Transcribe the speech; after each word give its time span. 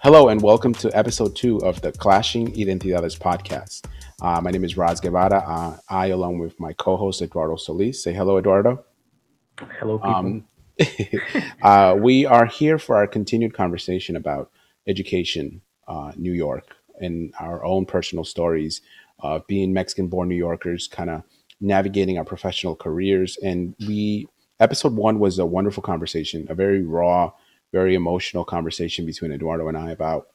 Hello 0.00 0.28
and 0.28 0.40
welcome 0.40 0.72
to 0.74 0.96
episode 0.96 1.34
two 1.34 1.56
of 1.58 1.80
the 1.80 1.90
Clashing 1.90 2.52
Identidades 2.52 3.18
podcast. 3.18 3.84
Uh, 4.22 4.40
my 4.40 4.52
name 4.52 4.62
is 4.62 4.76
Ras 4.76 5.00
Guevara. 5.00 5.38
Uh, 5.38 5.76
I, 5.88 6.06
along 6.06 6.38
with 6.38 6.58
my 6.60 6.72
co-host 6.74 7.20
Eduardo 7.20 7.56
Solis, 7.56 8.00
say 8.00 8.12
hello, 8.12 8.38
Eduardo. 8.38 8.84
Hello, 9.80 9.98
people. 9.98 10.14
Um, 10.14 10.44
uh, 11.62 11.96
we 11.98 12.24
are 12.24 12.46
here 12.46 12.78
for 12.78 12.94
our 12.94 13.08
continued 13.08 13.54
conversation 13.54 14.14
about 14.14 14.52
education, 14.86 15.62
uh, 15.88 16.12
New 16.16 16.32
York, 16.32 16.76
and 17.00 17.34
our 17.40 17.64
own 17.64 17.84
personal 17.84 18.24
stories 18.24 18.80
of 19.18 19.44
being 19.48 19.72
Mexican-born 19.72 20.28
New 20.28 20.36
Yorkers, 20.36 20.86
kind 20.86 21.10
of 21.10 21.24
navigating 21.60 22.18
our 22.18 22.24
professional 22.24 22.76
careers. 22.76 23.36
And 23.42 23.74
we 23.80 24.28
episode 24.60 24.94
one 24.94 25.18
was 25.18 25.40
a 25.40 25.46
wonderful 25.46 25.82
conversation, 25.82 26.46
a 26.48 26.54
very 26.54 26.84
raw 26.84 27.32
very 27.72 27.94
emotional 27.94 28.44
conversation 28.44 29.06
between 29.06 29.32
Eduardo 29.32 29.68
and 29.68 29.76
I 29.76 29.90
about 29.90 30.28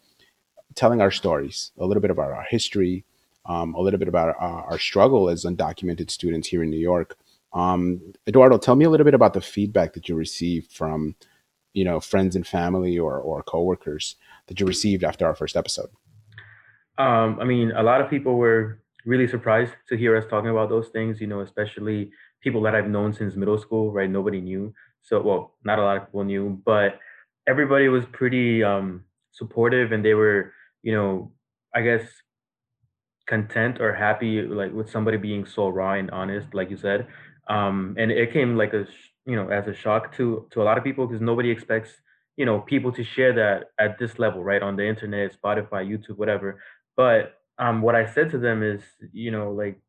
telling 0.75 1.01
our 1.01 1.11
stories, 1.11 1.71
a 1.77 1.85
little 1.85 2.01
bit 2.01 2.11
about 2.11 2.31
our 2.31 2.45
history, 2.49 3.05
um, 3.45 3.73
a 3.73 3.81
little 3.81 3.99
bit 3.99 4.07
about 4.07 4.35
our, 4.39 4.63
our, 4.65 4.79
struggle 4.79 5.29
as 5.29 5.43
undocumented 5.43 6.09
students 6.09 6.47
here 6.47 6.63
in 6.63 6.69
New 6.69 6.79
York. 6.79 7.17
Um, 7.53 8.13
Eduardo, 8.27 8.57
tell 8.57 8.75
me 8.75 8.85
a 8.85 8.89
little 8.89 9.03
bit 9.03 9.13
about 9.13 9.33
the 9.33 9.41
feedback 9.41 9.93
that 9.93 10.07
you 10.07 10.15
received 10.15 10.71
from, 10.71 11.15
you 11.73 11.83
know, 11.83 11.99
friends 11.99 12.35
and 12.35 12.47
family 12.47 12.97
or 12.97 13.19
or 13.19 13.43
coworkers 13.43 14.15
that 14.47 14.59
you 14.59 14.65
received 14.65 15.03
after 15.03 15.25
our 15.25 15.35
first 15.35 15.55
episode. 15.55 15.89
Um, 16.97 17.39
I 17.39 17.43
mean, 17.43 17.71
a 17.71 17.83
lot 17.83 18.01
of 18.01 18.09
people 18.09 18.35
were 18.35 18.79
really 19.05 19.27
surprised 19.27 19.73
to 19.89 19.97
hear 19.97 20.15
us 20.15 20.25
talking 20.29 20.49
about 20.49 20.69
those 20.69 20.89
things. 20.89 21.19
You 21.19 21.27
know, 21.27 21.41
especially 21.41 22.11
people 22.41 22.61
that 22.63 22.75
I've 22.75 22.89
known 22.89 23.13
since 23.13 23.35
middle 23.35 23.57
school. 23.57 23.91
Right? 23.91 24.09
Nobody 24.09 24.41
knew. 24.41 24.73
So, 25.01 25.21
well, 25.21 25.55
not 25.65 25.79
a 25.79 25.83
lot 25.83 25.97
of 25.97 26.05
people 26.05 26.23
knew, 26.23 26.61
but 26.65 26.99
everybody 27.47 27.87
was 27.89 28.05
pretty 28.11 28.63
um, 28.63 29.03
supportive 29.31 29.91
and 29.91 30.03
they 30.03 30.13
were, 30.13 30.53
you 30.81 30.93
know, 30.93 31.31
I 31.75 31.81
guess 31.81 32.03
content 33.27 33.79
or 33.79 33.93
happy 33.93 34.41
like 34.41 34.73
with 34.73 34.89
somebody 34.89 35.17
being 35.17 35.45
so 35.45 35.69
raw 35.69 35.93
and 35.93 36.11
honest, 36.11 36.53
like 36.53 36.69
you 36.69 36.77
said. 36.77 37.07
Um, 37.49 37.95
and 37.97 38.11
it 38.11 38.31
came 38.31 38.55
like 38.57 38.73
a 38.73 38.85
you 39.25 39.35
know 39.35 39.49
as 39.49 39.67
a 39.67 39.73
shock 39.73 40.15
to 40.17 40.47
to 40.51 40.61
a 40.61 40.63
lot 40.63 40.77
of 40.77 40.83
people 40.83 41.07
because 41.07 41.21
nobody 41.21 41.49
expects 41.49 41.91
you 42.37 42.45
know 42.45 42.59
people 42.59 42.91
to 42.91 43.03
share 43.03 43.33
that 43.33 43.71
at 43.79 43.99
this 43.99 44.19
level, 44.19 44.43
right, 44.43 44.61
on 44.61 44.75
the 44.75 44.85
internet, 44.85 45.35
Spotify, 45.39 45.85
YouTube, 45.85 46.17
whatever. 46.17 46.61
But 46.95 47.35
um, 47.57 47.81
what 47.81 47.95
I 47.95 48.05
said 48.05 48.31
to 48.31 48.37
them 48.37 48.63
is, 48.63 48.81
you 49.11 49.31
know, 49.31 49.51
like 49.51 49.81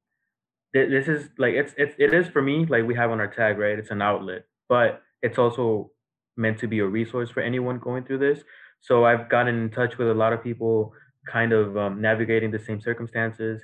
this 0.73 1.07
is 1.07 1.29
like 1.39 1.55
it's 1.55 1.73
it's 1.77 1.95
it 1.99 2.13
is 2.13 2.27
for 2.29 2.43
me 2.43 2.67
like 2.67 2.85
we 2.85 2.95
have 2.97 3.11
on 3.11 3.21
our 3.21 3.29
tag, 3.33 3.59
right? 3.59 3.79
It's 3.79 3.91
an 3.91 4.03
outlet, 4.03 4.45
but 4.69 5.03
it's 5.23 5.39
also 5.39 5.91
meant 6.37 6.59
to 6.59 6.67
be 6.67 6.81
a 6.81 6.87
resource 6.87 7.31
for 7.31 7.41
anyone 7.41 7.79
going 7.79 8.05
through 8.05 8.19
this. 8.19 8.41
So 8.81 9.05
I've 9.05 9.29
gotten 9.29 9.55
in 9.55 9.71
touch 9.71 9.99
with 9.99 10.09
a 10.09 10.15
lot 10.15 10.33
of 10.33 10.43
people 10.43 10.93
kind 11.31 11.53
of 11.53 11.77
um, 11.77 12.01
navigating 12.01 12.51
the 12.51 12.59
same 12.59 12.81
circumstances 12.81 13.63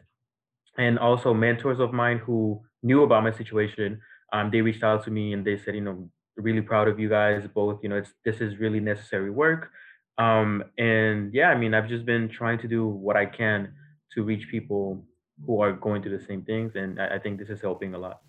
and 0.79 0.99
also 0.99 1.35
mentors 1.35 1.79
of 1.79 1.93
mine 1.93 2.19
who 2.19 2.61
knew 2.83 3.03
about 3.03 3.23
my 3.23 3.33
situation. 3.33 4.01
Um, 4.33 4.51
they 4.51 4.63
reached 4.63 4.83
out 4.83 5.05
to 5.05 5.11
me 5.11 5.33
and 5.33 5.45
they 5.45 5.59
said, 5.59 5.75
you 5.75 5.83
know, 5.83 6.09
really 6.37 6.63
proud 6.63 6.89
of 6.89 6.99
you 6.99 7.09
guys 7.09 7.47
both. 7.55 7.81
You 7.83 7.91
know, 7.91 7.97
it's 7.97 8.13
this 8.25 8.41
is 8.41 8.59
really 8.59 8.81
necessary 8.81 9.31
work. 9.31 9.71
Um, 10.19 10.65
and 10.79 11.33
yeah, 11.35 11.49
I 11.49 11.57
mean, 11.57 11.75
I've 11.75 11.89
just 11.89 12.05
been 12.05 12.29
trying 12.29 12.59
to 12.61 12.69
do 12.69 12.87
what 12.87 13.17
I 13.17 13.27
can 13.27 13.73
to 14.15 14.23
reach 14.23 14.49
people 14.51 15.05
who 15.47 15.61
are 15.61 15.73
going 15.73 16.03
through 16.03 16.19
the 16.19 16.25
same 16.25 16.43
things, 16.43 16.73
and 16.75 17.01
I, 17.01 17.17
I 17.17 17.19
think 17.19 17.39
this 17.39 17.49
is 17.49 17.61
helping 17.61 17.95
a 17.95 17.99
lot. 17.99 18.21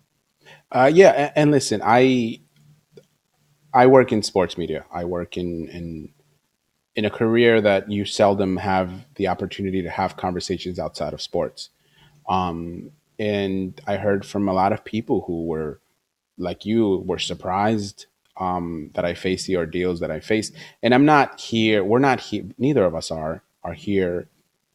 Uh, 0.70 0.90
yeah, 0.92 1.10
and, 1.10 1.32
and 1.36 1.50
listen, 1.50 1.82
I 1.84 2.40
I 3.74 3.86
work 3.86 4.12
in 4.12 4.22
sports 4.22 4.58
media. 4.58 4.84
I 4.92 5.04
work 5.04 5.36
in 5.36 5.68
in 5.68 6.10
in 6.94 7.04
a 7.04 7.10
career 7.10 7.60
that 7.60 7.90
you 7.90 8.04
seldom 8.04 8.58
have 8.58 9.06
the 9.14 9.28
opportunity 9.28 9.82
to 9.82 9.90
have 9.90 10.16
conversations 10.16 10.78
outside 10.78 11.14
of 11.14 11.22
sports. 11.22 11.70
Um, 12.28 12.90
and 13.18 13.80
I 13.86 13.96
heard 13.96 14.26
from 14.26 14.48
a 14.48 14.52
lot 14.52 14.72
of 14.72 14.84
people 14.84 15.22
who 15.22 15.46
were 15.46 15.80
like 16.36 16.66
you 16.66 17.02
were 17.06 17.18
surprised 17.18 18.06
um, 18.36 18.90
that 18.94 19.04
I 19.04 19.14
faced 19.14 19.46
the 19.46 19.56
ordeals 19.56 20.00
that 20.00 20.10
I 20.10 20.20
faced. 20.20 20.54
And 20.82 20.94
I'm 20.94 21.04
not 21.04 21.40
here. 21.40 21.84
We're 21.84 21.98
not 21.98 22.20
here. 22.20 22.44
Neither 22.58 22.84
of 22.84 22.94
us 22.94 23.10
are 23.10 23.42
are 23.64 23.74
here 23.74 24.28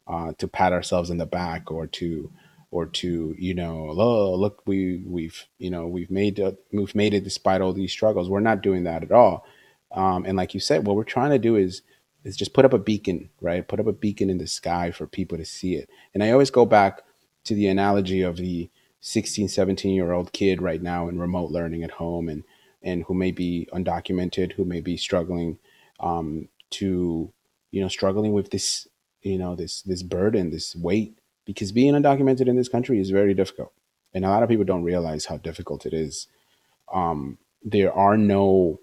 uh, 0.07 0.33
to 0.37 0.47
pat 0.47 0.73
ourselves 0.73 1.09
in 1.09 1.17
the 1.17 1.25
back 1.25 1.71
or 1.71 1.87
to 1.87 2.31
or 2.71 2.85
to 2.85 3.35
you 3.37 3.53
know 3.53 3.89
oh, 3.89 4.35
look 4.35 4.61
we 4.65 5.03
we've 5.05 5.45
you 5.57 5.69
know 5.69 5.87
we've 5.87 6.11
made 6.11 6.39
it 6.39 6.57
we've 6.71 6.95
made 6.95 7.13
it 7.13 7.23
despite 7.23 7.61
all 7.61 7.73
these 7.73 7.91
struggles. 7.91 8.29
We're 8.29 8.39
not 8.39 8.61
doing 8.61 8.83
that 8.83 9.03
at 9.03 9.11
all. 9.11 9.45
Um, 9.91 10.25
and 10.25 10.37
like 10.37 10.53
you 10.53 10.59
said 10.59 10.85
what 10.85 10.95
we're 10.95 11.03
trying 11.03 11.31
to 11.31 11.39
do 11.39 11.55
is 11.55 11.81
is 12.23 12.35
just 12.35 12.53
put 12.53 12.65
up 12.65 12.73
a 12.73 12.79
beacon 12.79 13.29
right? 13.41 13.67
Put 13.67 13.79
up 13.79 13.87
a 13.87 13.93
beacon 13.93 14.29
in 14.29 14.37
the 14.37 14.47
sky 14.47 14.91
for 14.91 15.07
people 15.07 15.37
to 15.37 15.45
see 15.45 15.75
it. 15.75 15.89
And 16.13 16.23
i 16.23 16.31
always 16.31 16.51
go 16.51 16.65
back 16.65 17.03
to 17.45 17.55
the 17.55 17.67
analogy 17.67 18.21
of 18.21 18.37
the 18.37 18.69
16 19.01 19.47
17 19.47 19.95
year 19.95 20.11
old 20.11 20.33
kid 20.33 20.61
right 20.61 20.81
now 20.81 21.07
in 21.07 21.19
remote 21.19 21.51
learning 21.51 21.83
at 21.83 21.91
home 21.91 22.27
and 22.27 22.43
and 22.83 23.03
who 23.03 23.13
may 23.13 23.31
be 23.31 23.67
undocumented 23.73 24.53
who 24.53 24.65
may 24.65 24.81
be 24.81 24.97
struggling 24.97 25.57
um, 25.99 26.49
to 26.69 27.31
you 27.71 27.81
know 27.81 27.87
struggling 27.87 28.33
with 28.33 28.51
this 28.51 28.87
you 29.21 29.37
know 29.37 29.55
this 29.55 29.81
this 29.83 30.03
burden 30.03 30.51
this 30.51 30.75
weight 30.75 31.17
because 31.47 31.71
being 31.71 31.93
undocumented 31.93 32.47
in 32.47 32.57
this 32.57 32.69
country 32.69 32.99
is 32.99 33.09
very 33.09 33.33
difficult. 33.33 33.71
And 34.13 34.25
a 34.25 34.29
lot 34.29 34.43
of 34.43 34.49
people 34.49 34.65
don't 34.65 34.83
realize 34.83 35.25
how 35.25 35.37
difficult 35.37 35.85
it 35.85 35.93
is. 35.93 36.27
Um, 36.93 37.39
there 37.63 37.91
are 37.91 38.17
no 38.17 38.79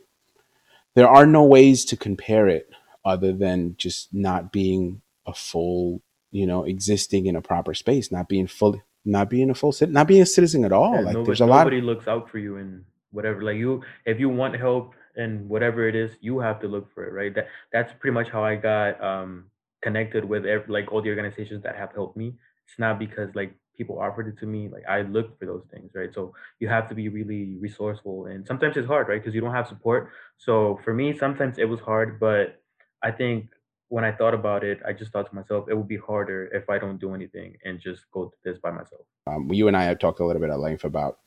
there 0.94 1.08
are 1.08 1.26
no 1.26 1.44
ways 1.44 1.84
to 1.86 1.96
compare 1.96 2.48
it 2.48 2.70
other 3.04 3.32
than 3.32 3.76
just 3.76 4.14
not 4.14 4.52
being 4.52 5.02
a 5.26 5.34
full, 5.34 6.00
you 6.30 6.46
know, 6.46 6.64
existing 6.64 7.26
in 7.26 7.36
a 7.36 7.42
proper 7.42 7.74
space, 7.74 8.10
not 8.10 8.28
being 8.28 8.46
fully 8.46 8.82
not 9.04 9.28
being 9.28 9.50
a 9.50 9.54
full 9.54 9.72
citizen, 9.72 9.92
not 9.92 10.08
being 10.08 10.22
a 10.22 10.26
citizen 10.26 10.64
at 10.64 10.72
all. 10.72 10.94
Yeah, 10.94 11.00
like 11.00 11.12
nobody, 11.14 11.26
there's 11.26 11.40
a 11.42 11.46
lot 11.46 11.64
nobody 11.64 11.82
looks 11.82 12.08
out 12.08 12.30
for 12.30 12.38
you 12.38 12.56
and 12.56 12.84
whatever. 13.10 13.42
Like 13.42 13.56
you 13.56 13.82
if 14.06 14.18
you 14.18 14.30
want 14.30 14.56
help 14.56 14.94
and 15.16 15.46
whatever 15.48 15.86
it 15.86 15.94
is, 15.94 16.12
you 16.20 16.38
have 16.38 16.60
to 16.60 16.68
look 16.68 16.92
for 16.94 17.04
it, 17.04 17.12
right? 17.12 17.34
That 17.34 17.48
that's 17.72 17.92
pretty 18.00 18.14
much 18.14 18.30
how 18.30 18.42
I 18.42 18.56
got 18.56 19.02
um 19.04 19.50
connected 19.82 20.24
with 20.24 20.46
every, 20.46 20.72
like 20.72 20.90
all 20.90 21.02
the 21.02 21.10
organizations 21.10 21.62
that 21.62 21.76
have 21.76 21.92
helped 21.92 22.16
me 22.16 22.34
it's 22.66 22.78
not 22.78 22.98
because 22.98 23.34
like 23.34 23.54
people 23.76 23.98
offered 23.98 24.28
it 24.28 24.38
to 24.38 24.46
me 24.46 24.68
like 24.68 24.84
i 24.88 25.02
looked 25.02 25.38
for 25.38 25.46
those 25.46 25.64
things 25.72 25.90
right? 25.94 26.14
So 26.14 26.32
you 26.60 26.68
have 26.68 26.88
to 26.88 26.94
be 26.94 27.08
really 27.08 27.56
resourceful 27.60 28.26
and 28.26 28.46
sometimes 28.46 28.76
it's 28.76 28.86
hard 28.86 29.08
right? 29.08 29.20
Because 29.20 29.34
you 29.34 29.40
don't 29.40 29.54
have 29.54 29.66
support. 29.66 30.10
So 30.36 30.80
for 30.84 30.94
me 30.94 31.16
sometimes 31.16 31.58
it 31.58 31.68
was 31.68 31.80
hard 31.80 32.20
but 32.20 32.60
i 33.02 33.10
think 33.10 33.48
when 33.88 34.04
i 34.04 34.12
thought 34.12 34.34
about 34.34 34.64
it 34.64 34.80
i 34.86 34.92
just 34.92 35.12
thought 35.12 35.28
to 35.28 35.34
myself 35.34 35.66
it 35.68 35.76
would 35.76 35.88
be 35.88 35.98
harder 35.98 36.46
if 36.52 36.68
i 36.70 36.78
don't 36.78 36.98
do 36.98 37.14
anything 37.14 37.56
and 37.64 37.80
just 37.80 38.04
go 38.12 38.30
through 38.30 38.52
this 38.52 38.60
by 38.60 38.70
myself. 38.70 39.02
Um, 39.26 39.52
you 39.52 39.68
and 39.68 39.76
i 39.76 39.84
have 39.84 39.98
talked 39.98 40.20
a 40.20 40.24
little 40.24 40.40
bit 40.40 40.50
at 40.50 40.60
length 40.60 40.84
about 40.84 41.18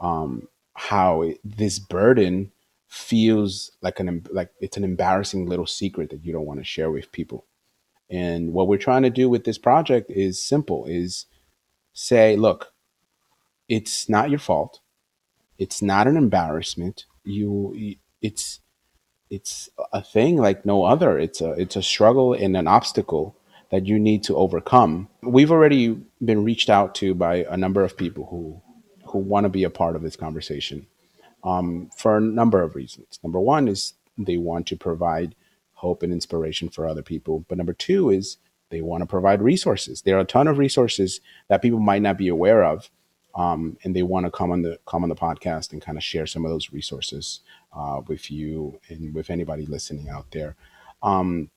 um, 0.00 0.48
how 0.74 1.22
it, 1.22 1.40
this 1.42 1.78
burden 1.78 2.52
feels 2.86 3.72
like 3.82 4.00
an 4.00 4.24
like 4.32 4.50
it's 4.60 4.76
an 4.76 4.84
embarrassing 4.84 5.46
little 5.46 5.66
secret 5.66 6.10
that 6.10 6.24
you 6.24 6.32
don't 6.32 6.46
want 6.46 6.60
to 6.60 6.64
share 6.64 6.90
with 6.90 7.12
people 7.12 7.46
and 8.10 8.52
what 8.52 8.68
we're 8.68 8.78
trying 8.78 9.02
to 9.02 9.10
do 9.10 9.28
with 9.28 9.44
this 9.44 9.58
project 9.58 10.10
is 10.10 10.40
simple 10.42 10.86
is 10.86 11.26
say, 11.92 12.36
look, 12.36 12.72
it's 13.68 14.08
not 14.08 14.30
your 14.30 14.38
fault. 14.38 14.80
It's 15.58 15.82
not 15.82 16.06
an 16.06 16.16
embarrassment. 16.16 17.04
You 17.24 17.96
it's 18.22 18.60
it's 19.30 19.68
a 19.92 20.02
thing 20.02 20.36
like 20.38 20.64
no 20.64 20.84
other. 20.84 21.18
It's 21.18 21.40
a 21.40 21.52
it's 21.52 21.76
a 21.76 21.82
struggle 21.82 22.32
and 22.32 22.56
an 22.56 22.66
obstacle 22.66 23.36
that 23.70 23.86
you 23.86 23.98
need 23.98 24.22
to 24.24 24.36
overcome. 24.36 25.08
We've 25.22 25.50
already 25.50 26.00
been 26.24 26.44
reached 26.44 26.70
out 26.70 26.94
to 26.96 27.14
by 27.14 27.44
a 27.50 27.56
number 27.56 27.84
of 27.84 27.96
people 27.96 28.26
who 28.30 28.62
who 29.10 29.18
want 29.18 29.44
to 29.44 29.50
be 29.50 29.64
a 29.64 29.70
part 29.70 29.96
of 29.96 30.02
this 30.02 30.16
conversation 30.16 30.86
um, 31.44 31.90
for 31.96 32.16
a 32.16 32.20
number 32.20 32.62
of 32.62 32.74
reasons. 32.74 33.18
Number 33.22 33.40
one 33.40 33.68
is 33.68 33.94
they 34.16 34.36
want 34.36 34.66
to 34.68 34.76
provide 34.76 35.34
hope 35.78 36.02
and 36.02 36.12
inspiration 36.12 36.68
for 36.68 36.86
other 36.88 37.02
people. 37.02 37.44
But 37.48 37.56
number 37.56 37.72
two 37.72 38.10
is 38.10 38.38
they 38.70 38.80
want 38.80 39.02
to 39.02 39.06
provide 39.06 39.40
resources. 39.40 40.02
There 40.02 40.16
are 40.16 40.20
a 40.22 40.24
ton 40.24 40.48
of 40.48 40.58
resources 40.58 41.20
that 41.46 41.62
people 41.62 41.78
might 41.78 42.02
not 42.02 42.18
be 42.18 42.28
aware 42.28 42.64
of, 42.64 42.90
um, 43.34 43.78
and 43.84 43.94
they 43.94 44.02
want 44.02 44.26
to 44.26 44.30
come 44.30 44.50
on 44.50 44.62
the 44.62 44.80
come 44.86 45.04
on 45.04 45.08
the 45.08 45.14
podcast 45.14 45.72
and 45.72 45.80
kind 45.80 45.96
of 45.96 46.02
share 46.02 46.26
some 46.26 46.44
of 46.44 46.50
those 46.50 46.72
resources 46.72 47.40
uh, 47.72 48.00
with 48.08 48.28
you 48.28 48.80
and 48.88 49.14
with 49.14 49.30
anybody 49.30 49.66
listening 49.66 50.08
out 50.08 50.30
there. 50.32 50.56
Um, 51.02 51.50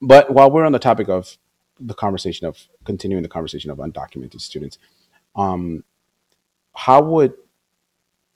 but 0.00 0.32
while 0.32 0.50
we're 0.50 0.64
on 0.64 0.72
the 0.72 0.78
topic 0.78 1.08
of 1.10 1.36
the 1.78 1.94
conversation 1.94 2.46
of 2.46 2.68
continuing 2.84 3.22
the 3.22 3.28
conversation 3.28 3.70
of 3.70 3.78
undocumented 3.78 4.40
students, 4.40 4.78
um, 5.36 5.84
how 6.74 7.02
would 7.02 7.34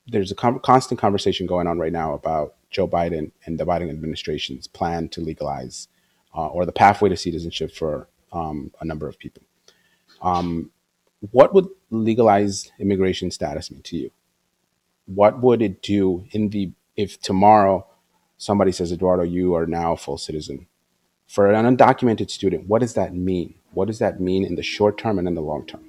there's 0.07 0.31
a 0.31 0.35
constant 0.35 1.01
conversation 1.01 1.47
going 1.47 1.67
on 1.67 1.79
right 1.79 1.93
now 1.93 2.13
about 2.13 2.56
Joe 2.77 2.87
Biden 2.87 3.33
and 3.47 3.59
the 3.59 3.65
Biden 3.65 3.89
administration's 3.89 4.67
plan 4.67 5.09
to 5.09 5.23
legalize 5.23 5.89
uh, 6.37 6.49
or 6.49 6.67
the 6.67 6.73
pathway 6.73 7.09
to 7.09 7.17
citizenship 7.17 7.73
for 7.73 8.07
um, 8.35 8.71
a 8.83 8.85
number 8.85 9.09
of 9.09 9.19
people. 9.19 9.43
Um, 10.21 10.71
what 11.31 11.55
would 11.55 11.69
legalized 11.89 12.73
immigration 12.79 13.31
status 13.31 13.71
mean 13.71 13.81
to 13.85 13.97
you? 13.97 14.11
What 15.07 15.41
would 15.41 15.63
it 15.63 15.81
do 15.81 16.27
in 16.33 16.51
the 16.51 16.73
if 16.97 17.19
tomorrow 17.19 17.87
somebody 18.37 18.73
says, 18.73 18.93
Eduardo, 18.93 19.23
you 19.23 19.55
are 19.55 19.67
now 19.67 19.93
a 19.93 19.97
full 19.97 20.19
citizen? 20.19 20.67
For 21.27 21.51
an 21.51 21.65
undocumented 21.65 22.31
student, 22.31 22.69
what 22.69 22.81
does 22.81 22.93
that 22.93 23.15
mean? 23.15 23.55
What 23.73 23.87
does 23.87 24.01
that 24.01 24.21
mean 24.21 24.45
in 24.45 24.57
the 24.57 24.63
short 24.63 24.99
term 24.99 25.19
and 25.19 25.27
in 25.27 25.35
the 25.35 25.41
long 25.41 25.65
term? 25.67 25.85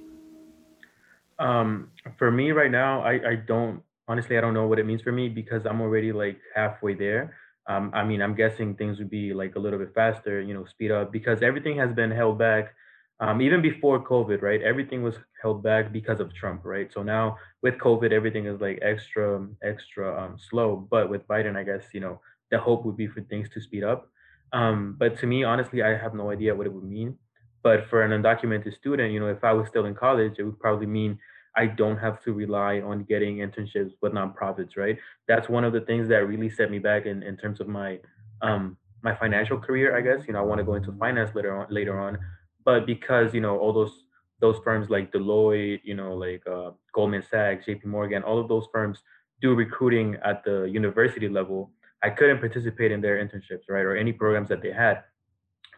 Um, 1.38 1.90
for 2.16 2.30
me 2.30 2.50
right 2.50 2.70
now, 2.70 3.02
I, 3.02 3.32
I 3.32 3.34
don't 3.36 3.82
honestly 4.08 4.36
I 4.36 4.40
don't 4.40 4.54
know 4.54 4.66
what 4.66 4.78
it 4.78 4.86
means 4.86 5.02
for 5.02 5.12
me 5.12 5.28
because 5.28 5.66
I'm 5.66 5.80
already 5.80 6.12
like 6.12 6.38
halfway 6.54 6.94
there. 6.94 7.36
Um, 7.68 7.90
I 7.94 8.02
mean, 8.02 8.22
I'm 8.22 8.34
guessing 8.34 8.74
things 8.74 8.98
would 8.98 9.10
be 9.10 9.34
like 9.34 9.54
a 9.56 9.58
little 9.58 9.78
bit 9.78 9.92
faster, 9.94 10.40
you 10.40 10.54
know, 10.54 10.64
speed 10.64 10.90
up 10.90 11.12
because 11.12 11.42
everything 11.42 11.76
has 11.76 11.92
been 11.92 12.10
held 12.10 12.38
back. 12.38 12.74
Um, 13.20 13.42
even 13.42 13.60
before 13.60 14.02
COVID, 14.02 14.42
right? 14.42 14.62
Everything 14.62 15.02
was 15.02 15.16
held 15.42 15.62
back 15.62 15.92
because 15.92 16.20
of 16.20 16.32
Trump, 16.32 16.60
right? 16.64 16.90
So 16.92 17.02
now 17.02 17.36
with 17.62 17.74
COVID, 17.74 18.12
everything 18.12 18.46
is 18.46 18.60
like 18.60 18.78
extra, 18.80 19.46
extra 19.62 20.24
um, 20.24 20.36
slow. 20.38 20.86
But 20.88 21.10
with 21.10 21.26
Biden, 21.26 21.56
I 21.56 21.64
guess 21.64 21.82
you 21.92 22.00
know 22.00 22.20
the 22.50 22.58
hope 22.58 22.84
would 22.86 22.96
be 22.96 23.08
for 23.08 23.20
things 23.22 23.48
to 23.50 23.60
speed 23.60 23.84
up. 23.84 24.08
Um, 24.52 24.96
but 24.98 25.18
to 25.18 25.26
me, 25.26 25.44
honestly, 25.44 25.82
I 25.82 25.96
have 25.96 26.14
no 26.14 26.30
idea 26.30 26.54
what 26.54 26.66
it 26.66 26.72
would 26.72 26.84
mean. 26.84 27.18
But 27.62 27.88
for 27.90 28.02
an 28.02 28.12
undocumented 28.12 28.74
student, 28.76 29.12
you 29.12 29.20
know, 29.20 29.28
if 29.28 29.42
I 29.44 29.52
was 29.52 29.68
still 29.68 29.86
in 29.86 29.94
college, 29.94 30.34
it 30.38 30.44
would 30.44 30.60
probably 30.60 30.86
mean 30.86 31.18
I 31.58 31.66
don't 31.66 31.98
have 31.98 32.22
to 32.22 32.32
rely 32.32 32.80
on 32.80 33.02
getting 33.02 33.38
internships 33.38 33.92
with 34.00 34.12
nonprofits, 34.12 34.76
right? 34.76 34.96
That's 35.26 35.48
one 35.48 35.64
of 35.64 35.72
the 35.72 35.80
things 35.80 36.08
that 36.08 36.28
really 36.32 36.48
set 36.48 36.70
me 36.70 36.78
back 36.78 37.04
in, 37.04 37.24
in 37.24 37.36
terms 37.36 37.60
of 37.60 37.66
my 37.68 37.98
um 38.42 38.76
my 39.02 39.14
financial 39.14 39.58
career, 39.58 39.96
I 39.96 40.00
guess. 40.00 40.26
You 40.26 40.32
know, 40.34 40.40
I 40.40 40.42
want 40.50 40.58
to 40.58 40.64
go 40.64 40.74
into 40.74 40.92
finance 40.92 41.34
later 41.34 41.52
on 41.58 41.66
later 41.68 41.98
on. 41.98 42.18
But 42.64 42.86
because, 42.86 43.34
you 43.34 43.40
know, 43.40 43.58
all 43.58 43.72
those 43.72 44.04
those 44.40 44.58
firms 44.62 44.88
like 44.88 45.10
Deloitte, 45.10 45.80
you 45.82 45.96
know, 46.00 46.14
like 46.14 46.42
uh, 46.46 46.70
Goldman 46.94 47.24
Sachs, 47.28 47.66
JP 47.66 47.86
Morgan, 47.86 48.22
all 48.22 48.38
of 48.38 48.46
those 48.48 48.66
firms 48.72 49.02
do 49.42 49.54
recruiting 49.54 50.16
at 50.24 50.44
the 50.44 50.58
university 50.80 51.28
level. 51.28 51.72
I 52.04 52.10
couldn't 52.10 52.38
participate 52.38 52.92
in 52.92 53.00
their 53.00 53.16
internships, 53.24 53.64
right, 53.68 53.86
or 53.88 53.96
any 53.96 54.12
programs 54.12 54.48
that 54.50 54.62
they 54.62 54.70
had. 54.70 55.02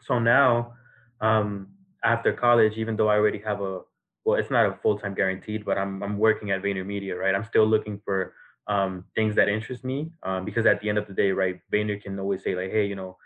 So 0.02 0.18
now, 0.18 0.74
um, 1.22 1.68
after 2.04 2.34
college, 2.34 2.74
even 2.76 2.96
though 2.96 3.08
I 3.08 3.16
already 3.16 3.38
have 3.38 3.62
a 3.62 3.80
well, 4.24 4.38
it's 4.38 4.50
not 4.50 4.66
a 4.66 4.78
full 4.82 4.98
time 4.98 5.14
guaranteed, 5.14 5.64
but 5.64 5.78
I'm 5.78 6.02
I'm 6.02 6.18
working 6.18 6.50
at 6.50 6.62
VaynerMedia, 6.62 7.18
right? 7.18 7.34
I'm 7.34 7.44
still 7.44 7.66
looking 7.66 8.00
for 8.04 8.34
um, 8.66 9.04
things 9.14 9.34
that 9.36 9.48
interest 9.48 9.84
me 9.84 10.12
um, 10.22 10.44
because 10.44 10.66
at 10.66 10.80
the 10.80 10.88
end 10.88 10.98
of 10.98 11.06
the 11.06 11.14
day, 11.14 11.32
right, 11.32 11.60
Vayner 11.72 12.00
can 12.00 12.18
always 12.18 12.42
say 12.42 12.54
like, 12.54 12.70
hey, 12.70 12.86
you 12.86 12.94
know, 12.94 13.16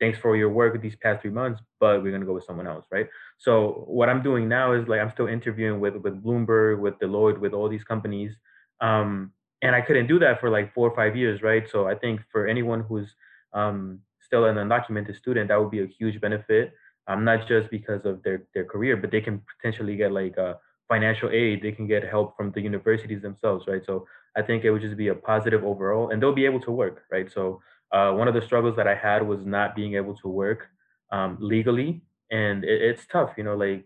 thanks 0.00 0.18
for 0.18 0.36
your 0.36 0.50
work 0.50 0.80
these 0.80 0.96
past 0.96 1.22
three 1.22 1.30
months, 1.30 1.60
but 1.80 2.02
we're 2.02 2.12
gonna 2.12 2.26
go 2.26 2.34
with 2.34 2.44
someone 2.44 2.66
else, 2.66 2.84
right? 2.90 3.08
So 3.38 3.84
what 3.86 4.08
I'm 4.08 4.22
doing 4.22 4.48
now 4.48 4.72
is 4.72 4.86
like 4.88 5.00
I'm 5.00 5.10
still 5.10 5.28
interviewing 5.28 5.80
with 5.80 5.96
with 5.96 6.22
Bloomberg, 6.22 6.80
with 6.80 6.98
Deloitte, 6.98 7.40
with 7.40 7.52
all 7.52 7.68
these 7.68 7.84
companies, 7.84 8.36
um, 8.80 9.32
and 9.62 9.74
I 9.74 9.80
couldn't 9.80 10.08
do 10.08 10.18
that 10.18 10.40
for 10.40 10.50
like 10.50 10.74
four 10.74 10.90
or 10.90 10.94
five 10.94 11.16
years, 11.16 11.42
right? 11.42 11.68
So 11.70 11.86
I 11.86 11.94
think 11.94 12.20
for 12.30 12.46
anyone 12.46 12.82
who's 12.82 13.14
um, 13.52 14.00
still 14.20 14.44
an 14.46 14.56
undocumented 14.56 15.16
student, 15.16 15.48
that 15.48 15.60
would 15.60 15.70
be 15.70 15.82
a 15.82 15.86
huge 15.86 16.20
benefit. 16.20 16.74
Um, 17.08 17.24
not 17.24 17.48
just 17.48 17.70
because 17.70 18.04
of 18.04 18.22
their 18.22 18.44
their 18.54 18.64
career, 18.64 18.96
but 18.96 19.10
they 19.10 19.20
can 19.20 19.42
potentially 19.56 19.96
get 19.96 20.12
like 20.12 20.38
uh, 20.38 20.54
financial 20.88 21.30
aid. 21.30 21.62
They 21.62 21.72
can 21.72 21.86
get 21.86 22.04
help 22.04 22.36
from 22.36 22.52
the 22.52 22.60
universities 22.60 23.22
themselves, 23.22 23.66
right? 23.66 23.84
So 23.84 24.06
I 24.36 24.42
think 24.42 24.64
it 24.64 24.70
would 24.70 24.82
just 24.82 24.96
be 24.96 25.08
a 25.08 25.14
positive 25.14 25.64
overall, 25.64 26.10
and 26.10 26.22
they'll 26.22 26.34
be 26.34 26.46
able 26.46 26.60
to 26.60 26.70
work, 26.70 27.02
right? 27.10 27.30
So 27.32 27.60
uh, 27.92 28.12
one 28.12 28.28
of 28.28 28.34
the 28.34 28.42
struggles 28.42 28.76
that 28.76 28.86
I 28.86 28.94
had 28.94 29.26
was 29.26 29.44
not 29.44 29.74
being 29.74 29.94
able 29.94 30.16
to 30.18 30.28
work 30.28 30.68
um, 31.10 31.38
legally, 31.40 32.02
and 32.30 32.64
it, 32.64 32.80
it's 32.82 33.06
tough, 33.06 33.30
you 33.36 33.44
know, 33.44 33.56
like 33.56 33.84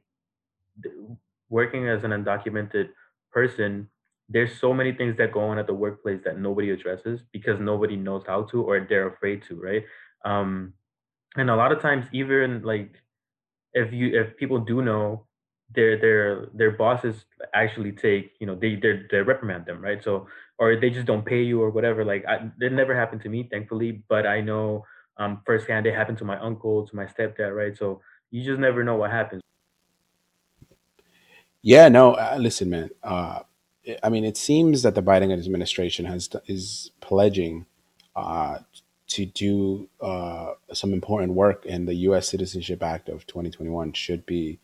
working 1.48 1.88
as 1.88 2.04
an 2.04 2.10
undocumented 2.10 2.90
person. 3.32 3.88
There's 4.28 4.58
so 4.60 4.74
many 4.74 4.92
things 4.92 5.16
that 5.19 5.32
go 5.32 5.40
on 5.40 5.58
at 5.58 5.66
the 5.66 5.74
workplace 5.74 6.20
that 6.24 6.38
nobody 6.38 6.70
addresses 6.70 7.20
because 7.32 7.60
nobody 7.60 7.96
knows 7.96 8.24
how 8.26 8.42
to 8.44 8.62
or 8.62 8.84
they're 8.88 9.08
afraid 9.08 9.42
to, 9.48 9.54
right? 9.60 9.84
Um, 10.24 10.74
and 11.36 11.50
a 11.50 11.56
lot 11.56 11.70
of 11.72 11.80
times, 11.80 12.06
even 12.12 12.62
like 12.62 12.94
if 13.76 13.93
you 13.93 14.19
if 14.20 14.37
people 14.38 14.58
do 14.58 14.82
know 14.82 15.26
their 15.75 15.99
their 16.00 16.46
their 16.55 16.70
bosses 16.73 17.26
actually 17.55 17.93
take 17.93 18.32
you 18.40 18.46
know 18.46 18.56
they 18.56 18.76
they 18.76 19.02
they 19.11 19.19
reprimand 19.19 19.67
them 19.67 19.82
right 19.82 20.02
so 20.02 20.26
or 20.58 20.76
they 20.81 20.90
just 20.90 21.06
don't 21.06 21.26
pay 21.26 21.43
you 21.43 21.61
or 21.61 21.70
whatever 21.70 22.05
like 22.05 22.25
I, 22.26 22.50
it 22.61 22.73
never 22.73 22.96
happened 22.96 23.23
to 23.23 23.28
me 23.28 23.49
thankfully 23.50 24.02
but 24.08 24.26
i 24.26 24.40
know 24.40 24.84
um 25.19 25.43
firsthand 25.44 25.87
it 25.87 25.94
happened 25.94 26.19
to 26.19 26.25
my 26.25 26.38
uncle 26.40 26.87
to 26.87 26.96
my 26.96 27.05
stepdad 27.05 27.55
right 27.55 27.76
so 27.76 28.00
you 28.31 28.44
just 28.44 28.61
never 28.61 28.82
know 28.84 28.96
what 28.96 29.11
happens 29.11 29.43
Yeah, 31.62 31.88
no, 31.88 32.14
uh, 32.14 32.37
listen, 32.38 32.70
man. 32.70 32.90
Uh, 33.02 33.40
I 34.02 34.08
mean, 34.08 34.25
it 34.25 34.37
seems 34.37 34.82
that 34.82 34.94
the 34.94 35.02
Biden 35.02 35.32
administration 35.32 36.05
has 36.06 36.29
is 36.46 36.93
pledging 37.00 37.67
uh, 38.14 38.58
to 39.08 39.26
do 39.26 39.88
uh, 40.00 40.53
some 40.73 40.93
important 40.93 41.35
work, 41.35 41.64
and 41.69 41.88
the 41.88 41.94
U.S. 41.94 42.29
Citizenship 42.29 42.82
Act 42.82 43.08
of 43.08 43.26
2021 43.26 43.93
should 43.94 44.26
be 44.26 44.58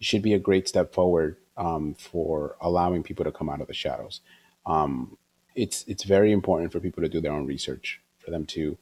should 0.00 0.22
be 0.22 0.34
a 0.34 0.38
great 0.38 0.68
step 0.68 0.94
forward 0.94 1.36
um, 1.56 1.94
for 1.94 2.56
allowing 2.60 3.02
people 3.02 3.24
to 3.24 3.32
come 3.32 3.48
out 3.48 3.60
of 3.60 3.68
the 3.68 3.74
shadows. 3.74 4.20
Um, 4.66 5.16
it's 5.54 5.84
it's 5.88 6.04
very 6.04 6.32
important 6.32 6.72
for 6.72 6.80
people 6.80 7.02
to 7.02 7.08
do 7.08 7.20
their 7.20 7.32
own 7.32 7.46
research, 7.46 8.00
for 8.18 8.30
them 8.30 8.46
to 8.46 8.78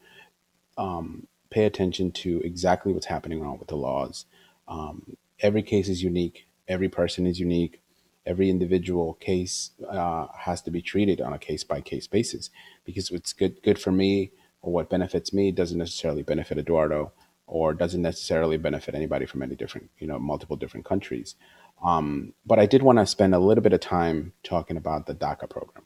pay 1.51 1.65
attention 1.67 2.12
to 2.12 2.41
exactly 2.43 2.93
what's 2.93 3.07
happening 3.07 3.41
wrong 3.41 3.59
with 3.59 3.69
the 3.69 3.77
laws. 3.77 4.27
Um, 4.69 5.17
every 5.41 5.62
case 5.62 5.89
is 5.89 6.03
unique. 6.03 6.47
Every 6.69 6.89
person 6.89 7.27
is 7.27 7.41
unique. 7.41 7.83
Every 8.27 8.51
individual 8.51 9.15
case 9.15 9.73
uh, 9.89 10.29
has 10.39 10.62
to 10.62 10.71
be 10.71 10.83
treated 10.83 11.21
on 11.21 11.33
a 11.33 11.39
case 11.39 11.65
by 11.65 11.81
case 11.81 12.07
basis 12.07 12.51
because 12.85 13.11
what's 13.11 13.33
good 13.33 13.62
good 13.62 13.79
for 13.79 13.93
me 13.93 14.33
what 14.61 14.91
benefits 14.91 15.33
me 15.33 15.51
doesn't 15.53 15.79
necessarily 15.79 16.23
benefit 16.23 16.59
Eduardo 16.59 17.12
or 17.47 17.75
doesn't 17.75 18.03
necessarily 18.03 18.57
benefit 18.57 18.95
anybody 18.95 19.27
from 19.27 19.43
any 19.43 19.57
different 19.57 19.91
you 19.99 20.07
know 20.07 20.19
multiple 20.19 20.57
different 20.57 20.87
countries. 20.87 21.35
Um, 21.83 22.35
but 22.45 22.59
I 22.59 22.67
did 22.67 22.83
want 22.83 22.99
to 22.99 23.07
spend 23.07 23.35
a 23.35 23.39
little 23.39 23.62
bit 23.62 23.73
of 23.73 23.81
time 23.81 24.35
talking 24.43 24.77
about 24.77 25.07
the 25.07 25.15
DACA 25.15 25.49
program 25.49 25.85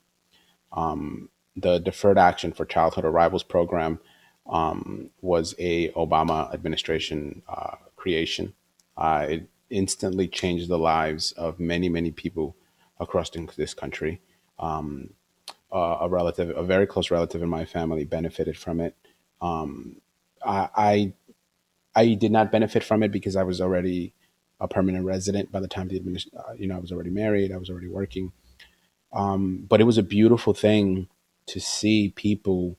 the 1.56 1.79
Deferred 1.79 2.19
Action 2.19 2.53
for 2.53 2.65
Childhood 2.65 3.05
Arrivals 3.05 3.43
program 3.43 4.00
um, 4.47 5.11
was 5.21 5.55
a 5.59 5.91
Obama 5.91 6.53
administration 6.53 7.43
uh, 7.49 7.76
creation. 7.97 8.55
Uh, 8.97 9.26
it 9.29 9.49
instantly 9.71 10.29
changed 10.29 10.69
the 10.69 10.79
lives 10.79 11.32
of 11.32 11.59
many, 11.59 11.88
many 11.88 12.11
people 12.11 12.56
across 13.00 13.31
this 13.56 13.75
country. 13.75 14.21
Uh, 15.75 15.99
a 16.03 16.09
relative, 16.09 16.56
a 16.56 16.65
very 16.65 16.87
close 16.87 17.11
relative 17.11 17.43
in 17.43 17.50
my 17.50 17.67
family, 17.67 18.05
benefited 18.05 18.56
from 18.59 18.81
it. 18.81 18.97
I, 20.44 20.69
I, 20.76 21.15
I 21.97 22.15
did 22.15 22.32
not 22.32 22.53
benefit 22.53 22.85
from 22.85 23.03
it 23.03 23.12
because 23.12 23.37
I 23.37 23.44
was 23.44 23.61
already 23.61 24.14
a 24.61 24.69
permanent 24.69 25.04
resident 25.07 25.52
by 25.52 25.61
the 25.61 25.69
time 25.69 25.88
the 25.88 25.97
administration, 25.97 26.38
uh, 26.49 26.54
you 26.54 26.69
know, 26.69 26.76
I 26.76 26.81
was 26.81 26.93
already 26.93 27.11
married, 27.11 27.52
I 27.52 27.59
was 27.59 27.71
already 27.71 27.88
working. 27.88 28.33
But 29.69 29.81
it 29.81 29.85
was 29.85 29.99
a 29.99 30.04
beautiful 30.04 30.54
thing 30.54 31.09
to 31.47 31.61
see 31.61 32.11
people 32.11 32.78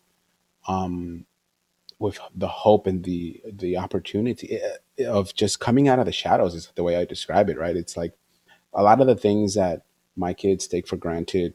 with 1.99 2.19
the 2.35 2.47
hope 2.47 2.87
and 2.87 3.03
the 3.05 3.41
the 3.51 3.77
opportunity 3.77 4.59
eh, 4.99 5.05
of 5.05 5.33
just 5.35 5.59
coming 5.59 5.87
out 5.87 5.99
of 5.99 6.05
the 6.05 6.11
shadows 6.11 6.55
is 6.55 6.71
the 6.75 6.83
way 6.83 6.97
I 6.97 7.05
describe 7.05 7.49
it, 7.49 7.57
right? 7.57 7.75
It's 7.75 7.97
like 7.97 8.13
a 8.73 8.83
lot 8.83 9.01
of 9.01 9.07
the 9.07 9.15
things 9.15 9.55
that 9.55 9.83
my 10.15 10.33
kids 10.33 10.67
take 10.67 10.87
for 10.87 10.97
granted 10.97 11.53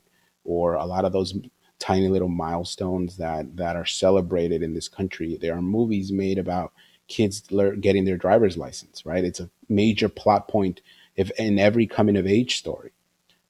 or 0.51 0.75
a 0.75 0.85
lot 0.85 1.05
of 1.05 1.13
those 1.13 1.35
tiny 1.79 2.09
little 2.09 2.29
milestones 2.29 3.17
that 3.17 3.57
that 3.57 3.77
are 3.77 3.87
celebrated 3.87 4.63
in 4.63 4.75
this 4.75 4.89
country. 4.89 5.39
There 5.41 5.55
are 5.55 5.63
movies 5.63 6.13
made 6.13 6.39
about 6.39 6.73
kids 7.09 7.41
getting 7.81 8.05
their 8.05 8.17
driver's 8.17 8.57
license, 8.57 9.05
right? 9.07 9.25
It's 9.25 9.41
a 9.41 9.51
major 9.69 10.09
plot 10.09 10.49
point 10.49 10.81
if 11.17 11.31
in 11.39 11.59
every 11.59 11.87
coming 11.87 12.17
of 12.17 12.27
age 12.27 12.57
story. 12.59 12.93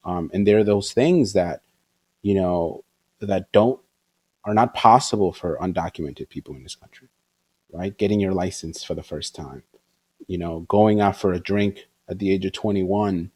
Um, 0.04 0.30
and 0.32 0.46
there 0.46 0.58
are 0.58 0.64
those 0.64 0.92
things 0.92 1.34
that, 1.34 1.62
you 2.22 2.34
know, 2.34 2.84
that 3.20 3.52
don't 3.52 3.80
are 4.44 4.54
not 4.54 4.74
possible 4.74 5.32
for 5.32 5.58
undocumented 5.60 6.28
people 6.30 6.54
in 6.54 6.62
this 6.62 6.74
country 6.74 7.08
right? 7.72 7.96
Getting 7.96 8.20
your 8.20 8.32
license 8.32 8.84
for 8.84 8.94
the 8.94 9.02
first 9.02 9.34
time, 9.34 9.62
you 10.26 10.38
know, 10.38 10.60
going 10.60 11.00
out 11.00 11.16
for 11.16 11.32
a 11.32 11.40
drink 11.40 11.88
at 12.08 12.18
the 12.18 12.30
age 12.32 12.44
of 12.44 12.52
21. 12.52 13.30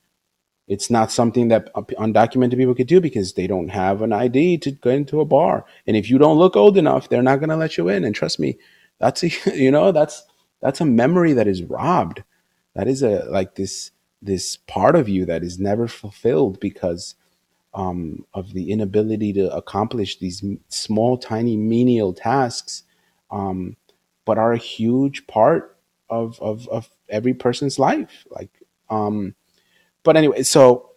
It's 0.66 0.90
not 0.90 1.12
something 1.12 1.49
that 1.49 1.73
undocumented 1.75 2.56
people 2.56 2.75
could 2.75 2.87
do 2.87 3.00
because 3.00 3.35
they 3.35 3.47
don't 3.47 3.68
have 3.68 4.00
an 4.00 4.12
ID 4.12 4.59
to 4.59 4.71
go 4.71 4.90
into 4.90 5.21
a 5.21 5.26
bar. 5.26 5.64
And 5.87 5.97
if 5.97 6.09
you 6.09 6.16
don't 6.16 6.38
look 6.38 6.56
old 6.56 6.78
enough, 6.78 7.09
they're 7.09 7.23
not 7.23 7.40
going 7.40 7.50
to 7.50 7.56
let 7.56 7.76
you 7.76 7.88
in. 7.88 8.04
And 8.04 8.14
trust 8.14 8.40
me, 8.40 8.59
that's 8.99 9.23
a, 9.23 9.30
you 9.54 9.71
know, 9.71 9.92
that's 9.92 10.25
that's 10.61 10.80
a 10.80 10.87
memory 10.87 11.35
that 11.35 11.47
is 11.47 11.62
robbed. 11.62 12.23
That 12.75 12.88
is 12.88 13.02
a 13.02 13.25
like 13.30 13.56
this 13.56 13.90
this 14.23 14.56
part 14.56 14.97
of 14.97 15.09
you 15.09 15.26
that 15.26 15.42
is 15.42 15.59
never 15.59 15.87
fulfilled 15.87 16.59
because 16.61 17.14
um, 17.75 18.25
of 18.33 18.54
the 18.54 18.71
inability 18.71 19.33
to 19.35 19.54
accomplish 19.54 20.18
these 20.18 20.42
small, 20.68 21.18
tiny, 21.18 21.56
menial 21.56 22.14
tasks 22.14 22.85
um, 23.30 23.76
but 24.25 24.38
are 24.38 24.52
a 24.52 24.59
huge 24.59 25.26
part 25.26 25.76
of 26.09 26.40
of, 26.40 26.68
of 26.68 26.88
every 27.09 27.35
person's 27.35 27.78
life. 27.78 28.25
Like, 28.30 28.50
um, 28.88 29.35
but 30.04 30.16
anyway, 30.16 30.42
so 30.44 30.90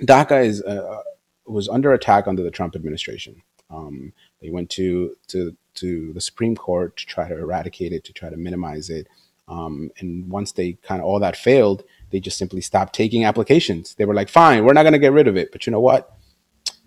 DACA 0.00 0.44
is 0.44 0.62
uh, 0.62 1.02
was 1.46 1.68
under 1.68 1.92
attack 1.92 2.26
under 2.26 2.42
the 2.42 2.50
Trump 2.50 2.76
administration. 2.76 3.42
Um, 3.70 4.12
they 4.40 4.50
went 4.50 4.70
to 4.70 5.16
to 5.28 5.56
to 5.74 6.12
the 6.12 6.20
Supreme 6.20 6.54
Court 6.54 6.96
to 6.96 7.06
try 7.06 7.28
to 7.28 7.36
eradicate 7.36 7.92
it, 7.92 8.04
to 8.04 8.12
try 8.12 8.30
to 8.30 8.36
minimize 8.36 8.90
it. 8.90 9.08
Um, 9.48 9.90
and 9.98 10.30
once 10.30 10.52
they 10.52 10.74
kind 10.82 11.00
of 11.00 11.06
all 11.06 11.18
that 11.20 11.36
failed, 11.36 11.84
they 12.10 12.20
just 12.20 12.38
simply 12.38 12.60
stopped 12.60 12.94
taking 12.94 13.24
applications. 13.24 13.94
They 13.94 14.04
were 14.04 14.14
like, 14.14 14.28
"Fine, 14.28 14.64
we're 14.64 14.72
not 14.72 14.84
going 14.84 14.92
to 14.92 14.98
get 14.98 15.12
rid 15.12 15.28
of 15.28 15.36
it, 15.36 15.50
but 15.52 15.66
you 15.66 15.70
know 15.70 15.80
what? 15.80 16.16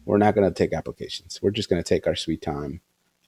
We're 0.05 0.17
not 0.17 0.35
going 0.35 0.47
to 0.47 0.53
take 0.53 0.73
applications. 0.73 1.39
We're 1.41 1.51
just 1.51 1.69
going 1.69 1.83
to 1.83 1.87
take 1.87 2.07
our 2.07 2.15
sweet 2.15 2.41
time." 2.41 2.81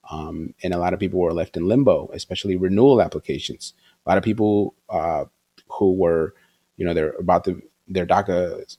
Um, 0.10 0.56
and 0.64 0.74
a 0.74 0.80
lot 0.80 0.94
of 0.94 1.00
people 1.00 1.20
were 1.20 1.34
left 1.34 1.56
in 1.56 1.68
limbo, 1.68 2.10
especially 2.14 2.56
renewal 2.56 3.02
applications. 3.02 3.74
A 4.06 4.10
lot 4.10 4.18
of 4.18 4.24
people 4.24 4.74
uh, 4.90 5.26
who 5.68 5.94
were, 5.94 6.34
you 6.78 6.86
know, 6.86 6.96
they're 6.96 7.12
about 7.12 7.44
to 7.46 7.62
their 7.90 8.06
DACA 8.06 8.78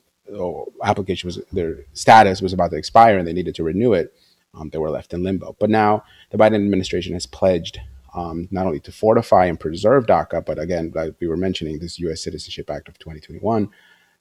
application 0.84 1.28
was 1.28 1.40
their 1.52 1.78
status 1.92 2.40
was 2.40 2.52
about 2.52 2.70
to 2.70 2.76
expire 2.76 3.18
and 3.18 3.26
they 3.26 3.32
needed 3.32 3.54
to 3.56 3.64
renew 3.64 3.92
it. 3.92 4.14
Um, 4.54 4.70
they 4.70 4.78
were 4.78 4.90
left 4.90 5.12
in 5.12 5.22
limbo. 5.22 5.56
But 5.58 5.70
now 5.70 6.04
the 6.30 6.38
Biden 6.38 6.56
administration 6.56 7.14
has 7.14 7.26
pledged 7.26 7.80
um, 8.14 8.48
not 8.50 8.66
only 8.66 8.80
to 8.80 8.92
fortify 8.92 9.46
and 9.46 9.58
preserve 9.58 10.06
DACA, 10.06 10.44
but 10.44 10.58
again, 10.58 10.92
like 10.94 11.14
we 11.20 11.28
were 11.28 11.36
mentioning, 11.36 11.78
this 11.78 11.98
U.S. 12.00 12.22
Citizenship 12.22 12.68
Act 12.70 12.88
of 12.88 12.98
2021 12.98 13.70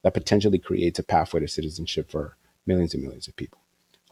that 0.02 0.14
potentially 0.14 0.58
creates 0.58 0.98
a 0.98 1.02
pathway 1.02 1.40
to 1.40 1.48
citizenship 1.48 2.10
for 2.10 2.36
millions 2.66 2.94
and 2.94 3.02
millions 3.02 3.28
of 3.28 3.36
people. 3.36 3.58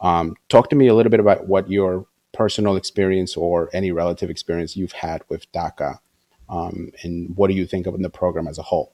Um, 0.01 0.35
talk 0.49 0.69
to 0.69 0.75
me 0.75 0.87
a 0.87 0.93
little 0.93 1.09
bit 1.09 1.19
about 1.19 1.47
what 1.47 1.69
your 1.69 2.05
personal 2.33 2.75
experience 2.75 3.35
or 3.35 3.69
any 3.73 3.91
relative 3.91 4.29
experience 4.29 4.77
you've 4.77 4.91
had 4.91 5.23
with 5.29 5.51
DACA, 5.51 5.99
um, 6.47 6.91
and 7.03 7.35
what 7.35 7.47
do 7.47 7.53
you 7.53 7.65
think 7.65 7.87
of 7.87 7.99
the 7.99 8.09
program 8.09 8.47
as 8.47 8.57
a 8.57 8.63
whole? 8.63 8.93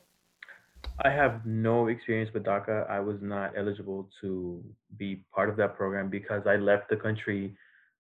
I 1.03 1.09
have 1.09 1.45
no 1.45 1.87
experience 1.87 2.33
with 2.33 2.45
DACA. 2.45 2.89
I 2.89 2.99
was 2.99 3.17
not 3.21 3.53
eligible 3.57 4.09
to 4.21 4.63
be 4.97 5.25
part 5.33 5.49
of 5.49 5.57
that 5.57 5.75
program 5.75 6.09
because 6.09 6.47
I 6.47 6.55
left 6.55 6.89
the 6.89 6.95
country 6.95 7.57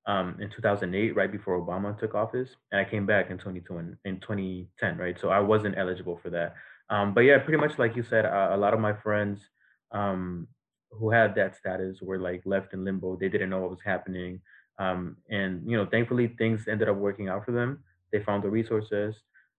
um, 0.07 0.37
in 0.39 0.49
2008, 0.49 1.15
right 1.15 1.31
before 1.31 1.59
Obama 1.59 1.97
took 1.99 2.15
office, 2.15 2.49
and 2.71 2.79
I 2.79 2.89
came 2.89 3.05
back 3.05 3.29
in 3.31 3.37
2020, 3.37 3.95
in 4.05 4.19
2010, 4.21 4.97
right? 4.97 5.19
So 5.19 5.29
I 5.29 5.39
wasn't 5.39 5.77
eligible 5.77 6.19
for 6.21 6.29
that. 6.29 6.55
Um, 6.89 7.13
but 7.13 7.21
yeah, 7.21 7.39
pretty 7.39 7.57
much 7.57 7.77
like 7.77 7.95
you 7.95 8.03
said, 8.03 8.25
uh, 8.25 8.49
a 8.51 8.57
lot 8.57 8.73
of 8.73 8.79
my 8.79 8.93
friends 8.93 9.41
um, 9.91 10.47
who 10.91 11.09
had 11.09 11.35
that 11.35 11.57
status 11.57 11.97
were 12.01 12.19
like 12.19 12.43
left 12.45 12.73
in 12.73 12.85
limbo. 12.85 13.17
They 13.17 13.29
didn't 13.29 13.49
know 13.49 13.59
what 13.59 13.71
was 13.71 13.81
happening, 13.83 14.39
um, 14.79 15.17
and 15.29 15.69
you 15.69 15.75
know, 15.75 15.87
thankfully 15.87 16.27
things 16.37 16.67
ended 16.67 16.87
up 16.87 16.97
working 16.97 17.27
out 17.27 17.43
for 17.43 17.51
them. 17.51 17.83
They 18.11 18.23
found 18.23 18.43
the 18.43 18.49
resources, 18.49 19.15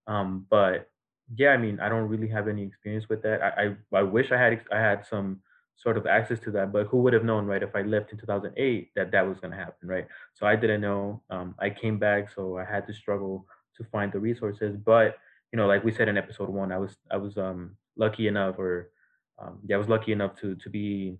um, 0.06 0.46
but 0.48 0.88
yeah, 1.34 1.50
I 1.50 1.56
mean, 1.56 1.80
I 1.80 1.88
don't 1.88 2.08
really 2.08 2.28
have 2.28 2.48
any 2.48 2.62
experience 2.62 3.08
with 3.08 3.22
that. 3.22 3.42
I 3.42 3.76
I, 3.94 3.98
I 3.98 4.02
wish 4.02 4.30
I 4.30 4.38
had 4.38 4.60
I 4.72 4.78
had 4.78 5.06
some 5.06 5.40
sort 5.76 5.98
of 5.98 6.06
access 6.06 6.40
to 6.40 6.50
that, 6.50 6.72
but 6.72 6.86
who 6.86 6.98
would 6.98 7.12
have 7.12 7.24
known, 7.24 7.46
right? 7.46 7.62
If 7.62 7.74
I 7.76 7.82
left 7.82 8.10
in 8.12 8.18
2008, 8.18 8.90
that 8.96 9.10
that 9.12 9.28
was 9.28 9.38
going 9.40 9.50
to 9.50 9.56
happen, 9.56 9.88
right? 9.88 10.06
So 10.34 10.46
I 10.46 10.56
didn't 10.56 10.80
know. 10.80 11.22
Um, 11.28 11.54
I 11.58 11.68
came 11.70 11.98
back, 11.98 12.30
so 12.34 12.56
I 12.56 12.64
had 12.64 12.86
to 12.86 12.94
struggle 12.94 13.46
to 13.76 13.84
find 13.84 14.10
the 14.12 14.18
resources. 14.18 14.76
But 14.76 15.16
you 15.52 15.56
know, 15.56 15.66
like 15.66 15.84
we 15.84 15.92
said 15.92 16.08
in 16.08 16.16
episode 16.16 16.48
one, 16.48 16.72
I 16.72 16.78
was 16.78 16.96
I 17.10 17.16
was 17.16 17.36
um 17.36 17.76
lucky 17.96 18.28
enough, 18.28 18.58
or 18.58 18.90
um, 19.38 19.58
yeah, 19.66 19.76
I 19.76 19.78
was 19.78 19.88
lucky 19.88 20.12
enough 20.12 20.36
to 20.40 20.54
to 20.56 20.70
be 20.70 21.18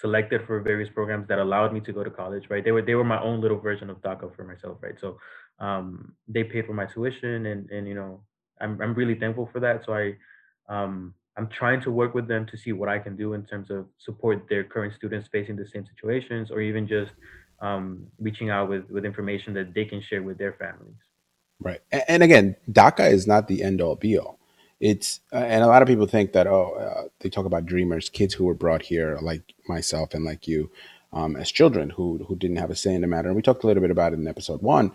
selected 0.00 0.46
for 0.46 0.60
various 0.60 0.88
programs 0.88 1.28
that 1.28 1.38
allowed 1.38 1.72
me 1.72 1.80
to 1.80 1.92
go 1.92 2.02
to 2.02 2.10
college, 2.10 2.46
right? 2.48 2.64
They 2.64 2.72
were 2.72 2.82
they 2.82 2.94
were 2.94 3.04
my 3.04 3.22
own 3.22 3.40
little 3.40 3.58
version 3.58 3.90
of 3.90 4.00
DACA 4.00 4.34
for 4.34 4.44
myself, 4.44 4.78
right? 4.80 4.98
So 4.98 5.18
um, 5.58 6.14
they 6.26 6.42
paid 6.42 6.66
for 6.66 6.72
my 6.72 6.86
tuition, 6.86 7.46
and 7.46 7.70
and 7.70 7.86
you 7.86 7.94
know 7.94 8.22
I'm 8.60 8.80
I'm 8.80 8.94
really 8.94 9.14
thankful 9.14 9.48
for 9.52 9.60
that. 9.60 9.84
So 9.84 9.94
I 9.94 10.16
um, 10.68 11.14
I'm 11.36 11.48
trying 11.48 11.80
to 11.82 11.90
work 11.90 12.14
with 12.14 12.28
them 12.28 12.46
to 12.46 12.56
see 12.56 12.72
what 12.72 12.88
I 12.88 12.98
can 12.98 13.16
do 13.16 13.32
in 13.34 13.44
terms 13.44 13.70
of 13.70 13.86
support 13.98 14.46
their 14.48 14.64
current 14.64 14.94
students 14.94 15.28
facing 15.30 15.56
the 15.56 15.66
same 15.66 15.86
situations, 15.86 16.50
or 16.50 16.60
even 16.60 16.86
just 16.86 17.12
um, 17.60 18.06
reaching 18.18 18.50
out 18.50 18.68
with 18.68 18.88
with 18.90 19.04
information 19.04 19.54
that 19.54 19.74
they 19.74 19.84
can 19.84 20.00
share 20.00 20.22
with 20.22 20.38
their 20.38 20.54
families. 20.54 20.96
Right. 21.62 21.80
And 22.08 22.22
again, 22.22 22.56
DACA 22.72 23.12
is 23.12 23.26
not 23.26 23.46
the 23.46 23.62
end 23.62 23.80
all 23.82 23.94
be 23.94 24.18
all. 24.18 24.38
It's, 24.80 25.20
uh, 25.30 25.36
and 25.36 25.62
a 25.62 25.66
lot 25.66 25.82
of 25.82 25.88
people 25.88 26.06
think 26.06 26.32
that, 26.32 26.46
oh, 26.46 26.72
uh, 26.72 27.08
they 27.20 27.28
talk 27.28 27.44
about 27.44 27.66
dreamers, 27.66 28.08
kids 28.08 28.32
who 28.32 28.46
were 28.46 28.54
brought 28.54 28.80
here, 28.80 29.18
like 29.20 29.42
myself 29.68 30.14
and 30.14 30.24
like 30.24 30.48
you, 30.48 30.70
um, 31.12 31.36
as 31.36 31.50
children 31.50 31.90
who, 31.90 32.24
who 32.26 32.34
didn't 32.34 32.56
have 32.56 32.70
a 32.70 32.76
say 32.76 32.94
in 32.94 33.02
the 33.02 33.06
matter. 33.06 33.28
And 33.28 33.36
we 33.36 33.42
talked 33.42 33.62
a 33.62 33.66
little 33.66 33.82
bit 33.82 33.90
about 33.90 34.14
it 34.14 34.18
in 34.18 34.26
episode 34.26 34.62
one. 34.62 34.92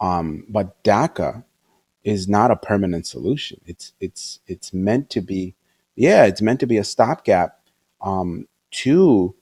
Um, 0.00 0.44
but 0.50 0.84
DACA 0.84 1.44
is 2.04 2.28
not 2.28 2.50
a 2.50 2.56
permanent 2.56 3.06
solution. 3.06 3.60
It's, 3.66 3.92
it's, 4.00 4.40
it's 4.46 4.72
meant 4.72 5.10
to 5.10 5.20
be, 5.20 5.54
yeah, 5.94 6.24
it's 6.24 6.42
meant 6.42 6.60
to 6.60 6.66
be 6.66 6.78
a 6.78 6.84
stopgap 6.84 7.60
um, 8.00 8.48
to 8.72 9.34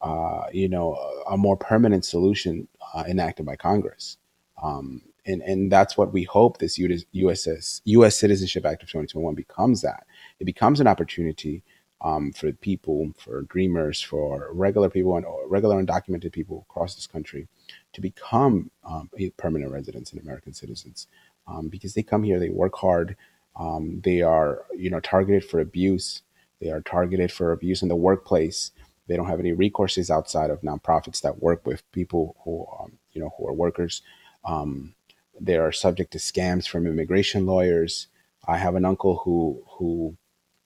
uh, 0.00 0.44
you 0.52 0.68
know, 0.68 0.94
a, 1.28 1.36
more 1.36 1.56
permanent 1.56 2.04
solution 2.04 2.68
uh, 2.94 3.04
enacted 3.08 3.46
by 3.46 3.56
Congress. 3.56 4.18
Um, 4.62 5.02
and, 5.24 5.42
and 5.42 5.72
that's 5.72 5.96
what 5.96 6.12
we 6.12 6.22
hope 6.22 6.58
this 6.58 6.78
USS, 6.78 7.80
U.S. 7.84 8.16
Citizenship 8.16 8.64
Act 8.64 8.82
of 8.82 8.88
2021 8.88 9.34
becomes 9.34 9.82
that. 9.82 10.06
It 10.38 10.44
becomes 10.44 10.80
an 10.80 10.86
opportunity 10.86 11.64
um, 12.02 12.30
for 12.32 12.52
people, 12.52 13.10
for 13.16 13.42
dreamers, 13.42 14.00
for 14.00 14.50
regular 14.52 14.90
people 14.90 15.16
and 15.16 15.26
regular 15.46 15.82
undocumented 15.82 16.30
people 16.30 16.66
across 16.68 16.94
this 16.94 17.06
country 17.06 17.48
to 17.94 18.00
become 18.00 18.70
um, 18.84 19.10
permanent 19.38 19.72
residents 19.72 20.12
and 20.12 20.20
American 20.20 20.52
citizens 20.52 21.08
um, 21.48 21.68
because 21.68 21.94
they 21.94 22.02
come 22.02 22.22
here, 22.22 22.38
they 22.38 22.50
work 22.50 22.76
hard, 22.76 23.16
um, 23.58 24.00
they 24.04 24.22
are, 24.22 24.64
you 24.76 24.90
know, 24.90 25.00
targeted 25.00 25.44
for 25.44 25.60
abuse, 25.60 26.22
they 26.60 26.70
are 26.70 26.80
targeted 26.80 27.32
for 27.32 27.52
abuse 27.52 27.82
in 27.82 27.88
the 27.88 27.96
workplace, 27.96 28.72
they 29.08 29.16
don't 29.16 29.28
have 29.28 29.40
any 29.40 29.52
recourses 29.52 30.10
outside 30.10 30.50
of 30.50 30.62
nonprofits 30.62 31.20
that 31.22 31.42
work 31.42 31.66
with 31.66 31.90
people 31.92 32.36
who, 32.44 32.66
um, 32.80 32.92
you 33.12 33.20
know, 33.20 33.32
who 33.38 33.46
are 33.46 33.52
workers. 33.52 34.02
Um, 34.44 34.94
they 35.40 35.56
are 35.56 35.72
subject 35.72 36.12
to 36.12 36.18
scams 36.18 36.68
from 36.68 36.86
immigration 36.86 37.46
lawyers. 37.46 38.08
I 38.46 38.58
have 38.58 38.74
an 38.74 38.84
uncle 38.84 39.18
who 39.18 39.62
who 39.78 40.16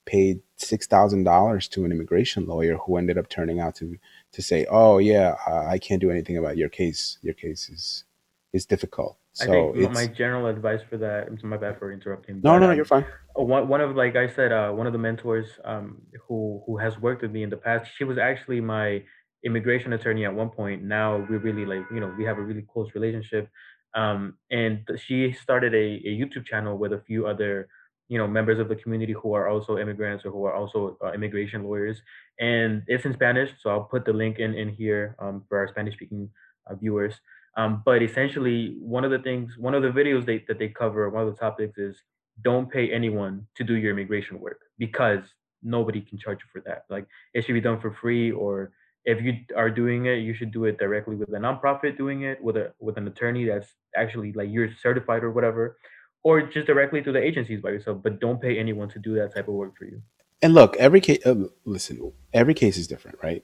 paid 0.05 0.41
six 0.57 0.87
thousand 0.87 1.23
dollars 1.23 1.67
to 1.69 1.85
an 1.85 1.91
immigration 1.91 2.45
lawyer 2.47 2.77
who 2.77 2.97
ended 2.97 3.17
up 3.17 3.29
turning 3.29 3.59
out 3.59 3.75
to 3.75 3.97
to 4.33 4.41
say, 4.41 4.65
"Oh 4.69 4.97
yeah, 4.97 5.35
I 5.47 5.73
I 5.73 5.79
can't 5.79 6.01
do 6.01 6.11
anything 6.11 6.37
about 6.37 6.57
your 6.57 6.69
case. 6.69 7.17
Your 7.21 7.33
case 7.33 7.69
is 7.69 8.05
is 8.53 8.65
difficult." 8.65 9.17
I 9.39 9.47
So 9.47 9.51
think 9.51 9.75
m- 9.75 9.93
my 9.93 10.07
general 10.07 10.47
advice 10.47 10.81
for 10.89 10.97
that. 10.97 11.27
I'm 11.27 11.37
My 11.49 11.57
bad 11.57 11.79
for 11.79 11.91
interrupting, 11.91 12.41
no, 12.43 12.57
but 12.57 12.59
no, 12.59 12.67
no. 12.67 12.73
You're 12.73 12.85
um, 12.85 12.85
fine. 12.85 13.05
uh, 13.39 13.43
one 13.43 13.67
one 13.67 13.81
of 13.81 13.95
like 13.95 14.15
I 14.15 14.27
said, 14.27 14.51
uh, 14.51 14.71
one 14.71 14.87
of 14.87 14.93
the 14.93 14.99
mentors 14.99 15.47
um 15.65 16.01
who 16.27 16.61
who 16.65 16.77
has 16.77 16.97
worked 16.99 17.21
with 17.21 17.31
me 17.31 17.43
in 17.43 17.49
the 17.49 17.57
past. 17.57 17.89
She 17.97 18.03
was 18.03 18.17
actually 18.17 18.61
my 18.61 19.03
immigration 19.43 19.93
attorney 19.93 20.25
at 20.25 20.33
one 20.33 20.49
point. 20.49 20.83
Now 20.83 21.17
we 21.29 21.37
really 21.37 21.65
like 21.65 21.85
you 21.91 21.99
know 21.99 22.13
we 22.17 22.25
have 22.25 22.37
a 22.37 22.41
really 22.41 22.65
close 22.71 22.89
relationship. 22.93 23.49
Um, 23.95 24.37
and 24.51 24.87
she 24.97 25.33
started 25.33 25.73
a, 25.73 25.77
a 26.09 26.11
YouTube 26.19 26.45
channel 26.45 26.77
with 26.77 26.93
a 26.93 27.01
few 27.01 27.27
other 27.27 27.67
you 28.09 28.17
know 28.17 28.27
members 28.27 28.59
of 28.59 28.67
the 28.69 28.75
community 28.75 29.13
who 29.13 29.33
are 29.33 29.47
also 29.49 29.77
immigrants 29.77 30.25
or 30.25 30.31
who 30.31 30.43
are 30.45 30.53
also 30.55 30.97
uh, 31.03 31.11
immigration 31.13 31.63
lawyers. 31.63 32.01
And 32.39 32.83
it's 32.87 33.05
in 33.05 33.13
Spanish, 33.13 33.51
so 33.59 33.69
I'll 33.71 33.85
put 33.85 34.05
the 34.05 34.13
link 34.13 34.39
in 34.39 34.53
in 34.53 34.69
here 34.69 35.15
um, 35.19 35.45
for 35.47 35.57
our 35.59 35.67
Spanish 35.69 35.95
speaking 35.95 36.29
uh, 36.69 36.75
viewers 36.75 37.15
um, 37.57 37.81
but 37.85 38.01
essentially, 38.01 38.77
one 38.79 39.03
of 39.03 39.11
the 39.11 39.19
things, 39.19 39.57
one 39.57 39.73
of 39.73 39.81
the 39.81 39.89
videos 39.89 40.25
they, 40.25 40.43
that 40.47 40.57
they 40.57 40.69
cover, 40.69 41.09
one 41.09 41.27
of 41.27 41.33
the 41.33 41.39
topics 41.39 41.77
is 41.77 41.97
don't 42.43 42.71
pay 42.71 42.91
anyone 42.91 43.45
to 43.55 43.63
do 43.63 43.75
your 43.75 43.91
immigration 43.91 44.39
work 44.39 44.59
because 44.77 45.19
nobody 45.61 46.01
can 46.01 46.17
charge 46.17 46.39
you 46.39 46.49
for 46.51 46.67
that. 46.67 46.85
Like 46.89 47.05
it 47.33 47.45
should 47.45 47.53
be 47.53 47.61
done 47.61 47.79
for 47.79 47.91
free, 47.91 48.31
or 48.31 48.71
if 49.03 49.21
you 49.21 49.33
are 49.55 49.69
doing 49.69 50.05
it, 50.05 50.19
you 50.19 50.33
should 50.33 50.51
do 50.51 50.65
it 50.65 50.77
directly 50.77 51.15
with 51.15 51.29
a 51.29 51.37
nonprofit 51.37 51.97
doing 51.97 52.23
it 52.23 52.41
with 52.41 52.55
a 52.55 52.73
with 52.79 52.97
an 52.97 53.07
attorney 53.07 53.45
that's 53.45 53.73
actually 53.97 54.31
like 54.31 54.49
you're 54.49 54.69
certified 54.81 55.23
or 55.23 55.31
whatever, 55.31 55.77
or 56.23 56.41
just 56.41 56.67
directly 56.67 57.01
to 57.01 57.11
the 57.11 57.21
agencies 57.21 57.61
by 57.61 57.71
yourself. 57.71 58.01
But 58.01 58.21
don't 58.21 58.41
pay 58.41 58.57
anyone 58.57 58.89
to 58.89 58.99
do 58.99 59.15
that 59.15 59.35
type 59.35 59.49
of 59.49 59.55
work 59.55 59.77
for 59.77 59.85
you. 59.85 60.01
And 60.41 60.53
look, 60.53 60.77
every 60.77 61.01
case. 61.01 61.19
Uh, 61.25 61.47
listen, 61.65 62.13
every 62.33 62.53
case 62.53 62.77
is 62.77 62.87
different, 62.87 63.19
right? 63.21 63.43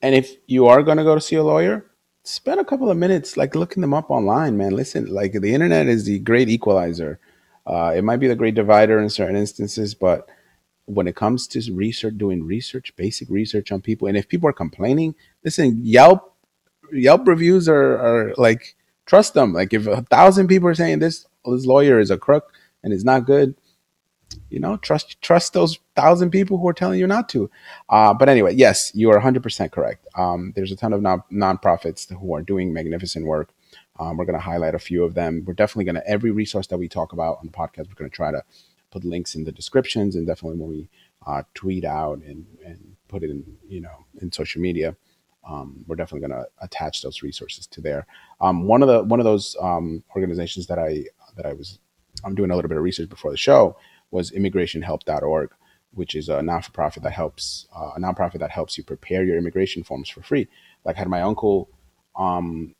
And 0.00 0.14
if 0.14 0.36
you 0.46 0.66
are 0.66 0.82
going 0.82 0.98
to 0.98 1.04
go 1.04 1.14
to 1.14 1.20
see 1.20 1.36
a 1.36 1.44
lawyer, 1.44 1.86
spend 2.24 2.60
a 2.60 2.64
couple 2.64 2.90
of 2.90 2.96
minutes 2.96 3.36
like 3.36 3.54
looking 3.54 3.80
them 3.80 3.94
up 3.94 4.10
online, 4.10 4.56
man. 4.56 4.74
Listen, 4.74 5.06
like 5.06 5.32
the 5.32 5.54
internet 5.54 5.86
is 5.86 6.04
the 6.04 6.18
great 6.20 6.48
equalizer. 6.48 7.18
Uh, 7.66 7.92
it 7.96 8.02
might 8.02 8.18
be 8.18 8.28
the 8.28 8.36
great 8.36 8.54
divider 8.54 9.00
in 9.00 9.08
certain 9.08 9.36
instances, 9.36 9.94
but 9.94 10.28
when 10.86 11.06
it 11.06 11.16
comes 11.16 11.46
to 11.46 11.72
research, 11.72 12.18
doing 12.18 12.44
research, 12.44 12.94
basic 12.96 13.28
research 13.30 13.70
on 13.70 13.80
people, 13.80 14.08
and 14.08 14.16
if 14.16 14.28
people 14.28 14.48
are 14.48 14.52
complaining, 14.52 15.14
listen, 15.44 15.78
Yelp 15.82 16.34
Yelp 16.92 17.26
reviews 17.26 17.68
are, 17.68 17.96
are 17.96 18.34
like 18.36 18.74
trust 19.06 19.34
them. 19.34 19.52
Like 19.52 19.72
if 19.72 19.86
a 19.86 20.02
thousand 20.02 20.48
people 20.48 20.68
are 20.68 20.74
saying 20.74 20.98
this 20.98 21.26
this 21.44 21.66
lawyer 21.66 21.98
is 21.98 22.10
a 22.10 22.18
crook 22.18 22.52
and 22.82 22.92
is 22.92 23.04
not 23.04 23.26
good, 23.26 23.54
you 24.50 24.60
know 24.60 24.76
trust 24.78 25.20
trust 25.22 25.52
those 25.52 25.78
thousand 25.94 26.30
people 26.30 26.58
who 26.58 26.68
are 26.68 26.72
telling 26.72 26.98
you 26.98 27.06
not 27.06 27.28
to. 27.28 27.50
Uh, 27.88 28.14
but 28.14 28.28
anyway 28.28 28.54
yes 28.54 28.92
you 28.94 29.10
are 29.10 29.20
100% 29.20 29.70
correct. 29.72 30.06
Um, 30.16 30.52
there's 30.54 30.72
a 30.72 30.76
ton 30.76 30.92
of 30.92 31.02
non- 31.02 31.22
nonprofits 31.32 32.12
who 32.18 32.34
are 32.34 32.42
doing 32.42 32.72
magnificent 32.72 33.26
work. 33.26 33.52
Um, 33.98 34.16
we're 34.16 34.24
going 34.24 34.38
to 34.38 34.44
highlight 34.44 34.74
a 34.74 34.78
few 34.78 35.04
of 35.04 35.14
them. 35.14 35.44
We're 35.46 35.54
definitely 35.54 35.84
going 35.84 35.96
to 35.96 36.08
every 36.08 36.30
resource 36.30 36.66
that 36.68 36.78
we 36.78 36.88
talk 36.88 37.12
about 37.12 37.38
on 37.38 37.46
the 37.46 37.52
podcast 37.52 37.88
we're 37.88 37.94
going 37.94 38.10
to 38.10 38.16
try 38.16 38.30
to 38.30 38.42
put 38.90 39.04
links 39.04 39.34
in 39.34 39.44
the 39.44 39.52
descriptions 39.52 40.16
and 40.16 40.26
definitely 40.26 40.58
when 40.58 40.70
we 40.70 40.88
uh, 41.26 41.42
tweet 41.54 41.84
out 41.84 42.18
and, 42.22 42.46
and 42.64 42.96
put 43.08 43.22
it 43.22 43.30
in 43.30 43.44
you 43.68 43.80
know 43.80 44.04
in 44.20 44.32
social 44.32 44.60
media 44.60 44.96
um, 45.48 45.84
we're 45.86 45.96
definitely 45.96 46.26
going 46.26 46.42
to 46.42 46.48
attach 46.60 47.02
those 47.02 47.22
resources 47.22 47.66
to 47.66 47.80
there. 47.80 48.06
Um, 48.40 48.64
one 48.64 48.82
of 48.82 48.88
the 48.88 49.02
one 49.02 49.20
of 49.20 49.24
those 49.24 49.56
um, 49.60 50.02
organizations 50.14 50.66
that 50.68 50.78
i 50.78 51.04
that 51.36 51.46
i 51.46 51.52
was 51.52 51.78
I'm 52.24 52.34
doing 52.34 52.50
a 52.50 52.56
little 52.56 52.68
bit 52.68 52.76
of 52.76 52.84
research 52.84 53.08
before 53.08 53.30
the 53.30 53.36
show 53.36 53.76
was 54.12 54.30
immigrationhelp.org, 54.30 55.50
which 55.92 56.14
is 56.14 56.28
a 56.28 56.40
non-for-profit 56.40 57.02
that 57.02 57.12
helps 57.12 57.66
uh, 57.74 57.90
a 57.96 58.00
nonprofit 58.00 58.38
that 58.38 58.50
helps 58.50 58.78
you 58.78 58.84
prepare 58.84 59.24
your 59.24 59.36
immigration 59.36 59.82
forms 59.82 60.08
for 60.08 60.22
free. 60.22 60.46
Like 60.84 60.96
had 60.96 61.08
my 61.08 61.22
uncle 61.22 61.68
um, 62.14 62.76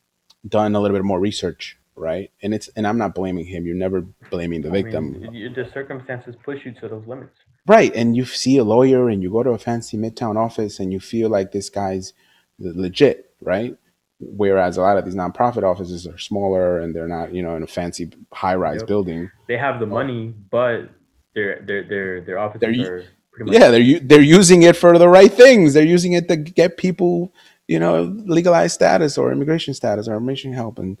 done 0.47 0.75
a 0.75 0.79
little 0.79 0.95
bit 0.95 1.03
more 1.03 1.19
research, 1.19 1.77
right? 1.95 2.31
And 2.41 2.53
it's 2.53 2.69
and 2.69 2.87
I'm 2.87 2.97
not 2.97 3.15
blaming 3.15 3.45
him. 3.45 3.65
You're 3.65 3.75
never 3.75 4.01
blaming 4.29 4.61
the 4.61 4.69
victim. 4.69 5.19
Mean, 5.19 5.53
the 5.53 5.69
circumstances 5.73 6.35
push 6.43 6.65
you 6.65 6.71
to 6.75 6.87
those 6.87 7.05
limits. 7.07 7.35
Right. 7.65 7.95
And 7.95 8.15
you 8.15 8.25
see 8.25 8.57
a 8.57 8.63
lawyer 8.63 9.09
and 9.09 9.23
you 9.23 9.31
go 9.31 9.41
to 9.43 9.51
a 9.51 9.57
fancy 9.57 9.97
midtown 9.97 10.35
office 10.35 10.79
and 10.79 10.91
you 10.91 10.99
feel 10.99 11.29
like 11.29 11.51
this 11.51 11.69
guy's 11.69 12.13
legit, 12.59 13.33
right? 13.41 13.77
Whereas 14.19 14.77
a 14.77 14.81
lot 14.81 14.97
of 14.97 15.05
these 15.05 15.15
nonprofit 15.15 15.63
offices 15.63 16.05
are 16.05 16.17
smaller 16.17 16.79
and 16.79 16.93
they're 16.93 17.07
not, 17.07 17.33
you 17.33 17.41
know, 17.41 17.55
in 17.55 17.63
a 17.63 17.67
fancy 17.67 18.11
high 18.33 18.55
rise 18.55 18.79
yep. 18.81 18.87
building. 18.87 19.31
They 19.47 19.57
have 19.57 19.79
the 19.79 19.85
money, 19.85 20.33
but 20.51 20.89
their 21.35 21.61
their 21.61 21.83
their 21.83 22.21
their 22.21 22.39
offices 22.39 22.61
they're, 22.61 22.97
are 22.97 23.03
pretty 23.31 23.51
much 23.51 23.59
Yeah, 23.59 23.69
they're 23.69 23.99
they're 23.99 24.21
using 24.21 24.63
it 24.63 24.75
for 24.75 24.97
the 24.97 25.09
right 25.09 25.31
things. 25.31 25.73
They're 25.73 25.85
using 25.85 26.13
it 26.13 26.27
to 26.27 26.35
get 26.35 26.77
people, 26.77 27.33
you 27.67 27.79
know, 27.79 28.03
legalized 28.25 28.75
status 28.75 29.17
or 29.17 29.31
immigration 29.31 29.73
status 29.73 30.07
or 30.07 30.15
immigration 30.15 30.53
help 30.53 30.79
and 30.79 30.97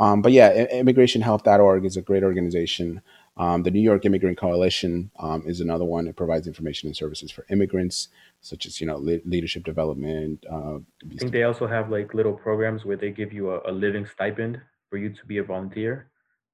um, 0.00 0.22
but 0.22 0.32
yeah, 0.32 0.66
immigrationhelp.org 0.72 1.84
is 1.84 1.98
a 1.98 2.02
great 2.02 2.24
organization. 2.24 3.02
Um, 3.36 3.62
the 3.62 3.70
New 3.70 3.80
York 3.80 4.06
Immigrant 4.06 4.38
Coalition 4.38 5.10
um, 5.18 5.42
is 5.46 5.60
another 5.60 5.84
one. 5.84 6.06
It 6.06 6.16
provides 6.16 6.46
information 6.46 6.88
and 6.88 6.96
services 6.96 7.30
for 7.30 7.44
immigrants, 7.50 8.08
such 8.40 8.64
as 8.64 8.80
you 8.80 8.86
know 8.86 8.96
le- 8.96 9.20
leadership 9.26 9.62
development. 9.62 10.44
Uh, 10.50 10.78
I 10.78 11.16
think 11.18 11.32
they 11.32 11.42
also 11.42 11.66
have 11.66 11.90
like 11.90 12.14
little 12.14 12.32
programs 12.32 12.84
where 12.84 12.96
they 12.96 13.10
give 13.10 13.32
you 13.32 13.50
a, 13.50 13.60
a 13.70 13.72
living 13.72 14.06
stipend 14.06 14.60
for 14.88 14.96
you 14.96 15.10
to 15.10 15.26
be 15.26 15.36
a 15.36 15.44
volunteer. 15.44 16.10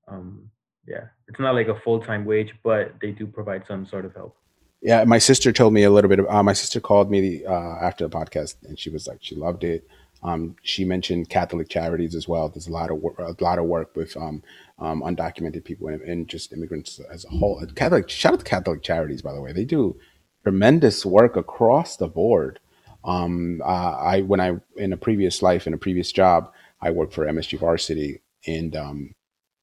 Um, 0.08 0.50
yeah, 0.86 1.04
it's 1.28 1.40
not 1.40 1.54
like 1.54 1.68
a 1.68 1.78
full 1.80 2.00
time 2.00 2.24
wage, 2.24 2.54
but 2.62 2.94
they 3.00 3.10
do 3.10 3.26
provide 3.26 3.64
some 3.66 3.86
sort 3.86 4.04
of 4.04 4.14
help. 4.14 4.36
Yeah, 4.82 5.04
my 5.04 5.18
sister 5.18 5.52
told 5.52 5.72
me 5.72 5.82
a 5.82 5.90
little 5.90 6.08
bit. 6.08 6.18
Of, 6.20 6.28
uh, 6.28 6.42
my 6.42 6.52
sister 6.52 6.80
called 6.80 7.10
me 7.10 7.44
uh, 7.44 7.76
after 7.80 8.06
the 8.06 8.16
podcast, 8.16 8.56
and 8.64 8.78
she 8.78 8.90
was 8.90 9.06
like, 9.06 9.18
she 9.20 9.34
loved 9.34 9.64
it. 9.64 9.88
Um, 10.22 10.56
she 10.62 10.84
mentioned 10.84 11.28
Catholic 11.28 11.68
Charities 11.68 12.14
as 12.14 12.26
well. 12.26 12.48
There's 12.48 12.68
a 12.68 12.72
lot 12.72 12.90
of 12.90 12.98
work, 12.98 13.18
a 13.18 13.36
lot 13.42 13.58
of 13.58 13.66
work 13.66 13.94
with 13.94 14.16
um, 14.16 14.42
um, 14.78 15.02
undocumented 15.02 15.64
people 15.64 15.88
and, 15.88 16.00
and, 16.02 16.28
just 16.28 16.52
immigrants 16.52 17.00
as 17.10 17.24
a 17.24 17.28
whole. 17.28 17.64
Catholic, 17.74 18.08
shout 18.08 18.34
out 18.34 18.38
to 18.40 18.44
Catholic 18.44 18.82
Charities, 18.82 19.22
by 19.22 19.32
the 19.32 19.40
way. 19.40 19.52
They 19.52 19.64
do 19.64 19.98
tremendous 20.42 21.04
work 21.04 21.36
across 21.36 21.96
the 21.96 22.08
board. 22.08 22.60
Um, 23.04 23.62
uh, 23.64 23.96
I 23.98 24.22
when 24.22 24.40
I 24.40 24.56
in 24.76 24.92
a 24.92 24.96
previous 24.96 25.42
life 25.42 25.66
in 25.66 25.74
a 25.74 25.78
previous 25.78 26.10
job, 26.10 26.52
I 26.80 26.90
worked 26.90 27.12
for 27.12 27.26
MSG 27.26 27.58
Varsity, 27.58 28.20
and 28.46 28.74
um, 28.74 29.14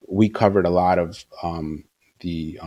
we 0.07 0.29
covered 0.29 0.65
a 0.65 0.69
lot 0.69 1.00
of 1.00 1.25
um, 1.41 1.86
the 2.22 2.60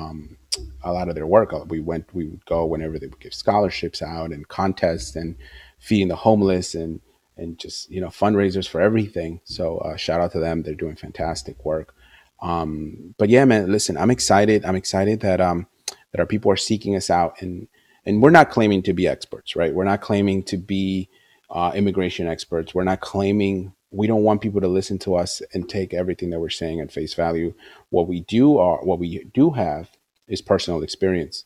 a 0.82 0.92
lot 0.92 1.08
of 1.08 1.14
their 1.14 1.26
work. 1.26 1.52
We 1.68 1.80
went, 1.80 2.14
we 2.14 2.26
would 2.26 2.44
go 2.46 2.64
whenever 2.66 2.98
they 2.98 3.06
would 3.06 3.20
give 3.20 3.34
scholarships 3.34 4.02
out 4.02 4.30
and 4.32 4.48
contests 4.48 5.16
and 5.16 5.36
feeding 5.78 6.08
the 6.08 6.16
homeless 6.16 6.74
and 6.74 7.00
and 7.36 7.58
just 7.58 7.90
you 7.90 8.00
know 8.00 8.08
fundraisers 8.08 8.68
for 8.68 8.80
everything. 8.80 9.40
So 9.44 9.78
uh, 9.78 9.96
shout 9.96 10.20
out 10.20 10.32
to 10.32 10.40
them; 10.40 10.62
they're 10.62 10.74
doing 10.74 10.96
fantastic 10.96 11.64
work. 11.64 11.94
Um, 12.40 13.14
but 13.18 13.28
yeah, 13.28 13.44
man, 13.44 13.70
listen, 13.70 13.96
I'm 13.96 14.10
excited. 14.10 14.64
I'm 14.64 14.76
excited 14.76 15.20
that 15.20 15.40
um, 15.40 15.66
that 16.12 16.20
our 16.20 16.26
people 16.26 16.50
are 16.50 16.56
seeking 16.56 16.96
us 16.96 17.10
out, 17.10 17.40
and 17.40 17.68
and 18.04 18.22
we're 18.22 18.30
not 18.30 18.50
claiming 18.50 18.82
to 18.84 18.92
be 18.92 19.08
experts, 19.08 19.56
right? 19.56 19.74
We're 19.74 19.84
not 19.84 20.00
claiming 20.00 20.44
to 20.44 20.56
be 20.56 21.08
uh, 21.50 21.72
immigration 21.74 22.26
experts. 22.28 22.74
We're 22.74 22.84
not 22.84 23.00
claiming. 23.00 23.72
We 23.90 24.06
don't 24.06 24.22
want 24.22 24.40
people 24.40 24.60
to 24.60 24.68
listen 24.68 24.98
to 25.00 25.14
us 25.14 25.42
and 25.54 25.68
take 25.68 25.94
everything 25.94 26.30
that 26.30 26.40
we're 26.40 26.50
saying 26.50 26.80
at 26.80 26.92
face 26.92 27.14
value. 27.14 27.54
What 27.90 28.08
we 28.08 28.20
do 28.20 28.58
are 28.58 28.84
what 28.84 28.98
we 28.98 29.24
do 29.32 29.50
have 29.50 29.90
is 30.28 30.42
personal 30.42 30.82
experience. 30.82 31.44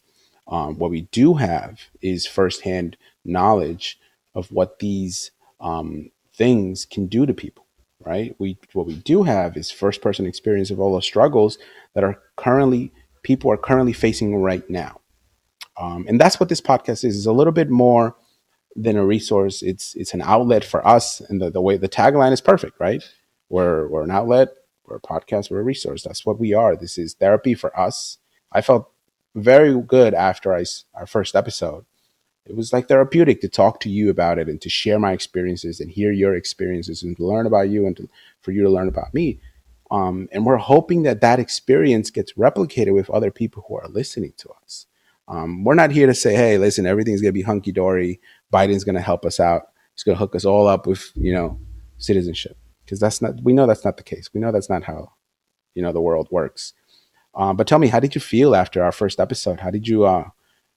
Um, 0.49 0.79
what 0.79 0.91
we 0.91 1.03
do 1.13 1.35
have 1.35 1.81
is 2.01 2.27
firsthand 2.27 2.97
knowledge 3.25 3.99
of 4.35 4.51
what 4.51 4.79
these 4.79 5.31
um, 5.61 6.11
things 6.35 6.87
can 6.87 7.07
do 7.07 7.27
to 7.27 7.35
people 7.35 7.67
right 8.05 8.35
we 8.39 8.57
what 8.73 8.87
we 8.87 8.95
do 8.97 9.23
have 9.23 9.57
is 9.57 9.71
first 9.71 10.01
person 10.01 10.27
experience 10.27 10.71
of 10.71 10.81
all 10.81 10.97
the 10.97 11.03
struggles 11.03 11.59
that 11.95 12.05
are 12.05 12.21
currently 12.37 12.91
people 13.23 13.51
are 13.51 13.57
currently 13.57 13.93
facing 13.93 14.37
right 14.37 14.69
now 14.71 15.01
um, 15.79 16.05
and 16.09 16.21
that's 16.21 16.41
what 16.41 16.49
this 16.49 16.61
podcast 16.61 17.05
is 17.05 17.17
is 17.17 17.27
a 17.27 17.33
little 17.33 17.53
bit 17.53 17.71
more 17.71 18.17
than 18.83 18.97
a 18.97 19.05
resource 19.05 19.63
it's 19.63 19.95
it's 19.97 20.15
an 20.15 20.23
outlet 20.23 20.65
for 20.65 20.87
us 20.87 21.21
and 21.21 21.41
the, 21.41 21.51
the 21.51 21.61
way 21.61 21.77
the 21.77 21.89
tagline 21.89 22.33
is 22.33 22.41
perfect 22.41 22.79
right 22.81 23.03
we're 23.49 23.89
we're 23.89 24.05
an 24.05 24.11
outlet 24.11 24.49
we're 24.87 24.97
a 24.97 25.01
podcast 25.01 25.51
we're 25.51 25.61
a 25.61 25.65
resource 25.65 26.03
that's 26.03 26.25
what 26.25 26.39
we 26.39 26.55
are 26.55 26.77
this 26.77 26.97
is 26.99 27.15
therapy 27.15 27.55
for 27.55 27.79
us 27.79 28.19
i 28.53 28.61
felt 28.61 28.91
very 29.35 29.81
good 29.83 30.15
after 30.15 30.55
I, 30.55 30.65
our 30.95 31.07
first 31.07 31.37
episode 31.37 31.85
it 32.47 32.57
was 32.57 32.73
like 32.73 32.89
therapeutic 32.89 33.41
to 33.43 33.49
talk 33.49 33.81
to 33.81 33.91
you 33.91 34.11
about 34.11 34.39
it 34.39 34.49
and 34.49 34.61
to 34.61 34.69
share 34.69 34.99
my 34.99 35.13
experiences 35.13 35.79
and 35.79 35.91
hear 35.91 36.11
your 36.11 36.35
experiences 36.35 37.03
and 37.03 37.17
to 37.17 37.25
learn 37.25 37.47
about 37.47 37.69
you 37.69 37.87
and 37.87 37.97
to, 37.97 38.09
for 38.41 38.51
you 38.51 38.63
to 38.63 38.71
learn 38.71 38.89
about 38.89 39.15
me. 39.15 39.41
Um, 39.91 40.29
and 40.33 40.47
we're 40.47 40.57
hoping 40.57 41.03
that 41.03 41.21
that 41.21 41.39
experience 41.39 42.11
gets 42.11 42.33
replicated 42.33 42.95
with 42.95 43.11
other 43.11 43.31
people 43.31 43.65
who 43.69 43.77
are 43.77 43.89
listening 43.89 44.33
to 44.39 44.51
us. 44.63 44.87
Um, 45.29 45.63
we're 45.63 45.75
not 45.75 45.93
here 45.93 46.09
to 46.09 46.15
say, 46.15 46.35
hey, 46.35 46.59
listen, 46.59 46.87
everything's 46.87 47.21
going 47.21 47.31
to 47.31 47.39
be 47.39 47.43
hunky 47.43 47.71
dory. 47.73 48.21
Biden's 48.53 48.85
going 48.85 48.95
to 48.95 49.01
help 49.01 49.25
us 49.25 49.41
out. 49.41 49.63
He's 49.95 50.03
going 50.03 50.17
to 50.17 50.19
hook 50.19 50.35
us 50.35 50.45
all 50.45 50.67
up 50.67 50.87
with, 50.87 51.13
you 51.15 51.33
know, 51.33 51.59
citizenship. 51.99 52.57
Because 52.85 53.01
that's 53.01 53.23
not, 53.23 53.43
we 53.43 53.53
know 53.53 53.67
that's 53.67 53.85
not 53.85 53.97
the 53.97 54.03
case. 54.03 54.31
We 54.35 54.41
know 54.41 54.51
that's 54.51 54.71
not 54.71 54.85
how, 54.85 55.13
you 55.75 55.83
know, 55.83 55.93
the 55.93 56.01
world 56.01 56.29
works. 56.31 56.73
Um, 57.35 57.57
but 57.57 57.67
tell 57.67 57.79
me, 57.79 57.89
how 57.89 58.01
did 58.01 58.15
you 58.15 58.21
feel 58.21 58.57
after 58.57 58.83
our 58.83 58.93
first 58.93 59.21
episode? 59.21 59.61
How 59.61 59.71
did 59.71 59.87
you, 59.87 60.05
uh, 60.05 60.31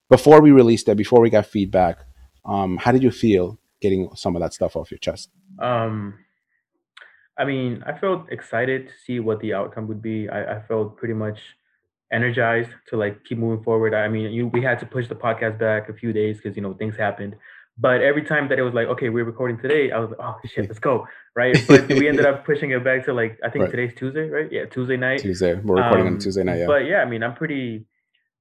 before 0.10 0.42
we 0.42 0.52
released 0.52 0.88
it, 0.90 0.96
before 0.96 1.22
we 1.22 1.32
got 1.32 1.46
feedback, 1.48 2.00
um, 2.46 2.78
how 2.78 2.92
did 2.92 3.02
you 3.02 3.10
feel 3.10 3.60
getting 3.82 4.10
some 4.16 4.36
of 4.36 4.42
that 4.42 4.54
stuff 4.54 4.76
off 4.76 4.92
your 4.92 5.00
chest? 5.00 5.30
Um, 5.60 6.20
I 7.38 7.46
mean, 7.46 7.84
I 7.88 7.98
felt 7.98 8.32
excited 8.32 8.88
to 8.88 8.94
see 9.06 9.20
what 9.20 9.40
the 9.40 9.54
outcome 9.54 9.88
would 9.88 10.02
be. 10.02 10.30
I, 10.30 10.58
I 10.58 10.62
felt 10.62 10.98
pretty 10.98 11.16
much 11.16 11.40
energized 12.12 12.70
to 12.90 12.98
like 12.98 13.24
keep 13.24 13.40
moving 13.40 13.64
forward. 13.64 13.94
I 13.94 14.08
mean, 14.08 14.32
you, 14.32 14.48
we 14.48 14.62
had 14.62 14.80
to 14.80 14.86
push 14.86 15.08
the 15.08 15.16
podcast 15.16 15.58
back 15.58 15.90
a 15.90 15.94
few 15.94 16.14
days 16.14 16.38
because 16.38 16.56
you 16.56 16.62
know 16.62 16.74
things 16.74 16.96
happened. 16.96 17.36
But 17.78 18.02
every 18.02 18.24
time 18.24 18.50
that 18.50 18.60
it 18.60 18.62
was 18.62 18.74
like, 18.74 18.88
okay, 18.88 19.10
we're 19.10 19.24
recording 19.24 19.58
today, 19.58 19.92
I 19.92 19.98
was 19.98 20.12
like, 20.12 20.20
oh 20.22 20.36
shit, 20.46 20.68
let's 20.70 20.80
go, 20.80 21.08
right? 21.36 21.58
But 21.68 21.88
we 21.90 22.08
ended 22.08 22.26
up 22.32 22.46
pushing 22.46 22.72
it 22.72 22.84
back 22.84 23.06
to 23.06 23.14
like 23.14 23.40
I 23.44 23.50
think 23.50 23.64
right. 23.64 23.72
today's 23.72 23.94
Tuesday, 23.96 24.30
right? 24.30 24.52
Yeah, 24.52 24.66
Tuesday 24.66 24.98
night. 24.98 25.22
Tuesday, 25.22 25.56
we're 25.56 25.82
recording 25.82 26.08
um, 26.08 26.14
on 26.14 26.20
Tuesday 26.20 26.44
night. 26.44 26.60
Yeah. 26.60 26.68
But 26.68 26.86
yeah, 26.86 26.98
I 26.98 27.06
mean, 27.06 27.24
I'm 27.24 27.34
pretty 27.34 27.86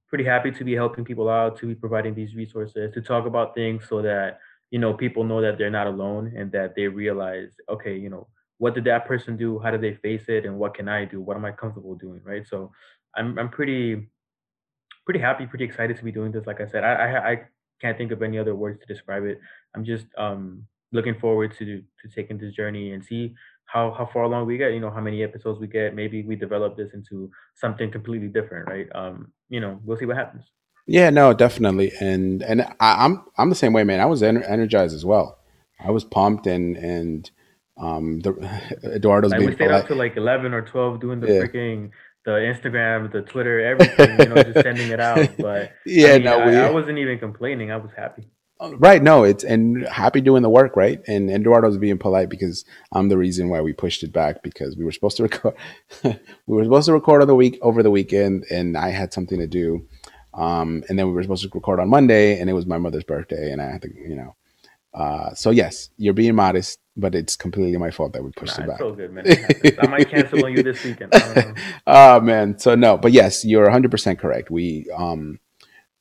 pretty 0.08 0.24
happy 0.24 0.50
to 0.50 0.64
be 0.64 0.74
helping 0.74 1.06
people 1.06 1.30
out, 1.30 1.56
to 1.58 1.66
be 1.66 1.74
providing 1.74 2.14
these 2.14 2.34
resources, 2.34 2.92
to 2.92 3.00
talk 3.00 3.24
about 3.24 3.54
things 3.54 3.88
so 3.88 4.02
that 4.02 4.38
you 4.70 4.78
know 4.78 4.92
people 4.92 5.24
know 5.24 5.40
that 5.40 5.56
they're 5.56 5.70
not 5.70 5.86
alone 5.86 6.34
and 6.36 6.52
that 6.52 6.74
they 6.74 6.86
realize, 6.86 7.52
okay, 7.70 7.96
you 7.96 8.10
know, 8.10 8.28
what 8.58 8.74
did 8.74 8.84
that 8.84 9.06
person 9.06 9.38
do? 9.38 9.58
How 9.58 9.70
did 9.70 9.80
they 9.80 9.94
face 9.94 10.24
it? 10.28 10.44
And 10.44 10.58
what 10.58 10.74
can 10.74 10.88
I 10.88 11.06
do? 11.06 11.22
What 11.22 11.38
am 11.38 11.46
I 11.46 11.52
comfortable 11.52 11.94
doing? 11.94 12.20
Right. 12.22 12.46
So 12.46 12.70
I'm 13.16 13.38
I'm 13.38 13.48
pretty 13.48 14.08
pretty 15.06 15.20
happy, 15.20 15.46
pretty 15.46 15.64
excited 15.64 15.96
to 15.96 16.04
be 16.04 16.12
doing 16.12 16.32
this. 16.32 16.46
Like 16.46 16.60
I 16.60 16.66
said, 16.66 16.84
I 16.84 16.92
I, 16.92 17.30
I 17.30 17.40
can't 17.82 17.98
think 17.98 18.12
of 18.12 18.22
any 18.22 18.38
other 18.38 18.54
words 18.54 18.80
to 18.80 18.86
describe 18.86 19.24
it. 19.24 19.40
I'm 19.74 19.84
just 19.84 20.06
um 20.16 20.64
looking 20.92 21.18
forward 21.18 21.54
to 21.58 21.64
to 22.00 22.08
taking 22.14 22.38
this 22.38 22.54
journey 22.54 22.92
and 22.92 23.04
see 23.04 23.34
how 23.72 23.90
how 23.96 24.08
far 24.12 24.24
along 24.24 24.46
we 24.46 24.58
get 24.58 24.72
you 24.72 24.80
know 24.80 24.90
how 24.90 25.00
many 25.00 25.22
episodes 25.22 25.58
we 25.58 25.66
get 25.66 25.94
maybe 25.94 26.22
we 26.22 26.36
develop 26.36 26.76
this 26.76 26.92
into 26.92 27.30
something 27.54 27.90
completely 27.90 28.28
different 28.28 28.68
right 28.68 28.88
um 28.94 29.32
you 29.48 29.60
know 29.60 29.80
we'll 29.84 29.96
see 29.96 30.04
what 30.04 30.16
happens 30.16 30.44
yeah 30.86 31.08
no 31.08 31.32
definitely 31.32 31.90
and 32.00 32.42
and 32.42 32.62
I, 32.80 33.04
am 33.04 33.12
I'm, 33.12 33.24
I'm 33.38 33.48
the 33.48 33.54
same 33.54 33.72
way 33.72 33.82
man 33.84 34.00
i 34.00 34.04
was 34.04 34.20
ener- 34.20 34.48
energized 34.48 34.94
as 34.94 35.04
well 35.04 35.38
i 35.80 35.90
was 35.90 36.04
pumped 36.04 36.46
and 36.46 36.76
and 36.76 37.30
um 37.78 38.20
the 38.20 38.32
eduardo's 38.94 39.30
like 39.30 39.40
we 39.40 39.54
stayed 39.54 39.68
polite. 39.68 39.82
up 39.82 39.88
to 39.88 39.94
like 39.94 40.16
11 40.16 40.52
or 40.52 40.62
12 40.62 41.00
doing 41.00 41.20
the 41.20 41.32
yeah. 41.32 41.40
freaking 41.40 41.90
the 42.24 42.32
instagram 42.32 43.10
the 43.12 43.22
twitter 43.22 43.60
everything 43.60 44.18
you 44.18 44.34
know 44.34 44.42
just 44.42 44.62
sending 44.62 44.88
it 44.90 45.00
out 45.00 45.28
but 45.38 45.72
yeah 45.84 46.08
I 46.08 46.12
mean, 46.14 46.24
no 46.24 46.46
we, 46.46 46.56
I, 46.56 46.68
I 46.68 46.70
wasn't 46.70 46.98
even 46.98 47.18
complaining 47.18 47.70
i 47.70 47.76
was 47.76 47.90
happy 47.96 48.28
Right. 48.70 49.02
No, 49.02 49.24
it's 49.24 49.42
and 49.42 49.86
happy 49.88 50.20
doing 50.20 50.42
the 50.42 50.50
work, 50.50 50.76
right? 50.76 51.00
And 51.08 51.30
Eduardo's 51.30 51.78
being 51.78 51.98
polite 51.98 52.28
because 52.28 52.64
I'm 52.92 53.08
the 53.08 53.18
reason 53.18 53.48
why 53.48 53.60
we 53.60 53.72
pushed 53.72 54.02
it 54.04 54.12
back 54.12 54.42
because 54.42 54.76
we 54.76 54.84
were 54.84 54.92
supposed 54.92 55.16
to 55.16 55.24
record 55.24 55.54
we 56.04 56.16
were 56.46 56.64
supposed 56.64 56.86
to 56.86 56.92
record 56.92 57.22
on 57.22 57.28
the 57.28 57.34
week 57.34 57.58
over 57.60 57.82
the 57.82 57.90
weekend 57.90 58.44
and 58.50 58.76
I 58.76 58.90
had 58.90 59.12
something 59.12 59.38
to 59.38 59.48
do. 59.48 59.88
Um, 60.34 60.84
and 60.88 60.98
then 60.98 61.08
we 61.08 61.12
were 61.12 61.22
supposed 61.22 61.42
to 61.42 61.50
record 61.52 61.80
on 61.80 61.88
Monday 61.88 62.38
and 62.38 62.48
it 62.48 62.52
was 62.52 62.66
my 62.66 62.78
mother's 62.78 63.04
birthday 63.04 63.50
and 63.50 63.60
I 63.60 63.70
had 63.70 63.82
to, 63.82 63.88
you 63.88 64.14
know. 64.14 64.36
Uh, 64.94 65.34
so 65.34 65.50
yes, 65.50 65.90
you're 65.96 66.14
being 66.14 66.34
modest, 66.34 66.78
but 66.96 67.14
it's 67.14 67.36
completely 67.36 67.76
my 67.78 67.90
fault 67.90 68.12
that 68.12 68.22
we 68.22 68.30
pushed 68.32 68.58
nah, 68.58 68.64
it 68.64 68.68
back. 68.68 68.78
so 68.78 68.92
good, 68.92 69.12
man. 69.12 69.24
I 69.80 69.86
might 69.86 70.10
cancel 70.10 70.44
on 70.44 70.52
you 70.52 70.62
this 70.62 70.84
weekend. 70.86 71.12
Oh 71.86 72.20
man. 72.20 72.58
So 72.58 72.74
no, 72.74 72.96
but 72.98 73.12
yes, 73.12 73.44
you're 73.44 73.66
100% 73.68 74.18
correct. 74.18 74.50
We 74.50 74.86
um 74.96 75.38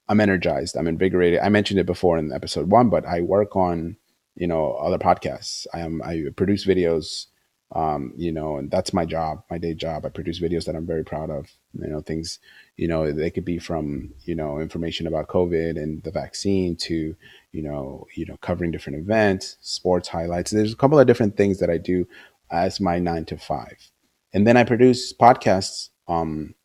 I'm 0.09 0.19
energized. 0.19 0.75
I'm 0.75 0.87
invigorated. 0.87 1.39
I 1.39 1.49
mentioned 1.49 1.79
it 1.79 1.85
before 1.85 2.17
in 2.17 2.33
episode 2.33 2.69
one, 2.69 2.89
but 2.89 3.05
I 3.05 3.21
work 3.21 3.55
on 3.55 3.95
you 4.35 4.47
know 4.47 4.73
other 4.73 4.97
podcasts. 4.97 5.65
I 5.73 5.79
am 5.79 6.01
I 6.03 6.25
produce 6.35 6.65
videos 6.65 7.27
Um, 7.73 8.11
you 8.17 8.33
know, 8.33 8.57
and 8.57 8.69
that's 8.69 8.91
my 8.91 9.05
job, 9.05 9.43
my 9.49 9.57
day 9.57 9.73
job. 9.73 10.05
I 10.05 10.09
produce 10.09 10.41
videos 10.41 10.65
that 10.65 10.75
I'm 10.75 10.85
very 10.85 11.05
proud 11.05 11.29
of. 11.29 11.47
You 11.73 11.87
know, 11.87 12.01
things, 12.01 12.39
you 12.75 12.87
know, 12.87 13.13
they 13.13 13.31
could 13.31 13.45
be 13.45 13.59
from, 13.59 14.13
you 14.25 14.35
know, 14.35 14.59
information 14.59 15.07
about 15.07 15.29
COVID 15.29 15.81
and 15.81 16.03
the 16.03 16.11
vaccine 16.11 16.75
to, 16.87 17.15
you 17.51 17.61
know, 17.61 18.07
you 18.15 18.25
know, 18.25 18.37
covering 18.37 18.71
different 18.71 18.99
events, 18.99 19.57
sports 19.61 20.07
highlights. 20.07 20.51
There's 20.51 20.73
a 20.73 20.77
couple 20.77 20.99
of 20.99 21.07
different 21.07 21.37
things 21.37 21.59
that 21.59 21.69
I 21.69 21.77
do 21.77 22.07
as 22.49 22.79
my 22.79 22.99
nine 22.99 23.25
to 23.25 23.37
five. 23.37 23.91
And 24.33 24.47
then 24.47 24.57
I 24.57 24.63
produce 24.63 25.13
podcasts 25.13 25.89
um, 26.07 26.55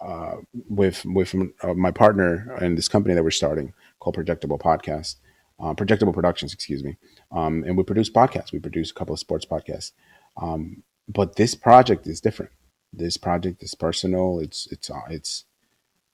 uh, 0.00 0.36
with 0.68 1.04
with 1.04 1.34
uh, 1.62 1.74
my 1.74 1.90
partner 1.90 2.56
in 2.60 2.74
this 2.74 2.88
company 2.88 3.14
that 3.14 3.24
we're 3.24 3.30
starting 3.30 3.72
called 4.00 4.16
Projectable 4.16 4.60
Podcast, 4.60 5.16
uh, 5.60 5.74
Projectable 5.74 6.14
Productions, 6.14 6.52
excuse 6.52 6.84
me. 6.84 6.96
Um, 7.32 7.64
and 7.64 7.76
we 7.76 7.82
produce 7.82 8.10
podcasts. 8.10 8.52
We 8.52 8.58
produce 8.58 8.90
a 8.90 8.94
couple 8.94 9.14
of 9.14 9.20
sports 9.20 9.46
podcasts. 9.46 9.92
Um, 10.36 10.82
but 11.08 11.36
this 11.36 11.54
project 11.54 12.06
is 12.06 12.20
different. 12.20 12.52
This 12.92 13.16
project 13.16 13.62
is 13.62 13.74
personal. 13.74 14.40
It's 14.40 14.68
it's 14.70 14.90
uh, 14.90 15.00
it's 15.08 15.44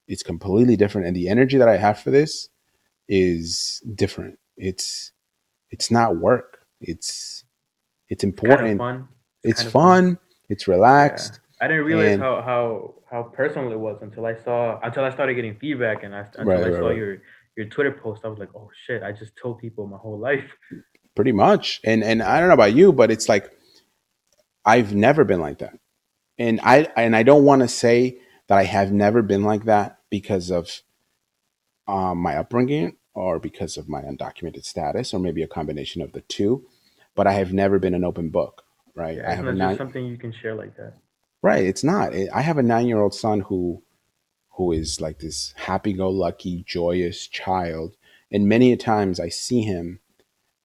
it's 0.07 0.23
completely 0.23 0.75
different, 0.75 1.07
and 1.07 1.15
the 1.15 1.29
energy 1.29 1.57
that 1.57 1.67
I 1.67 1.77
have 1.77 1.99
for 1.99 2.11
this 2.11 2.49
is 3.07 3.81
different. 3.95 4.39
It's 4.57 5.11
it's 5.71 5.91
not 5.91 6.17
work. 6.17 6.65
It's 6.81 7.43
it's 8.09 8.23
It's 8.23 8.41
kind 8.41 8.63
of 8.63 8.77
important. 8.77 8.77
fun. 8.77 9.07
It's 9.43 9.61
kind 9.61 9.67
of 9.67 9.71
fun. 9.73 10.05
fun. 10.15 10.19
It's 10.49 10.67
Yeah. 10.67 10.75
relaxed, 10.75 11.39
I 11.61 11.67
didn't 11.67 11.85
realize 11.85 12.13
and 12.13 12.21
how 12.21 12.41
how 12.41 12.95
how 13.09 13.23
personal 13.23 13.71
it 13.71 13.79
was 13.79 14.01
until 14.01 14.25
I 14.25 14.35
saw 14.35 14.79
until 14.81 15.03
I 15.03 15.11
started 15.11 15.35
getting 15.35 15.57
feedback 15.57 16.03
and 16.03 16.15
I, 16.15 16.27
until 16.37 16.45
right, 16.45 16.63
I 16.63 16.69
right, 16.69 16.79
saw 16.79 16.87
right. 16.89 16.97
your 16.97 17.17
your 17.57 17.67
Twitter 17.67 17.91
post. 17.91 18.21
I 18.25 18.27
was 18.27 18.39
like, 18.39 18.49
oh 18.55 18.69
shit! 18.85 19.03
I 19.03 19.11
just 19.11 19.35
told 19.37 19.59
people 19.59 19.87
my 19.87 19.97
whole 19.97 20.19
life. 20.19 20.51
Pretty 21.15 21.31
much. 21.31 21.81
And 21.83 22.03
and 22.03 22.21
I 22.23 22.39
don't 22.39 22.49
know 22.49 22.55
about 22.55 22.73
you, 22.75 22.91
but 22.93 23.11
it's 23.11 23.29
like 23.29 23.51
I've 24.65 24.93
never 24.95 25.23
been 25.23 25.39
like 25.39 25.59
that. 25.59 25.77
And 26.37 26.59
I 26.63 26.87
and 26.97 27.15
I 27.15 27.23
don't 27.23 27.45
want 27.45 27.61
to 27.61 27.67
say 27.67 28.19
that 28.47 28.57
I 28.57 28.63
have 28.63 28.91
never 28.91 29.21
been 29.21 29.43
like 29.43 29.65
that 29.65 29.99
because 30.09 30.51
of 30.51 30.81
um, 31.87 32.19
my 32.19 32.35
upbringing 32.37 32.97
or 33.13 33.39
because 33.39 33.77
of 33.77 33.87
my 33.87 34.01
undocumented 34.01 34.65
status 34.65 35.13
or 35.13 35.19
maybe 35.19 35.41
a 35.41 35.47
combination 35.47 36.01
of 36.01 36.11
the 36.13 36.21
two. 36.21 36.65
But 37.15 37.27
I 37.27 37.33
have 37.33 37.53
never 37.53 37.79
been 37.79 37.93
an 37.93 38.03
open 38.03 38.29
book, 38.29 38.63
right? 38.93 39.17
Yeah, 39.17 39.31
I 39.31 39.35
have 39.35 39.47
a 39.47 39.53
not 39.53 39.69
nine. 39.69 39.77
something 39.77 40.05
you 40.05 40.17
can 40.17 40.33
share 40.33 40.55
like 40.55 40.75
that. 40.77 40.93
Right, 41.41 41.65
it's 41.65 41.83
not. 41.83 42.13
I 42.33 42.41
have 42.41 42.57
a 42.57 42.63
nine-year-old 42.63 43.13
son 43.13 43.41
who 43.41 43.83
who 44.57 44.71
is 44.71 45.01
like 45.01 45.19
this 45.19 45.53
happy-go-lucky, 45.57 46.63
joyous 46.65 47.27
child, 47.27 47.95
and 48.31 48.47
many 48.47 48.71
a 48.71 48.77
times 48.77 49.19
I 49.19 49.29
see 49.29 49.61
him 49.61 49.99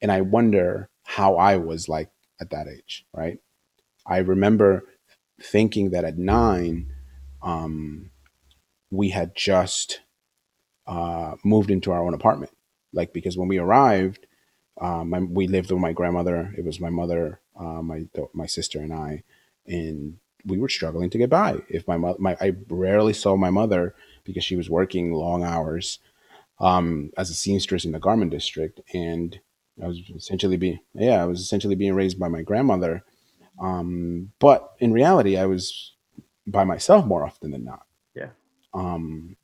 and 0.00 0.10
I 0.10 0.20
wonder 0.20 0.88
how 1.04 1.36
I 1.36 1.56
was 1.56 1.88
like 1.88 2.10
at 2.40 2.50
that 2.50 2.66
age, 2.68 3.04
right? 3.12 3.38
I 4.06 4.18
remember 4.18 4.84
thinking 5.40 5.90
that 5.90 6.04
at 6.04 6.18
nine, 6.18 6.92
um, 7.42 8.10
we 8.90 9.10
had 9.10 9.34
just 9.34 10.00
uh, 10.86 11.36
moved 11.44 11.70
into 11.70 11.92
our 11.92 12.04
own 12.04 12.14
apartment. 12.14 12.52
Like 12.92 13.12
because 13.12 13.36
when 13.36 13.48
we 13.48 13.58
arrived, 13.58 14.26
um, 14.80 15.34
we 15.34 15.46
lived 15.46 15.70
with 15.70 15.80
my 15.80 15.92
grandmother. 15.92 16.52
It 16.56 16.64
was 16.64 16.80
my 16.80 16.90
mother, 16.90 17.40
uh, 17.58 17.82
my 17.82 18.06
my 18.32 18.46
sister, 18.46 18.80
and 18.80 18.92
I, 18.92 19.22
and 19.66 20.18
we 20.44 20.58
were 20.58 20.68
struggling 20.68 21.10
to 21.10 21.18
get 21.18 21.30
by. 21.30 21.58
If 21.68 21.86
my 21.86 21.96
mother, 21.96 22.18
my 22.18 22.36
I 22.40 22.56
rarely 22.68 23.12
saw 23.12 23.36
my 23.36 23.50
mother 23.50 23.94
because 24.24 24.44
she 24.44 24.56
was 24.56 24.70
working 24.70 25.12
long 25.12 25.44
hours 25.44 25.98
um, 26.58 27.10
as 27.16 27.30
a 27.30 27.34
seamstress 27.34 27.84
in 27.84 27.92
the 27.92 27.98
garment 27.98 28.30
district, 28.30 28.80
and 28.94 29.38
I 29.82 29.86
was 29.86 30.00
essentially 30.14 30.56
being 30.56 30.80
yeah, 30.94 31.22
I 31.22 31.26
was 31.26 31.40
essentially 31.40 31.74
being 31.74 31.94
raised 31.94 32.18
by 32.18 32.28
my 32.28 32.42
grandmother. 32.42 33.04
Um, 33.60 34.32
but 34.38 34.72
in 34.78 34.92
reality, 34.92 35.36
I 35.36 35.46
was 35.46 35.92
by 36.46 36.64
myself 36.64 37.04
more 37.04 37.24
often 37.24 37.50
than 37.50 37.64
not. 37.64 37.84
Yeah. 38.14 38.30
Um, 38.72 39.36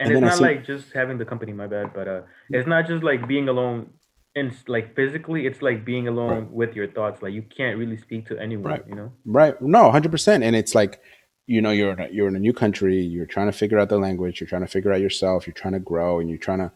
and 0.00 0.10
and 0.10 0.18
it's 0.18 0.20
not 0.20 0.38
see 0.38 0.44
like 0.44 0.66
just 0.66 0.92
having 0.92 1.18
the 1.18 1.24
company 1.24 1.52
my 1.52 1.66
bad 1.66 1.92
but 1.94 2.06
uh 2.08 2.22
it's 2.50 2.66
not 2.66 2.86
just 2.86 3.02
like 3.02 3.26
being 3.26 3.48
alone 3.48 3.90
and 4.36 4.54
like 4.68 4.94
physically 4.94 5.46
it's 5.46 5.62
like 5.62 5.84
being 5.84 6.04
right, 6.04 6.12
alone 6.12 6.52
with 6.52 6.76
your 6.76 6.86
thoughts 6.86 7.22
like 7.22 7.32
you 7.32 7.42
can't 7.42 7.78
really 7.78 7.96
speak 7.96 8.26
to 8.26 8.38
anyone 8.38 8.70
right, 8.70 8.84
you 8.88 8.94
know 8.94 9.10
right. 9.24 9.60
No, 9.60 9.84
one 9.84 9.92
hundred 9.92 10.12
percent. 10.12 10.44
And 10.44 10.54
it's 10.54 10.74
like 10.74 11.00
you 11.46 11.62
know 11.62 11.70
you're 11.70 11.92
in 11.92 12.00
a, 12.00 12.08
you're 12.08 12.28
in 12.28 12.36
a 12.36 12.40
new 12.40 12.52
country. 12.52 13.00
You're 13.00 13.26
trying 13.26 13.46
to 13.46 13.52
figure 13.52 13.78
out 13.78 13.88
the 13.88 13.98
language. 13.98 14.40
You're 14.40 14.48
trying 14.48 14.62
to 14.62 14.68
figure 14.68 14.92
out 14.92 15.00
yourself. 15.00 15.46
You're 15.46 15.54
trying 15.54 15.72
to 15.72 15.80
grow, 15.80 16.20
and 16.20 16.28
you're 16.28 16.38
trying 16.38 16.58
to 16.58 16.70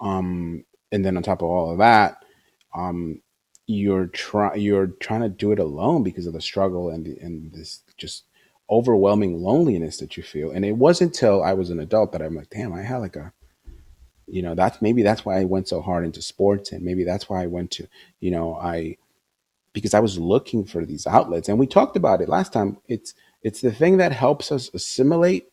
um, 0.00 0.64
and 0.92 1.04
then 1.04 1.16
on 1.16 1.22
top 1.22 1.42
of 1.42 1.48
all 1.48 1.72
of 1.72 1.78
that, 1.78 2.24
um, 2.74 3.20
you're 3.66 4.06
trying 4.06 4.60
you're 4.60 4.86
trying 4.86 5.20
to 5.20 5.28
do 5.28 5.52
it 5.52 5.58
alone 5.58 6.02
because 6.02 6.26
of 6.26 6.32
the 6.32 6.40
struggle 6.40 6.90
and 6.90 7.06
the, 7.06 7.18
and 7.20 7.52
this 7.52 7.82
just 7.96 8.24
overwhelming 8.70 9.42
loneliness 9.42 9.98
that 9.98 10.16
you 10.16 10.22
feel. 10.22 10.50
And 10.50 10.64
it 10.64 10.76
wasn't 10.76 11.14
until 11.14 11.42
I 11.42 11.54
was 11.54 11.70
an 11.70 11.80
adult 11.80 12.12
that 12.12 12.22
I'm 12.22 12.34
like, 12.34 12.50
damn, 12.50 12.72
I 12.72 12.82
had 12.82 12.98
like 12.98 13.16
a 13.16 13.32
you 14.30 14.42
know 14.42 14.54
that's 14.54 14.82
maybe 14.82 15.02
that's 15.02 15.24
why 15.24 15.38
I 15.40 15.44
went 15.44 15.68
so 15.68 15.80
hard 15.80 16.04
into 16.04 16.22
sports, 16.22 16.72
and 16.72 16.84
maybe 16.84 17.04
that's 17.04 17.28
why 17.28 17.42
I 17.42 17.46
went 17.46 17.70
to 17.72 17.88
you 18.20 18.30
know 18.30 18.56
I 18.56 18.98
because 19.72 19.94
I 19.94 20.00
was 20.00 20.18
looking 20.18 20.64
for 20.64 20.84
these 20.84 21.06
outlets, 21.06 21.48
and 21.48 21.58
we 21.58 21.66
talked 21.66 21.96
about 21.96 22.20
it 22.20 22.28
last 22.28 22.52
time. 22.52 22.78
It's 22.88 23.14
it's 23.42 23.60
the 23.60 23.72
thing 23.72 23.96
that 23.98 24.12
helps 24.12 24.52
us 24.52 24.70
assimilate 24.74 25.48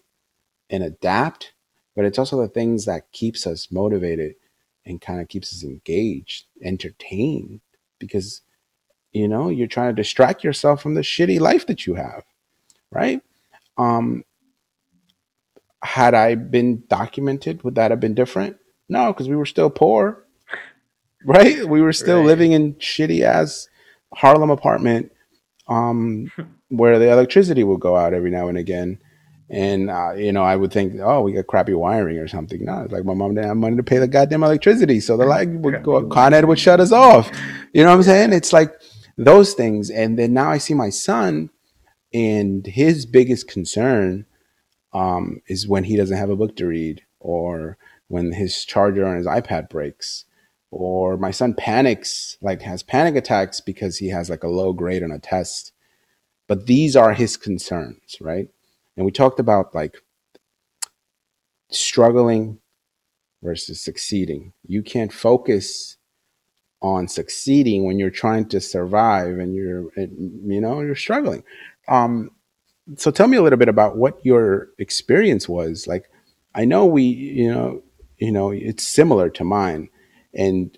and 0.70 0.84
adapt, 0.84 1.54
but 1.96 2.06
it's 2.06 2.20
also 2.20 2.42
the 2.42 2.48
things 2.48 2.86
that 2.86 3.12
keeps 3.12 3.46
us 3.48 3.72
motivated 3.72 4.36
and 4.86 5.02
kind 5.02 5.22
of 5.22 5.28
keeps 5.30 5.54
us 5.54 5.64
engaged, 5.64 6.46
entertained, 6.62 7.62
because 8.00 8.42
you 9.14 9.28
know 9.28 9.50
you're 9.50 9.68
trying 9.68 9.96
to 9.96 10.02
distract 10.02 10.44
yourself 10.44 10.82
from 10.82 10.96
the 10.96 11.02
shitty 11.02 11.40
life 11.40 11.66
that 11.68 11.88
you 11.88 11.96
have, 11.96 12.24
right? 12.92 13.22
Um, 13.78 14.24
had 15.84 16.14
I 16.14 16.36
been 16.36 16.84
documented, 16.90 17.64
would 17.64 17.76
that 17.76 17.92
have 17.92 18.00
been 18.00 18.16
different? 18.16 18.58
No, 18.90 19.12
because 19.12 19.30
we 19.30 19.36
were 19.36 19.46
still 19.46 19.70
poor, 19.70 20.26
right? 21.26 21.66
We 21.68 21.82
were 21.82 21.94
still 21.94 22.20
right 22.20 22.26
living 22.26 22.52
in 22.54 22.76
shitty 22.76 23.22
ass 23.22 23.68
Harlem 24.14 24.50
apartment 24.50 25.12
um, 25.68 26.32
where 26.70 27.00
the 27.00 27.12
electricity 27.12 27.64
would 27.64 27.80
go 27.80 27.96
out 27.96 28.14
every 28.14 28.32
now 28.32 28.48
and 28.48 28.58
again. 28.58 29.00
And 29.50 29.92
uh, 29.92 30.14
you 30.14 30.32
know, 30.32 30.44
I 30.44 30.56
would 30.56 30.74
think, 30.74 30.96
oh, 31.00 31.22
we 31.22 31.34
got 31.34 31.46
crappy 31.46 31.74
wiring 31.74 32.18
or 32.18 32.28
something. 32.28 32.66
No, 32.66 32.82
it's 32.82 32.92
like 32.92 33.06
my 33.06 33.14
mom 33.14 33.36
didn't 33.36 33.48
have 33.48 33.58
money 33.58 33.78
to 33.78 33.84
pay 33.84 34.00
the 34.00 34.08
goddamn 34.08 34.44
electricity, 34.44 35.00
so 35.00 35.18
the 35.18 35.26
light 35.26 35.50
would 35.50 35.84
go. 35.84 36.08
Con 36.08 36.34
Ed 36.34 36.46
would 36.46 36.58
shut 36.58 36.80
us 36.80 36.92
off. 36.92 37.30
You 37.72 37.84
know 37.84 37.90
what 37.90 37.98
I'm 37.98 38.04
saying? 38.04 38.34
It's 38.34 38.54
like 38.54 38.74
those 39.18 39.54
things. 39.54 39.92
And 39.92 40.18
then 40.18 40.34
now 40.34 40.50
I 40.50 40.58
see 40.58 40.74
my 40.74 40.90
son, 40.90 41.52
and 42.16 42.66
his 42.68 43.06
biggest 43.06 43.50
concern 43.50 44.26
um, 44.94 45.42
is 45.48 45.68
when 45.68 45.86
he 45.86 45.98
doesn't 45.98 46.18
have 46.18 46.32
a 46.32 46.38
book 46.38 46.56
to 46.58 46.68
read, 46.68 47.04
or 47.20 47.78
when 48.08 48.34
his 48.34 48.66
charger 48.66 49.06
on 49.06 49.18
his 49.18 49.28
iPad 49.28 49.70
breaks, 49.70 50.26
or 50.72 51.18
my 51.18 51.32
son 51.32 51.54
panics, 51.54 52.38
like 52.42 52.62
has 52.64 52.84
panic 52.84 53.16
attacks 53.18 53.62
because 53.62 53.98
he 53.98 54.10
has 54.10 54.30
like 54.30 54.44
a 54.44 54.50
low 54.50 54.74
grade 54.74 55.04
on 55.04 55.12
a 55.12 55.20
test 55.20 55.72
but 56.48 56.68
these 56.68 56.96
are 56.96 57.14
his 57.14 57.38
concerns, 57.38 58.18
right? 58.22 58.50
And 58.98 59.06
we 59.06 59.12
talked 59.12 59.40
about 59.40 59.76
like 59.76 59.98
struggling 61.72 62.60
versus 63.44 63.82
succeeding. 63.82 64.54
You 64.68 64.84
can't 64.84 65.14
focus 65.14 65.98
on 66.82 67.08
succeeding 67.08 67.86
when 67.86 68.00
you're 68.00 68.12
trying 68.12 68.48
to 68.50 68.62
survive 68.62 69.40
and 69.40 69.56
you're 69.56 69.92
you 69.98 70.62
know 70.62 70.82
you're 70.82 70.96
struggling. 70.96 71.44
Um, 71.88 72.32
so 72.98 73.12
tell 73.12 73.28
me 73.28 73.38
a 73.38 73.42
little 73.42 73.58
bit 73.58 73.70
about 73.70 73.98
what 73.98 74.24
your 74.26 74.70
experience 74.78 75.50
was. 75.50 75.88
Like, 75.88 76.10
I 76.54 76.66
know 76.66 76.86
we, 76.86 77.04
you 77.04 77.52
know, 77.52 77.84
you 78.18 78.32
know, 78.32 78.52
it's 78.52 78.84
similar 78.84 79.30
to 79.32 79.44
mine. 79.44 79.90
And 80.34 80.78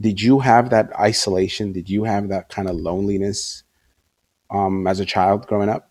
did 0.00 0.20
you 0.20 0.40
have 0.40 0.70
that 0.70 0.92
isolation? 0.98 1.72
Did 1.72 1.88
you 1.88 2.04
have 2.04 2.28
that 2.28 2.48
kind 2.48 2.68
of 2.68 2.76
loneliness 2.76 3.62
um, 4.50 4.86
as 4.86 5.00
a 5.00 5.04
child 5.04 5.46
growing 5.46 5.68
up? 5.68 5.90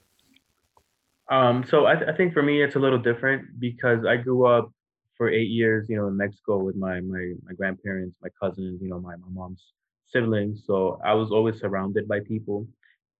Um, 1.32 1.66
so 1.68 1.86
I, 1.86 1.96
th- 1.96 2.10
I 2.10 2.16
think 2.16 2.34
for 2.34 2.44
me 2.44 2.62
it's 2.62 2.76
a 2.76 2.80
little 2.80 3.00
different 3.00 3.60
because 3.60 4.06
I 4.06 4.18
grew 4.18 4.46
up 4.46 4.72
for 5.18 5.30
eight 5.30 5.50
years, 5.50 5.88
you 5.90 5.96
know, 5.96 6.08
in 6.08 6.18
Mexico 6.18 6.58
with 6.58 6.76
my 6.76 7.00
my 7.00 7.34
my 7.44 7.54
grandparents, 7.54 8.16
my 8.22 8.30
cousins, 8.42 8.82
you 8.82 8.90
know, 8.90 9.00
my, 9.00 9.16
my 9.16 9.30
mom's 9.32 9.64
siblings. 10.12 10.64
So 10.68 11.00
I 11.04 11.14
was 11.14 11.32
always 11.32 11.60
surrounded 11.60 12.08
by 12.08 12.20
people. 12.20 12.68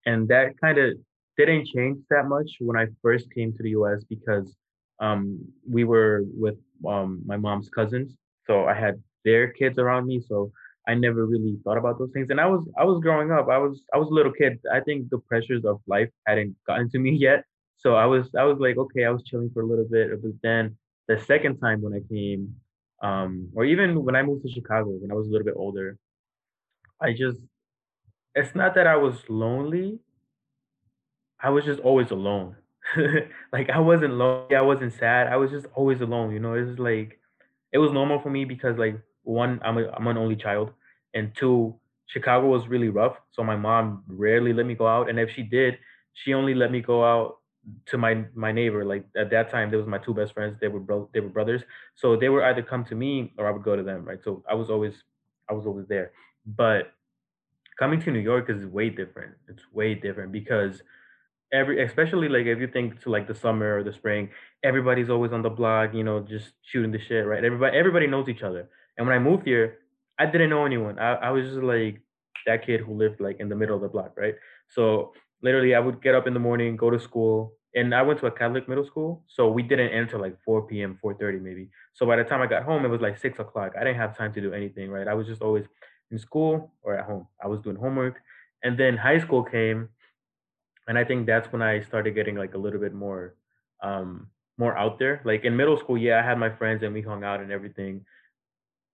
And 0.06 0.28
that 0.30 0.60
kind 0.60 0.78
of 0.78 0.98
didn't 1.38 1.66
change 1.68 2.00
that 2.10 2.28
much 2.28 2.52
when 2.60 2.78
I 2.78 2.88
first 3.02 3.32
came 3.34 3.54
to 3.54 3.64
the 3.64 3.72
US 3.72 4.04
because 4.04 4.56
um 5.00 5.40
we 5.68 5.84
were 5.84 6.24
with 6.44 6.58
um 6.88 7.22
my 7.26 7.38
mom's 7.38 7.70
cousins. 7.70 8.16
So 8.46 8.66
I 8.66 8.74
had 8.74 9.02
their 9.26 9.48
kids 9.52 9.78
around 9.80 10.08
me. 10.08 10.22
So 10.22 10.52
I 10.88 10.96
never 10.96 11.26
really 11.26 11.58
thought 11.64 11.78
about 11.78 11.98
those 11.98 12.12
things. 12.14 12.30
And 12.30 12.40
I 12.42 12.48
was 12.48 12.68
I 12.78 12.84
was 12.84 13.00
growing 13.02 13.32
up. 13.32 13.48
I 13.50 13.58
was 13.58 13.84
I 13.94 13.98
was 13.98 14.10
a 14.10 14.14
little 14.14 14.32
kid. 14.34 14.60
I 14.72 14.82
think 14.82 15.10
the 15.10 15.20
pressures 15.20 15.66
of 15.66 15.82
life 15.88 16.10
hadn't 16.28 16.56
gotten 16.68 16.90
to 16.92 17.00
me 17.00 17.12
yet. 17.28 17.44
So 17.78 17.96
I 17.96 18.06
was 18.06 18.34
I 18.36 18.44
was 18.44 18.60
like, 18.60 18.78
okay, 18.78 19.06
I 19.06 19.10
was 19.12 19.24
chilling 19.24 19.50
for 19.54 19.62
a 19.64 19.66
little 19.68 19.88
bit. 19.90 20.22
But 20.22 20.34
then 20.44 20.78
the 21.08 21.20
second 21.20 21.58
time 21.60 21.82
when 21.82 21.94
I 21.94 22.02
came, 22.14 22.56
um, 23.02 23.50
or 23.56 23.66
even 23.66 24.04
when 24.04 24.16
I 24.16 24.24
moved 24.24 24.44
to 24.46 24.52
Chicago 24.52 24.90
when 24.92 25.12
I 25.12 25.16
was 25.16 25.28
a 25.28 25.32
little 25.32 25.46
bit 25.46 25.56
older, 25.58 25.98
I 27.02 27.14
just 27.14 27.40
It's 28.36 28.56
not 28.56 28.74
that 28.76 28.88
I 28.88 28.96
was 28.96 29.30
lonely, 29.30 30.00
I 31.42 31.50
was 31.50 31.66
just 31.66 31.80
always 31.82 32.12
alone. 32.12 32.56
Like, 33.54 33.70
I 33.70 33.80
wasn't 33.80 34.16
lonely, 34.16 34.56
I 34.56 34.62
wasn't 34.62 34.94
sad, 34.94 35.28
I 35.28 35.38
was 35.38 35.52
just 35.52 35.68
always 35.76 36.02
alone, 36.02 36.34
you 36.34 36.40
know? 36.40 36.54
It 36.56 36.64
was 36.66 36.80
like 36.80 37.20
it 37.72 37.78
was 37.80 37.92
normal 37.92 38.20
for 38.22 38.30
me 38.30 38.46
because, 38.46 38.78
like, 38.78 39.00
1, 39.24 39.60
I'm 39.64 39.78
a 39.78 39.90
I'm 39.92 40.08
an 40.08 40.18
only 40.18 40.36
child, 40.36 40.72
and 41.14 41.34
2, 41.36 41.74
Chicago 42.08 42.48
was 42.48 42.68
really 42.68 42.90
rough, 42.90 43.18
so 43.32 43.44
my 43.44 43.56
mom 43.56 44.04
rarely 44.08 44.54
let 44.54 44.66
me 44.66 44.76
go 44.76 44.88
out, 44.88 45.10
and 45.10 45.20
if 45.20 45.30
she 45.32 45.44
did, 45.44 45.78
she 46.14 46.34
only 46.34 46.54
let 46.56 46.72
me 46.72 46.82
go 46.82 47.04
out 47.06 47.38
to 47.88 47.98
my 47.98 48.26
my 48.36 48.52
neighbor, 48.52 48.84
like, 48.86 49.06
at 49.16 49.30
that 49.32 49.50
time, 49.52 49.70
there 49.70 49.80
was 49.80 49.88
my 49.88 50.00
2 50.00 50.14
best 50.14 50.34
friends, 50.34 50.58
they 50.60 50.68
were 50.68 50.80
bro 50.80 51.10
they 51.14 51.20
were 51.22 51.30
brothers, 51.30 51.62
so 51.96 52.16
they 52.18 52.30
would 52.30 52.44
either 52.44 52.64
come 52.64 52.84
to 52.86 52.96
me 52.96 53.32
or 53.38 53.48
I 53.48 53.52
would 53.52 53.64
go 53.64 53.76
to 53.76 53.84
them, 53.84 54.04
right? 54.06 54.22
So 54.24 54.44
I 54.50 54.56
was 54.56 54.70
always 54.70 54.96
I 55.50 55.54
was 55.54 55.66
always 55.66 55.88
there. 55.88 56.12
But 56.46 56.92
coming 57.78 58.02
to 58.02 58.12
New 58.12 58.20
York 58.20 58.50
is 58.50 58.66
way 58.66 58.90
different. 58.90 59.34
It's 59.48 59.64
way 59.72 59.96
different 59.96 60.32
because 60.32 60.82
every 61.54 61.84
especially 61.84 62.30
like 62.30 62.46
if 62.46 62.60
you 62.60 62.68
think 62.68 63.02
to 63.02 63.10
like 63.10 63.28
the 63.28 63.36
summer 63.36 63.78
or 63.78 63.84
the 63.84 63.94
spring, 63.94 64.30
everybody's 64.64 65.10
always 65.10 65.32
on 65.32 65.42
the 65.42 65.50
block, 65.50 65.94
you 65.94 66.04
know, 66.04 66.20
just 66.20 66.54
shooting 66.64 66.92
the 66.92 67.00
shit, 67.00 67.26
right? 67.26 67.44
Everybody 67.44 67.78
everybody 67.78 68.08
knows 68.08 68.28
each 68.30 68.44
other. 68.44 68.70
And 68.98 69.08
when 69.08 69.16
I 69.16 69.20
moved 69.20 69.46
here, 69.46 69.80
I 70.20 70.26
didn't 70.26 70.50
know 70.50 70.66
anyone. 70.66 71.00
I, 71.00 71.14
I 71.16 71.30
was 71.32 71.48
just 71.48 71.64
like 71.64 72.02
that 72.46 72.66
kid 72.66 72.82
who 72.82 72.94
lived 72.94 73.20
like 73.20 73.40
in 73.40 73.50
the 73.50 73.56
middle 73.56 73.76
of 73.76 73.82
the 73.82 73.88
block, 73.88 74.14
right? 74.18 74.36
So 74.70 75.14
literally 75.42 75.76
I 75.76 75.80
would 75.80 76.02
get 76.02 76.16
up 76.16 76.28
in 76.28 76.34
the 76.34 76.40
morning, 76.40 76.76
go 76.76 76.90
to 76.90 77.00
school, 77.00 77.54
and 77.76 77.94
I 77.94 78.02
went 78.02 78.20
to 78.20 78.28
a 78.28 78.32
Catholic 78.32 78.68
middle 78.68 78.86
school. 78.86 79.24
So 79.28 79.50
we 79.50 79.64
didn't 79.64 79.90
end 79.90 80.10
till 80.10 80.22
like 80.22 80.38
4 80.44 80.68
p.m., 80.68 81.00
4:30 81.04 81.42
maybe. 81.42 81.70
So 81.94 82.06
by 82.06 82.16
the 82.16 82.24
time 82.24 82.42
I 82.42 82.48
got 82.48 82.64
home, 82.64 82.86
it 82.86 82.90
was 82.90 83.02
like 83.02 83.18
six 83.18 83.40
o'clock. 83.40 83.74
I 83.80 83.84
didn't 83.84 83.98
have 84.00 84.18
time 84.18 84.34
to 84.34 84.42
do 84.42 84.54
anything, 84.54 84.90
right? 84.90 85.08
I 85.08 85.14
was 85.14 85.28
just 85.28 85.42
always 85.42 85.66
in 86.14 86.20
school 86.20 86.72
or 86.84 86.98
at 86.98 87.06
home. 87.06 87.28
I 87.44 87.48
was 87.48 87.60
doing 87.60 87.76
homework. 87.76 88.22
And 88.64 88.80
then 88.80 88.96
high 88.96 89.20
school 89.20 89.44
came 89.44 89.90
and 90.88 90.98
I 90.98 91.04
think 91.04 91.26
that's 91.26 91.52
when 91.52 91.62
I 91.62 91.82
started 91.82 92.16
getting 92.16 92.36
like 92.36 92.54
a 92.54 92.58
little 92.58 92.80
bit 92.80 92.94
more 92.94 93.36
um 93.82 94.28
more 94.58 94.78
out 94.78 95.00
there. 95.00 95.22
Like 95.26 95.44
in 95.44 95.58
middle 95.58 95.78
school, 95.78 95.98
yeah, 95.98 96.20
I 96.20 96.24
had 96.24 96.38
my 96.38 96.52
friends 96.60 96.84
and 96.84 96.94
we 96.94 97.02
hung 97.02 97.24
out 97.24 97.42
and 97.42 97.52
everything, 97.52 98.06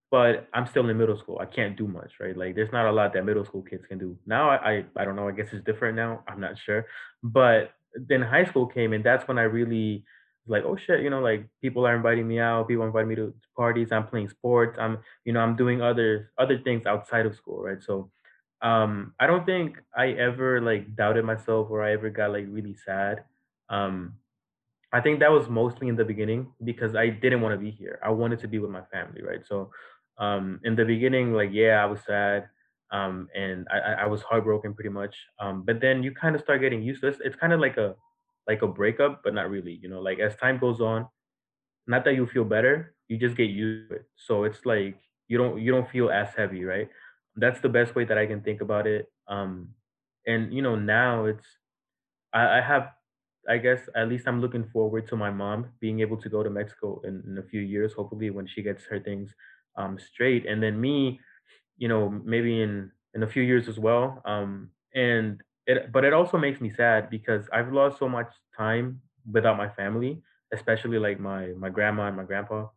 but 0.09 0.47
I'm 0.53 0.65
still 0.67 0.89
in 0.89 0.97
middle 0.97 1.19
school. 1.19 1.37
I 1.39 1.45
can't 1.45 1.77
do 1.77 1.87
much, 1.87 2.13
right? 2.19 2.35
Like 2.35 2.55
there's 2.55 2.71
not 2.71 2.87
a 2.87 2.91
lot 2.91 3.13
that 3.13 3.25
middle 3.25 3.45
school 3.45 3.61
kids 3.61 3.85
can 3.85 3.99
do. 3.99 4.17
Now 4.25 4.49
I 4.49 4.57
I, 4.71 4.85
I 4.95 5.05
don't 5.05 5.17
know, 5.17 5.27
I 5.27 5.33
guess 5.33 5.49
it's 5.51 5.65
different 5.65 5.95
now. 5.95 6.23
I'm 6.27 6.39
not 6.39 6.57
sure. 6.65 6.85
But 7.21 7.73
then 7.93 8.21
high 8.21 8.45
school 8.45 8.67
came 8.67 8.93
and 8.93 9.03
that's 9.03 9.27
when 9.27 9.37
I 9.37 9.43
really 9.43 10.05
like, 10.47 10.63
oh 10.65 10.75
shit, 10.75 11.01
you 11.01 11.09
know, 11.09 11.21
like 11.21 11.45
people 11.61 11.85
are 11.85 11.95
inviting 11.95 12.27
me 12.27 12.39
out, 12.39 12.67
people 12.67 12.85
invite 12.85 13.07
me 13.07 13.15
to 13.15 13.33
parties, 13.55 13.91
I'm 13.91 14.07
playing 14.07 14.29
sports, 14.29 14.77
I'm 14.79 14.99
you 15.25 15.33
know, 15.33 15.41
I'm 15.41 15.55
doing 15.55 15.81
other 15.81 16.31
other 16.37 16.59
things 16.59 16.85
outside 16.85 17.25
of 17.25 17.35
school, 17.35 17.61
right? 17.61 17.81
So 17.81 18.11
um, 18.61 19.13
I 19.19 19.27
don't 19.27 19.45
think 19.45 19.77
I 19.95 20.11
ever 20.11 20.61
like 20.61 20.95
doubted 20.95 21.25
myself 21.25 21.69
or 21.69 21.83
I 21.83 21.93
ever 21.93 22.09
got 22.09 22.31
like 22.31 22.45
really 22.49 22.75
sad. 22.75 23.23
Um, 23.69 24.15
I 24.91 25.01
think 25.01 25.19
that 25.19 25.31
was 25.31 25.47
mostly 25.49 25.87
in 25.87 25.95
the 25.95 26.03
beginning 26.03 26.51
because 26.63 26.95
I 26.95 27.09
didn't 27.09 27.41
want 27.41 27.53
to 27.53 27.63
be 27.63 27.71
here. 27.71 27.99
I 28.03 28.09
wanted 28.09 28.39
to 28.39 28.47
be 28.47 28.59
with 28.59 28.71
my 28.71 28.81
family, 28.91 29.21
right? 29.21 29.45
So, 29.45 29.69
um, 30.17 30.59
in 30.63 30.75
the 30.75 30.83
beginning, 30.83 31.33
like 31.33 31.51
yeah, 31.53 31.81
I 31.81 31.85
was 31.85 31.99
sad, 32.05 32.49
um, 32.91 33.29
and 33.35 33.67
I, 33.71 34.03
I 34.03 34.05
was 34.07 34.21
heartbroken 34.23 34.73
pretty 34.73 34.89
much. 34.89 35.15
Um, 35.39 35.63
but 35.63 35.79
then 35.79 36.01
you 36.03 36.11
kind 36.11 36.35
of 36.35 36.41
start 36.41 36.61
getting 36.61 36.81
used 36.81 37.01
to 37.01 37.11
this. 37.11 37.21
It's 37.23 37.35
kind 37.35 37.53
of 37.53 37.59
like 37.59 37.77
a 37.77 37.95
like 38.47 38.61
a 38.61 38.67
breakup, 38.67 39.21
but 39.23 39.33
not 39.33 39.49
really. 39.49 39.79
You 39.81 39.89
know, 39.89 40.01
like 40.01 40.19
as 40.19 40.35
time 40.35 40.57
goes 40.59 40.81
on, 40.81 41.07
not 41.87 42.05
that 42.05 42.15
you 42.15 42.25
feel 42.27 42.45
better, 42.45 42.93
you 43.07 43.17
just 43.17 43.35
get 43.37 43.49
used 43.49 43.89
to 43.89 43.95
it. 43.97 44.05
So 44.15 44.43
it's 44.43 44.65
like 44.65 44.97
you 45.27 45.37
don't 45.37 45.59
you 45.61 45.71
don't 45.71 45.89
feel 45.89 46.09
as 46.09 46.29
heavy, 46.35 46.63
right? 46.65 46.89
That's 47.35 47.59
the 47.61 47.69
best 47.69 47.95
way 47.95 48.05
that 48.05 48.17
I 48.17 48.25
can 48.25 48.41
think 48.41 48.61
about 48.61 48.87
it. 48.87 49.07
Um, 49.27 49.69
and 50.27 50.53
you 50.53 50.61
know 50.61 50.75
now 50.75 51.25
it's 51.25 51.45
I, 52.33 52.59
I 52.59 52.61
have 52.61 52.89
I 53.47 53.57
guess 53.57 53.89
at 53.95 54.09
least 54.09 54.27
I'm 54.27 54.41
looking 54.41 54.65
forward 54.71 55.07
to 55.07 55.15
my 55.15 55.31
mom 55.31 55.67
being 55.79 56.01
able 56.01 56.17
to 56.17 56.29
go 56.29 56.43
to 56.43 56.49
Mexico 56.49 57.01
in, 57.03 57.23
in 57.27 57.37
a 57.39 57.43
few 57.43 57.61
years, 57.61 57.93
hopefully 57.93 58.29
when 58.29 58.47
she 58.47 58.61
gets 58.61 58.85
her 58.85 58.99
things 58.99 59.33
um 59.77 59.97
straight. 59.99 60.45
And 60.45 60.61
then 60.61 60.79
me, 60.79 61.19
you 61.77 61.87
know, 61.87 62.09
maybe 62.09 62.61
in 62.61 62.91
in 63.15 63.23
a 63.23 63.27
few 63.27 63.43
years 63.43 63.67
as 63.67 63.79
well. 63.79 64.21
Um 64.25 64.69
and 64.95 65.41
it 65.69 65.91
but 65.93 66.03
it 66.05 66.13
also 66.13 66.37
makes 66.37 66.61
me 66.61 66.69
sad 66.69 67.09
because 67.09 67.47
I've 67.53 67.71
lost 67.73 67.99
so 67.99 68.09
much 68.09 68.33
time 68.57 69.01
without 69.31 69.57
my 69.57 69.69
family, 69.69 70.21
especially 70.53 70.99
like 70.99 71.19
my 71.19 71.49
my 71.57 71.69
grandma 71.69 72.07
and 72.07 72.17
my 72.17 72.23
grandpa. 72.25 72.67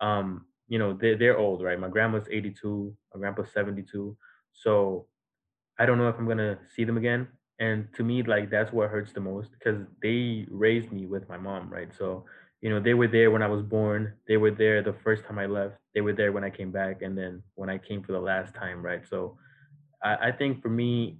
Um, 0.00 0.46
you 0.68 0.78
know, 0.78 0.94
they 0.94 1.14
they're 1.14 1.38
old, 1.38 1.62
right? 1.62 1.78
My 1.80 1.88
grandma's 1.88 2.28
82, 2.30 2.96
my 3.14 3.20
grandpa's 3.20 3.52
72. 3.52 4.16
So 4.52 5.06
I 5.78 5.86
don't 5.86 5.98
know 5.98 6.08
if 6.08 6.16
I'm 6.18 6.28
gonna 6.28 6.58
see 6.74 6.84
them 6.84 6.96
again. 6.98 7.28
And 7.60 7.88
to 7.94 8.04
me, 8.04 8.22
like 8.22 8.50
that's 8.50 8.72
what 8.72 8.90
hurts 8.90 9.12
the 9.12 9.20
most 9.20 9.52
because 9.52 9.84
they 10.02 10.46
raised 10.50 10.92
me 10.92 11.06
with 11.06 11.28
my 11.28 11.36
mom, 11.36 11.70
right? 11.70 11.92
So, 11.96 12.24
you 12.62 12.70
know, 12.70 12.80
they 12.80 12.94
were 12.94 13.08
there 13.08 13.30
when 13.30 13.42
I 13.42 13.48
was 13.48 13.62
born. 13.62 14.14
They 14.28 14.36
were 14.36 14.52
there 14.52 14.82
the 14.82 14.94
first 15.04 15.24
time 15.24 15.38
I 15.38 15.46
left. 15.46 15.76
They 15.94 16.00
were 16.00 16.12
there 16.12 16.32
when 16.32 16.44
I 16.44 16.50
came 16.50 16.70
back, 16.72 17.02
and 17.02 17.18
then 17.18 17.42
when 17.56 17.70
I 17.70 17.78
came 17.78 18.02
for 18.02 18.12
the 18.12 18.20
last 18.20 18.54
time, 18.54 18.82
right? 18.82 19.02
So, 19.08 19.36
I, 20.02 20.28
I 20.28 20.32
think 20.32 20.62
for 20.62 20.68
me, 20.68 21.18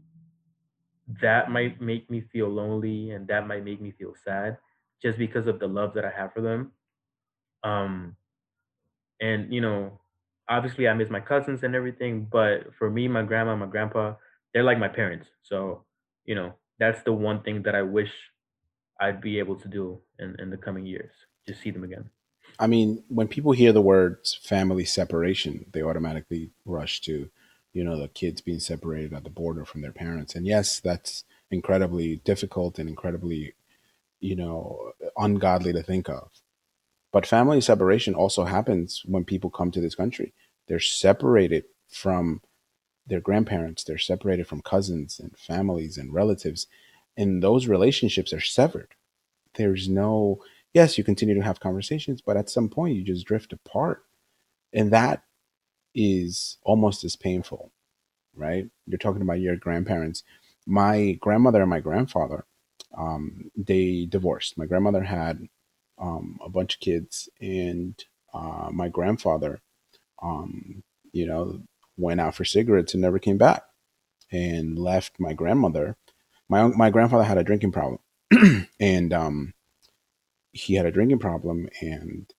that 1.22 1.50
might 1.50 1.80
make 1.80 2.10
me 2.10 2.22
feel 2.32 2.48
lonely, 2.48 3.10
and 3.10 3.26
that 3.28 3.46
might 3.46 3.64
make 3.64 3.80
me 3.80 3.92
feel 3.92 4.14
sad, 4.24 4.58
just 5.02 5.18
because 5.18 5.46
of 5.46 5.58
the 5.58 5.66
love 5.66 5.94
that 5.94 6.04
I 6.04 6.10
have 6.10 6.32
for 6.32 6.40
them. 6.40 6.72
Um, 7.64 8.16
and 9.20 9.52
you 9.52 9.60
know, 9.60 9.98
obviously 10.48 10.88
I 10.88 10.94
miss 10.94 11.10
my 11.10 11.20
cousins 11.20 11.62
and 11.62 11.74
everything, 11.74 12.26
but 12.30 12.74
for 12.78 12.90
me, 12.90 13.08
my 13.08 13.22
grandma, 13.22 13.56
my 13.56 13.66
grandpa, 13.66 14.14
they're 14.52 14.62
like 14.62 14.78
my 14.78 14.88
parents. 14.88 15.28
So, 15.42 15.84
you 16.24 16.34
know, 16.34 16.54
that's 16.78 17.02
the 17.02 17.12
one 17.12 17.42
thing 17.42 17.62
that 17.64 17.74
I 17.74 17.82
wish 17.82 18.10
I'd 19.00 19.20
be 19.20 19.38
able 19.38 19.56
to 19.56 19.68
do 19.68 20.00
in, 20.18 20.36
in 20.40 20.50
the 20.50 20.56
coming 20.56 20.86
years. 20.86 21.12
Just 21.46 21.62
see 21.62 21.70
them 21.70 21.84
again. 21.84 22.10
I 22.58 22.66
mean, 22.66 23.04
when 23.08 23.28
people 23.28 23.52
hear 23.52 23.72
the 23.72 23.82
words 23.82 24.34
family 24.34 24.84
separation, 24.84 25.66
they 25.72 25.82
automatically 25.82 26.50
rush 26.64 27.00
to, 27.02 27.30
you 27.78 27.84
know, 27.84 27.96
the 27.96 28.08
kids 28.08 28.40
being 28.40 28.58
separated 28.58 29.12
at 29.12 29.22
the 29.22 29.30
border 29.30 29.64
from 29.64 29.82
their 29.82 29.92
parents. 29.92 30.34
And 30.34 30.44
yes, 30.44 30.80
that's 30.80 31.22
incredibly 31.48 32.16
difficult 32.24 32.76
and 32.76 32.88
incredibly, 32.88 33.54
you 34.18 34.34
know, 34.34 34.94
ungodly 35.16 35.72
to 35.72 35.82
think 35.84 36.08
of. 36.08 36.28
But 37.12 37.24
family 37.24 37.60
separation 37.60 38.16
also 38.16 38.42
happens 38.46 39.02
when 39.04 39.24
people 39.24 39.48
come 39.48 39.70
to 39.70 39.80
this 39.80 39.94
country. 39.94 40.34
They're 40.66 40.80
separated 40.80 41.66
from 41.88 42.42
their 43.06 43.20
grandparents, 43.20 43.84
they're 43.84 43.96
separated 43.96 44.48
from 44.48 44.60
cousins 44.60 45.20
and 45.20 45.38
families 45.38 45.96
and 45.96 46.12
relatives, 46.12 46.66
and 47.16 47.44
those 47.44 47.68
relationships 47.68 48.32
are 48.32 48.40
severed. 48.40 48.96
There's 49.54 49.88
no, 49.88 50.42
yes, 50.74 50.98
you 50.98 51.04
continue 51.04 51.36
to 51.36 51.44
have 51.44 51.60
conversations, 51.60 52.22
but 52.22 52.36
at 52.36 52.50
some 52.50 52.68
point 52.68 52.96
you 52.96 53.04
just 53.04 53.24
drift 53.24 53.52
apart. 53.52 54.02
And 54.72 54.90
that 54.90 55.22
is 55.98 56.58
almost 56.62 57.02
as 57.02 57.16
painful, 57.16 57.72
right? 58.36 58.70
You're 58.86 58.98
talking 58.98 59.20
about 59.20 59.40
your 59.40 59.56
grandparents. 59.56 60.22
My 60.64 61.18
grandmother 61.20 61.60
and 61.60 61.68
my 61.68 61.80
grandfather, 61.80 62.44
um, 62.96 63.50
they 63.56 64.06
divorced. 64.08 64.56
My 64.56 64.66
grandmother 64.66 65.02
had 65.02 65.48
um, 65.98 66.38
a 66.44 66.48
bunch 66.48 66.74
of 66.76 66.80
kids, 66.80 67.28
and 67.40 68.02
uh, 68.32 68.68
my 68.72 68.88
grandfather, 68.88 69.60
um, 70.22 70.84
you 71.10 71.26
know, 71.26 71.62
went 71.96 72.20
out 72.20 72.36
for 72.36 72.44
cigarettes 72.44 72.94
and 72.94 73.00
never 73.00 73.18
came 73.18 73.38
back, 73.38 73.64
and 74.30 74.78
left 74.78 75.18
my 75.18 75.32
grandmother. 75.32 75.96
My 76.48 76.68
my 76.68 76.90
grandfather 76.90 77.24
had 77.24 77.38
a 77.38 77.44
drinking 77.44 77.72
problem, 77.72 77.98
and 78.80 79.12
um, 79.12 79.54
he 80.52 80.74
had 80.74 80.86
a 80.86 80.92
drinking 80.92 81.18
problem, 81.18 81.68
and 81.80 82.32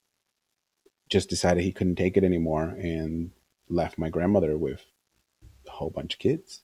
just 1.10 1.30
decided 1.30 1.64
he 1.64 1.74
couldn't 1.74 1.96
take 1.98 2.16
it 2.16 2.24
anymore, 2.24 2.70
and 2.70 3.32
left 3.70 3.98
my 3.98 4.10
grandmother 4.10 4.58
with 4.58 4.86
a 5.68 5.72
whole 5.72 5.90
bunch 5.90 6.16
of 6.16 6.20
kids. 6.20 6.64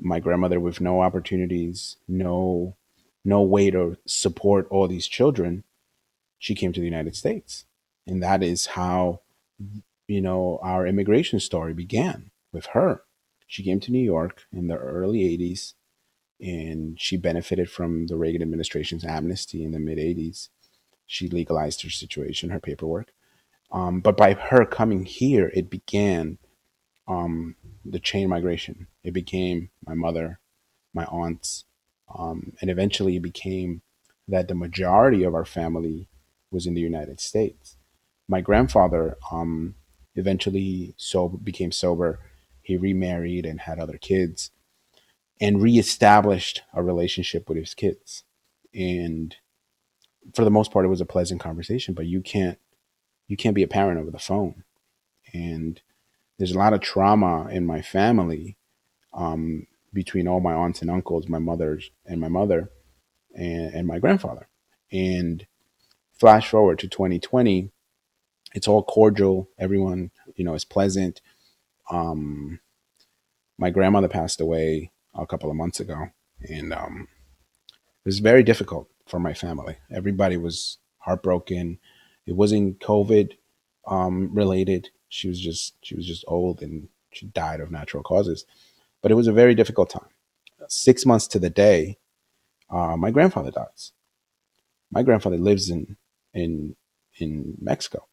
My 0.00 0.20
grandmother 0.20 0.60
with 0.60 0.80
no 0.80 1.00
opportunities, 1.00 1.96
no 2.08 2.76
no 3.24 3.40
way 3.40 3.70
to 3.70 3.96
support 4.06 4.66
all 4.70 4.86
these 4.86 5.06
children 5.06 5.64
she 6.38 6.54
came 6.54 6.74
to 6.74 6.80
the 6.80 6.86
United 6.86 7.16
States. 7.16 7.64
And 8.06 8.22
that 8.22 8.42
is 8.42 8.66
how, 8.66 9.20
you 10.06 10.20
know, 10.20 10.58
our 10.62 10.86
immigration 10.86 11.40
story 11.40 11.72
began 11.72 12.30
with 12.52 12.66
her. 12.66 13.02
She 13.46 13.62
came 13.62 13.80
to 13.80 13.90
New 13.90 14.04
York 14.04 14.42
in 14.52 14.66
the 14.66 14.76
early 14.76 15.20
80s 15.20 15.72
and 16.38 17.00
she 17.00 17.16
benefited 17.16 17.70
from 17.70 18.08
the 18.08 18.16
Reagan 18.16 18.42
administration's 18.42 19.04
amnesty 19.04 19.64
in 19.64 19.72
the 19.72 19.78
mid 19.78 19.96
80s. 19.96 20.48
She 21.06 21.28
legalized 21.28 21.82
her 21.82 21.90
situation, 21.90 22.50
her 22.50 22.60
paperwork. 22.60 23.14
Um, 23.72 24.00
but 24.00 24.16
by 24.16 24.34
her 24.34 24.64
coming 24.66 25.04
here, 25.04 25.50
it 25.54 25.70
began 25.70 26.38
um, 27.08 27.56
the 27.84 28.00
chain 28.00 28.28
migration. 28.28 28.88
It 29.04 29.12
became 29.12 29.70
my 29.86 29.94
mother, 29.94 30.40
my 30.94 31.04
aunts, 31.06 31.64
um, 32.16 32.52
and 32.60 32.70
eventually 32.70 33.16
it 33.16 33.22
became 33.22 33.82
that 34.28 34.48
the 34.48 34.54
majority 34.54 35.24
of 35.24 35.34
our 35.34 35.44
family 35.44 36.08
was 36.50 36.66
in 36.66 36.74
the 36.74 36.80
United 36.80 37.20
States. 37.20 37.76
My 38.28 38.40
grandfather 38.40 39.16
um, 39.32 39.74
eventually 40.14 40.94
so 40.96 41.28
became 41.28 41.72
sober. 41.72 42.20
He 42.62 42.76
remarried 42.76 43.46
and 43.46 43.60
had 43.62 43.78
other 43.78 43.98
kids. 43.98 44.50
and 45.40 45.62
reestablished 45.62 46.62
a 46.72 46.82
relationship 46.82 47.48
with 47.48 47.58
his 47.58 47.74
kids. 47.74 48.24
And 48.74 49.36
for 50.34 50.44
the 50.44 50.50
most 50.50 50.72
part, 50.72 50.84
it 50.84 50.88
was 50.88 51.00
a 51.00 51.06
pleasant 51.06 51.40
conversation. 51.40 51.94
But 51.94 52.06
you 52.06 52.20
can't 52.20 52.58
you 53.26 53.36
can't 53.36 53.54
be 53.54 53.62
a 53.62 53.68
parent 53.68 53.98
over 53.98 54.10
the 54.10 54.18
phone. 54.18 54.64
And 55.32 55.80
there's 56.38 56.52
a 56.52 56.58
lot 56.58 56.72
of 56.72 56.80
trauma 56.80 57.48
in 57.50 57.66
my 57.66 57.82
family 57.82 58.56
um, 59.12 59.66
between 59.92 60.28
all 60.28 60.40
my 60.40 60.52
aunts 60.52 60.82
and 60.82 60.90
uncles, 60.90 61.28
my 61.28 61.38
mother's 61.38 61.90
and 62.04 62.20
my 62.20 62.28
mother, 62.28 62.70
and, 63.34 63.74
and 63.74 63.86
my 63.86 63.98
grandfather. 63.98 64.48
And 64.92 65.46
flash 66.18 66.48
forward 66.48 66.78
to 66.80 66.88
2020, 66.88 67.70
it's 68.54 68.68
all 68.68 68.82
cordial. 68.82 69.48
Everyone, 69.58 70.10
you 70.36 70.44
know, 70.44 70.54
is 70.54 70.64
pleasant. 70.64 71.20
Um, 71.90 72.60
my 73.58 73.70
grandmother 73.70 74.08
passed 74.08 74.40
away 74.40 74.92
a 75.14 75.26
couple 75.26 75.50
of 75.50 75.56
months 75.56 75.80
ago, 75.80 76.08
and 76.40 76.72
um, 76.72 77.08
it 77.70 78.08
was 78.08 78.18
very 78.18 78.42
difficult 78.42 78.88
for 79.06 79.18
my 79.18 79.34
family. 79.34 79.76
Everybody 79.90 80.36
was 80.36 80.78
heartbroken. 80.98 81.78
It 82.26 82.36
wasn't 82.36 82.80
COVID 82.80 83.32
um, 83.86 84.32
related. 84.32 84.90
She 85.08 85.28
was 85.28 85.40
just 85.40 85.76
she 85.82 85.94
was 85.94 86.06
just 86.06 86.24
old 86.26 86.62
and 86.62 86.88
she 87.12 87.26
died 87.26 87.60
of 87.60 87.70
natural 87.70 88.02
causes. 88.02 88.44
But 89.02 89.10
it 89.10 89.16
was 89.16 89.26
a 89.26 89.32
very 89.32 89.54
difficult 89.54 89.90
time. 89.90 90.08
Six 90.68 91.04
months 91.04 91.26
to 91.28 91.38
the 91.38 91.50
day, 91.50 91.98
uh, 92.70 92.96
my 92.96 93.10
grandfather 93.10 93.50
dies. 93.50 93.92
My 94.90 95.02
grandfather 95.02 95.36
lives 95.36 95.68
in 95.68 95.96
in 96.32 96.76
in 97.18 97.56
Mexico. 97.60 98.08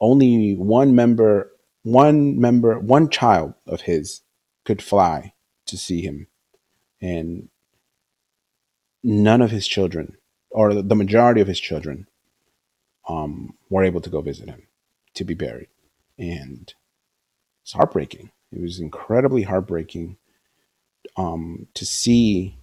Only 0.00 0.54
one 0.54 0.94
member, 0.94 1.50
one 1.82 2.38
member, 2.38 2.78
one 2.78 3.08
child 3.08 3.54
of 3.66 3.82
his 3.82 4.22
could 4.64 4.82
fly 4.82 5.32
to 5.66 5.76
see 5.76 6.02
him, 6.02 6.28
and 7.00 7.48
none 9.02 9.40
of 9.40 9.50
his 9.50 9.66
children, 9.66 10.16
or 10.50 10.74
the 10.74 10.94
majority 10.94 11.40
of 11.40 11.48
his 11.48 11.58
children, 11.58 12.06
um, 13.08 13.54
were 13.70 13.84
able 13.84 14.00
to 14.00 14.10
go 14.10 14.20
visit 14.20 14.48
him 14.48 14.68
to 15.14 15.24
be 15.24 15.34
buried, 15.34 15.68
and 16.18 16.72
it's 17.62 17.72
heartbreaking. 17.72 18.30
It 18.52 18.62
was 18.62 18.80
incredibly 18.80 19.42
heartbreaking 19.42 20.16
um, 21.16 21.66
to 21.74 21.84
see 21.84 22.58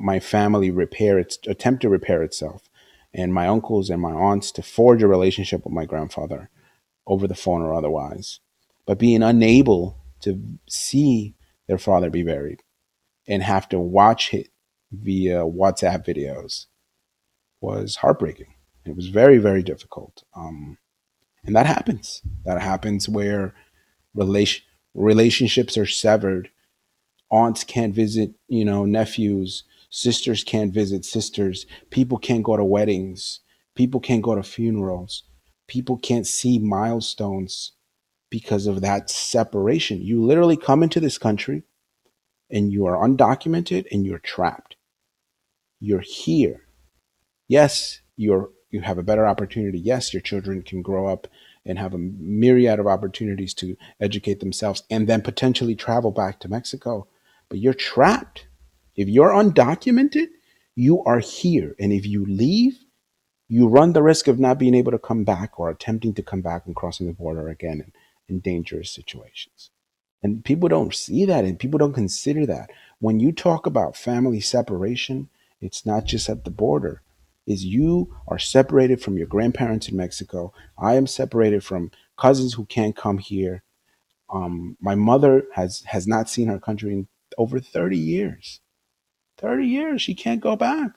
my 0.00 0.20
family 0.20 0.70
repair 0.70 1.18
its 1.18 1.38
attempt 1.46 1.82
to 1.82 1.88
repair 1.88 2.22
itself 2.22 2.68
and 3.12 3.32
my 3.32 3.46
uncles 3.46 3.90
and 3.90 4.02
my 4.02 4.12
aunts 4.12 4.50
to 4.52 4.62
forge 4.62 5.02
a 5.02 5.08
relationship 5.08 5.64
with 5.64 5.72
my 5.72 5.84
grandfather 5.84 6.50
over 7.06 7.26
the 7.26 7.34
phone 7.34 7.62
or 7.62 7.74
otherwise 7.74 8.40
but 8.86 8.98
being 8.98 9.22
unable 9.22 9.98
to 10.20 10.58
see 10.68 11.34
their 11.68 11.78
father 11.78 12.10
be 12.10 12.22
buried 12.22 12.62
and 13.28 13.42
have 13.42 13.68
to 13.68 13.78
watch 13.78 14.34
it 14.34 14.48
via 14.92 15.40
whatsapp 15.40 16.04
videos 16.06 16.66
was 17.60 17.96
heartbreaking 17.96 18.53
it 18.84 18.96
was 18.96 19.08
very 19.08 19.38
very 19.38 19.62
difficult 19.62 20.24
um, 20.36 20.78
and 21.44 21.54
that 21.54 21.66
happens. 21.66 22.22
That 22.44 22.60
happens 22.60 23.08
where 23.08 23.54
relation 24.14 24.64
relationships 24.94 25.76
are 25.76 25.86
severed. 25.86 26.50
Aunts 27.30 27.64
can't 27.64 27.94
visit 27.94 28.32
you 28.48 28.64
know 28.64 28.84
nephews. 28.84 29.64
Sisters 29.90 30.42
can't 30.42 30.72
visit 30.72 31.04
sisters. 31.04 31.66
People 31.90 32.18
can't 32.18 32.42
go 32.42 32.56
to 32.56 32.64
weddings. 32.64 33.40
People 33.74 34.00
can't 34.00 34.22
go 34.22 34.34
to 34.34 34.42
funerals. 34.42 35.24
People 35.68 35.98
can't 35.98 36.26
see 36.26 36.58
milestones 36.58 37.72
because 38.30 38.66
of 38.66 38.80
that 38.80 39.08
separation. 39.08 40.00
You 40.02 40.24
literally 40.24 40.56
come 40.56 40.82
into 40.82 40.98
this 41.00 41.18
country 41.18 41.62
and 42.50 42.72
you 42.72 42.86
are 42.86 42.96
undocumented 42.96 43.86
and 43.92 44.04
you're 44.04 44.18
trapped. 44.18 44.76
You're 45.80 46.00
here. 46.00 46.62
Yes 47.46 48.00
you're 48.16 48.50
you 48.74 48.82
have 48.82 48.98
a 48.98 49.02
better 49.02 49.26
opportunity 49.26 49.78
yes 49.78 50.12
your 50.12 50.20
children 50.20 50.62
can 50.62 50.82
grow 50.82 51.06
up 51.06 51.26
and 51.64 51.78
have 51.78 51.94
a 51.94 51.98
myriad 51.98 52.78
of 52.78 52.86
opportunities 52.86 53.54
to 53.54 53.76
educate 54.00 54.40
themselves 54.40 54.82
and 54.90 55.06
then 55.06 55.22
potentially 55.22 55.74
travel 55.74 56.10
back 56.10 56.40
to 56.40 56.48
mexico 56.48 57.06
but 57.48 57.58
you're 57.58 57.72
trapped 57.72 58.46
if 58.96 59.08
you're 59.08 59.30
undocumented, 59.30 60.28
you 60.74 61.02
are 61.04 61.18
here. 61.18 61.74
And 61.78 61.92
if 61.92 62.06
you 62.06 62.24
leave, 62.24 62.78
you 63.48 63.66
run 63.68 63.92
the 63.92 64.02
risk 64.02 64.28
of 64.28 64.38
not 64.38 64.58
being 64.58 64.74
able 64.74 64.92
to 64.92 64.98
come 64.98 65.24
back 65.24 65.58
or 65.58 65.68
attempting 65.68 66.14
to 66.14 66.22
come 66.22 66.40
back 66.40 66.66
and 66.66 66.74
crossing 66.74 67.06
the 67.06 67.12
border 67.12 67.48
again 67.48 67.80
in, 67.80 67.92
in 68.28 68.40
dangerous 68.40 68.90
situations. 68.90 69.70
And 70.22 70.44
people 70.44 70.68
don't 70.68 70.94
see 70.94 71.24
that 71.26 71.44
and 71.44 71.58
people 71.58 71.78
don't 71.78 71.92
consider 71.92 72.46
that. 72.46 72.70
When 72.98 73.20
you 73.20 73.32
talk 73.32 73.66
about 73.66 73.96
family 73.96 74.40
separation, 74.40 75.28
it's 75.60 75.84
not 75.84 76.04
just 76.06 76.28
at 76.28 76.44
the 76.44 76.50
border. 76.50 77.02
Is 77.46 77.64
you 77.64 78.16
are 78.26 78.38
separated 78.38 79.02
from 79.02 79.18
your 79.18 79.26
grandparents 79.26 79.88
in 79.88 79.96
Mexico. 79.96 80.52
I 80.78 80.94
am 80.94 81.06
separated 81.06 81.62
from 81.62 81.90
cousins 82.18 82.54
who 82.54 82.64
can't 82.64 82.96
come 82.96 83.18
here. 83.18 83.62
Um, 84.30 84.76
my 84.80 84.94
mother 84.94 85.44
has 85.54 85.82
has 85.86 86.06
not 86.06 86.28
seen 86.30 86.48
her 86.48 86.58
country 86.58 86.92
in 86.92 87.08
over 87.36 87.60
30 87.60 87.98
years 87.98 88.60
30 89.38 89.66
years. 89.66 90.02
She 90.02 90.14
can't 90.14 90.40
go 90.40 90.56
back. 90.56 90.92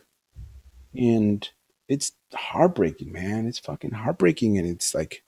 And 0.95 1.47
it's 1.87 2.13
heartbreaking, 2.33 3.11
man. 3.11 3.47
It's 3.47 3.59
fucking 3.59 3.91
heartbreaking. 3.91 4.57
And 4.57 4.67
it's 4.67 4.93
like 4.93 5.23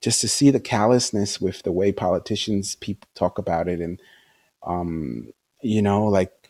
just 0.00 0.20
to 0.20 0.28
see 0.28 0.50
the 0.50 0.60
callousness 0.60 1.40
with 1.40 1.62
the 1.62 1.72
way 1.72 1.92
politicians 1.92 2.74
people 2.76 3.08
talk 3.14 3.38
about 3.38 3.68
it 3.68 3.80
and 3.80 4.00
um, 4.64 5.32
you 5.60 5.82
know, 5.82 6.04
like 6.04 6.41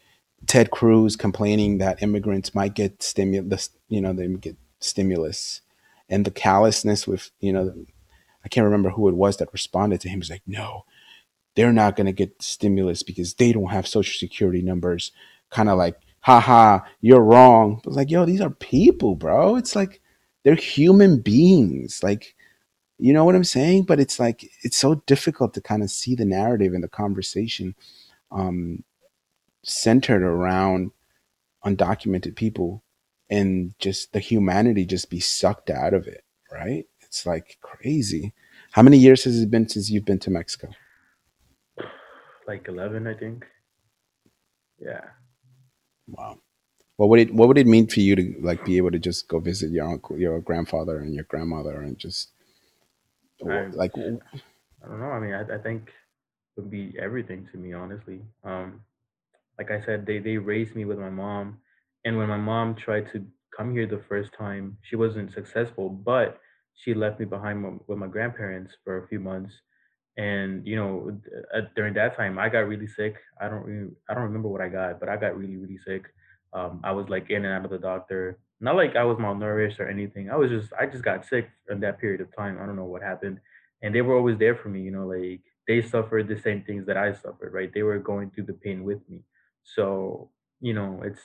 Ted 0.47 0.71
Cruz 0.71 1.17
complaining 1.17 1.79
that 1.79 2.03
immigrants 2.03 2.55
might 2.55 2.75
get 2.75 3.03
stimulus, 3.03 3.71
you 3.89 4.01
know, 4.01 4.13
they 4.13 4.27
get 4.29 4.57
stimulus, 4.81 5.61
and 6.09 6.25
the 6.25 6.31
callousness 6.31 7.07
with, 7.07 7.31
you 7.41 7.53
know, 7.53 7.75
I 8.45 8.49
can't 8.49 8.65
remember 8.65 8.91
who 8.91 9.09
it 9.09 9.15
was 9.15 9.37
that 9.37 9.53
responded 9.53 10.01
to 10.01 10.09
him. 10.09 10.21
He's 10.21 10.31
like, 10.31 10.43
no, 10.47 10.85
they're 11.55 11.73
not 11.73 11.97
going 11.97 12.07
to 12.07 12.13
get 12.13 12.43
stimulus 12.43 13.03
because 13.03 13.35
they 13.35 13.53
don't 13.53 13.71
have 13.71 13.87
social 13.87 14.19
security 14.19 14.63
numbers 14.63 15.13
kind 15.51 15.69
of 15.69 15.79
like, 15.79 16.01
haha, 16.21 16.81
you're 17.01 17.23
wrong. 17.23 17.81
But 17.85 17.93
like, 17.95 18.11
yo, 18.11 18.25
these 18.25 18.41
are 18.41 18.51
people, 18.51 19.15
bro. 19.15 19.57
It's 19.57 19.77
like 19.77 20.01
they're 20.43 20.55
human 20.55 21.21
beings. 21.21 22.03
Like, 22.03 22.35
you 22.99 23.13
know 23.13 23.25
what 23.25 23.35
I'm 23.35 23.45
saying? 23.45 23.85
But 23.85 24.01
it's 24.01 24.19
like 24.19 24.49
it's 24.63 24.77
so 24.77 24.97
difficult 25.07 25.55
to 25.55 25.61
kind 25.61 25.83
of 25.83 25.91
see 25.91 26.15
the 26.15 26.25
narrative 26.25 26.73
and 26.73 26.83
the 26.83 26.89
conversation 26.89 27.75
um, 28.31 28.83
centered 29.65 30.23
around 30.23 30.91
undocumented 31.65 32.37
people 32.37 32.83
and 33.31 33.75
just 33.79 34.13
the 34.13 34.21
humanity 34.21 34.85
just 34.85 35.11
be 35.11 35.21
sucked 35.21 35.71
out 35.71 35.95
of 35.95 36.07
it, 36.07 36.25
right? 36.51 36.85
It's 37.01 37.25
like 37.25 37.59
crazy. 37.61 38.33
How 38.73 38.83
many 38.83 38.99
years 38.99 39.25
has 39.25 39.41
it 39.41 39.51
been 39.51 39.69
since 39.69 39.91
you've 39.91 40.05
been 40.05 40.19
to 40.21 40.31
Mexico? 40.31 40.69
Like 42.47 42.67
11, 42.69 43.07
I 43.07 43.15
think. 43.15 43.47
Yeah. 44.79 45.05
Wow. 46.09 46.39
What 46.97 47.09
would 47.09 47.21
it 47.21 47.35
What 47.35 47.49
would 47.49 47.59
it 47.59 47.67
mean 47.67 47.87
for 47.87 48.01
you 48.01 48.17
to 48.17 48.35
like 48.41 48.65
be 48.65 48.77
able 48.77 48.91
to 48.91 48.99
just 48.99 49.29
go 49.29 49.39
visit 49.39 49.71
your 49.71 49.89
uncle, 49.89 50.19
your 50.19 50.41
grandfather, 50.41 50.99
and 50.99 51.15
your 51.15 51.25
grandmother, 51.25 51.81
and 51.81 51.99
just 51.99 52.31
I 53.45 53.67
like 53.73 53.93
I 53.97 54.89
don't 54.89 55.01
know. 55.01 55.07
I 55.07 55.21
mean, 55.21 55.35
I, 55.35 55.55
I 55.55 55.59
think 55.59 55.89
it 55.89 56.61
would 56.61 56.71
be 56.71 56.95
everything 57.01 57.49
to 57.53 57.59
me, 57.59 57.73
honestly. 57.73 58.21
Um, 58.45 58.83
like 59.63 59.83
I 59.83 59.85
said, 59.85 60.07
they 60.07 60.19
they 60.19 60.39
raised 60.39 60.75
me 60.75 60.85
with 60.85 60.99
my 60.99 61.11
mom, 61.11 61.59
and 62.05 62.19
when 62.19 62.29
my 62.29 62.37
mom 62.37 62.75
tried 62.75 63.07
to 63.13 63.25
come 63.57 63.73
here 63.73 63.87
the 63.87 64.03
first 64.09 64.31
time, 64.37 64.77
she 64.83 64.97
wasn't 64.97 65.33
successful, 65.33 65.89
but 65.89 66.41
she 66.75 66.95
left 66.95 67.21
me 67.21 67.27
behind 67.27 67.81
with 67.87 67.99
my 67.99 68.09
grandparents 68.09 68.73
for 68.83 68.99
a 68.99 69.09
few 69.09 69.21
months. 69.21 69.53
And 70.17 70.67
you 70.67 70.77
know, 70.77 71.17
uh, 71.55 71.63
during 71.77 71.95
that 71.95 72.17
time, 72.17 72.39
I 72.39 72.49
got 72.49 72.69
really 72.73 72.89
sick. 72.89 73.17
I 73.41 73.49
don't 73.49 73.65
really, 73.65 73.91
I 74.09 74.15
don't 74.15 74.25
remember 74.25 74.49
what 74.49 74.61
I 74.61 74.69
got, 74.69 74.99
but 74.99 75.09
I 75.09 75.17
got 75.17 75.39
really, 75.39 75.57
really 75.57 75.79
sick. 75.79 76.05
Um, 76.53 76.81
I 76.85 76.93
was 76.93 77.09
like 77.09 77.31
in 77.31 77.45
and 77.45 77.55
out 77.55 77.65
of 77.65 77.71
the 77.71 77.79
doctor. 77.79 78.39
Not 78.61 78.77
like 78.77 78.97
I 78.97 79.05
was 79.05 79.17
malnourished 79.17 79.81
or 79.81 79.89
anything. 79.89 80.31
I 80.31 80.37
was 80.37 80.51
just, 80.51 80.73
I 80.79 80.87
just 80.87 81.05
got 81.05 81.25
sick 81.25 81.49
in 81.71 81.81
that 81.81 82.01
period 82.01 82.21
of 82.21 82.35
time. 82.37 82.59
I 82.61 82.67
don't 82.67 82.77
know 82.77 82.85
what 82.85 83.03
happened, 83.03 83.39
and 83.83 83.95
they 83.95 84.03
were 84.03 84.17
always 84.17 84.39
there 84.39 84.57
for 84.57 84.69
me. 84.69 84.83
You 84.83 84.91
know, 84.91 85.07
like 85.07 85.41
they 85.69 85.81
suffered 85.83 86.27
the 86.29 86.39
same 86.39 86.63
things 86.63 86.85
that 86.87 86.97
I 86.97 87.13
suffered. 87.13 87.53
Right? 87.53 87.73
They 87.73 87.83
were 87.83 87.99
going 87.99 88.31
through 88.31 88.47
the 88.47 88.61
pain 88.65 88.85
with 88.85 89.01
me. 89.09 89.21
So 89.65 90.31
you 90.61 90.75
know, 90.75 91.01
it's 91.05 91.21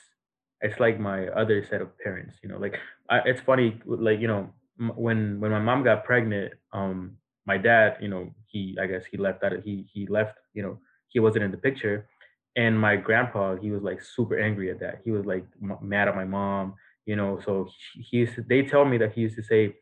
it's 0.60 0.80
like 0.80 0.98
my 0.98 1.28
other 1.28 1.64
set 1.64 1.80
of 1.80 1.96
parents. 1.98 2.36
You 2.42 2.48
know, 2.48 2.58
like 2.58 2.76
I, 3.10 3.20
it's 3.24 3.40
funny. 3.40 3.80
Like 3.86 4.20
you 4.20 4.28
know, 4.28 4.50
when 4.96 5.40
when 5.40 5.50
my 5.50 5.60
mom 5.60 5.84
got 5.84 6.04
pregnant, 6.04 6.54
um, 6.72 7.16
my 7.46 7.58
dad, 7.58 7.98
you 8.00 8.08
know, 8.08 8.30
he 8.46 8.76
I 8.80 8.86
guess 8.86 9.04
he 9.10 9.16
left 9.16 9.40
that 9.42 9.52
he 9.64 9.88
he 9.92 10.06
left. 10.06 10.38
You 10.54 10.62
know, 10.62 10.78
he 11.08 11.20
wasn't 11.20 11.44
in 11.44 11.50
the 11.50 11.58
picture, 11.58 12.08
and 12.56 12.78
my 12.78 12.96
grandpa, 12.96 13.56
he 13.56 13.70
was 13.70 13.82
like 13.82 14.02
super 14.02 14.38
angry 14.38 14.70
at 14.70 14.80
that. 14.80 15.00
He 15.04 15.10
was 15.10 15.24
like 15.26 15.44
mad 15.80 16.08
at 16.08 16.16
my 16.16 16.24
mom. 16.24 16.74
You 17.06 17.16
know, 17.16 17.40
so 17.44 17.68
he, 17.94 18.02
he 18.02 18.16
used 18.18 18.34
to, 18.34 18.42
they 18.42 18.62
tell 18.62 18.84
me 18.84 18.98
that 18.98 19.12
he 19.12 19.22
used 19.22 19.36
to 19.36 19.42
say 19.42 19.76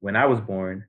when 0.00 0.14
I 0.16 0.26
was 0.26 0.40
born 0.40 0.86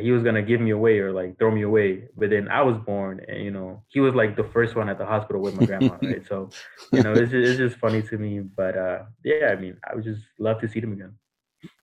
he 0.00 0.10
was 0.10 0.22
gonna 0.22 0.42
give 0.42 0.60
me 0.60 0.70
away 0.70 0.98
or 0.98 1.12
like 1.12 1.38
throw 1.38 1.50
me 1.50 1.62
away. 1.62 2.08
But 2.16 2.30
then 2.30 2.48
I 2.48 2.62
was 2.62 2.76
born, 2.78 3.20
and 3.28 3.42
you 3.42 3.50
know, 3.50 3.82
he 3.88 4.00
was 4.00 4.14
like 4.14 4.36
the 4.36 4.44
first 4.44 4.76
one 4.76 4.88
at 4.88 4.98
the 4.98 5.06
hospital 5.06 5.42
with 5.42 5.54
my 5.54 5.66
grandma, 5.66 5.96
right? 6.02 6.26
So, 6.26 6.50
you 6.92 7.02
know, 7.02 7.12
it's 7.12 7.30
just, 7.30 7.48
it's 7.48 7.58
just 7.58 7.76
funny 7.76 8.02
to 8.02 8.18
me. 8.18 8.40
But 8.40 8.76
uh, 8.76 9.02
yeah, 9.24 9.48
I 9.52 9.56
mean, 9.56 9.76
I 9.88 9.94
would 9.94 10.04
just 10.04 10.22
love 10.38 10.60
to 10.60 10.68
see 10.68 10.80
them 10.80 10.92
again. 10.92 11.14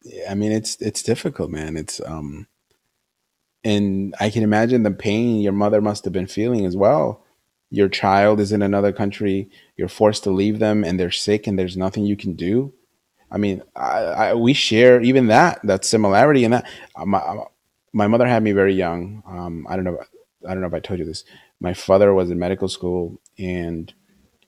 Yeah, 0.03 0.31
I 0.31 0.35
mean, 0.35 0.51
it's 0.51 0.75
it's 0.81 1.03
difficult, 1.03 1.49
man. 1.49 1.77
It's 1.77 2.01
um, 2.05 2.47
and 3.63 4.13
I 4.19 4.29
can 4.29 4.43
imagine 4.43 4.83
the 4.83 4.91
pain 4.91 5.41
your 5.41 5.53
mother 5.53 5.81
must 5.81 6.03
have 6.03 6.13
been 6.13 6.27
feeling 6.27 6.65
as 6.65 6.75
well. 6.75 7.23
Your 7.69 7.89
child 7.89 8.39
is 8.39 8.51
in 8.51 8.61
another 8.61 8.91
country. 8.91 9.49
You're 9.77 9.87
forced 9.89 10.23
to 10.25 10.31
leave 10.31 10.59
them, 10.59 10.83
and 10.83 10.99
they're 10.99 11.11
sick, 11.11 11.47
and 11.47 11.57
there's 11.57 11.77
nothing 11.77 12.05
you 12.05 12.15
can 12.15 12.33
do. 12.35 12.73
I 13.31 13.37
mean, 13.37 13.63
I, 13.75 13.99
I 13.99 14.33
we 14.35 14.53
share 14.53 15.01
even 15.01 15.27
that 15.27 15.59
that 15.63 15.85
similarity 15.85 16.43
and 16.43 16.53
that. 16.53 16.67
Uh, 16.95 17.15
uh, 17.15 17.45
my 17.93 18.07
mother 18.07 18.27
had 18.27 18.43
me 18.43 18.51
very 18.51 18.73
young. 18.73 19.23
Um, 19.27 19.67
I 19.69 19.75
don't 19.75 19.85
know. 19.85 19.99
I 20.47 20.53
don't 20.53 20.61
know 20.61 20.67
if 20.67 20.73
I 20.73 20.79
told 20.79 20.99
you 20.99 21.05
this. 21.05 21.23
My 21.59 21.73
father 21.73 22.13
was 22.13 22.29
in 22.29 22.39
medical 22.39 22.67
school, 22.67 23.21
and 23.37 23.93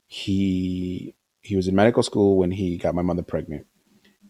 he 0.08 1.16
he 1.42 1.56
was 1.56 1.68
in 1.68 1.76
medical 1.76 2.04
school 2.04 2.38
when 2.38 2.52
he 2.52 2.78
got 2.78 2.96
my 2.96 3.04
mother 3.04 3.22
pregnant. 3.22 3.68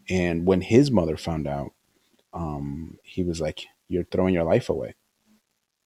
And 0.08 0.46
when 0.46 0.60
his 0.60 0.90
mother 0.90 1.16
found 1.16 1.48
out, 1.48 1.72
um, 2.32 2.98
he 3.02 3.24
was 3.24 3.40
like, 3.40 3.64
"You're 3.88 4.04
throwing 4.04 4.34
your 4.34 4.44
life 4.44 4.68
away. 4.68 4.94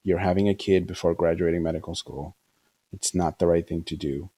You're 0.02 0.18
having 0.18 0.48
a 0.48 0.54
kid 0.54 0.86
before 0.86 1.14
graduating 1.14 1.62
medical 1.62 1.94
school. 1.94 2.36
It's 2.92 3.14
not 3.14 3.38
the 3.38 3.46
right 3.46 3.66
thing 3.66 3.84
to 3.84 3.96
do." 3.96 4.30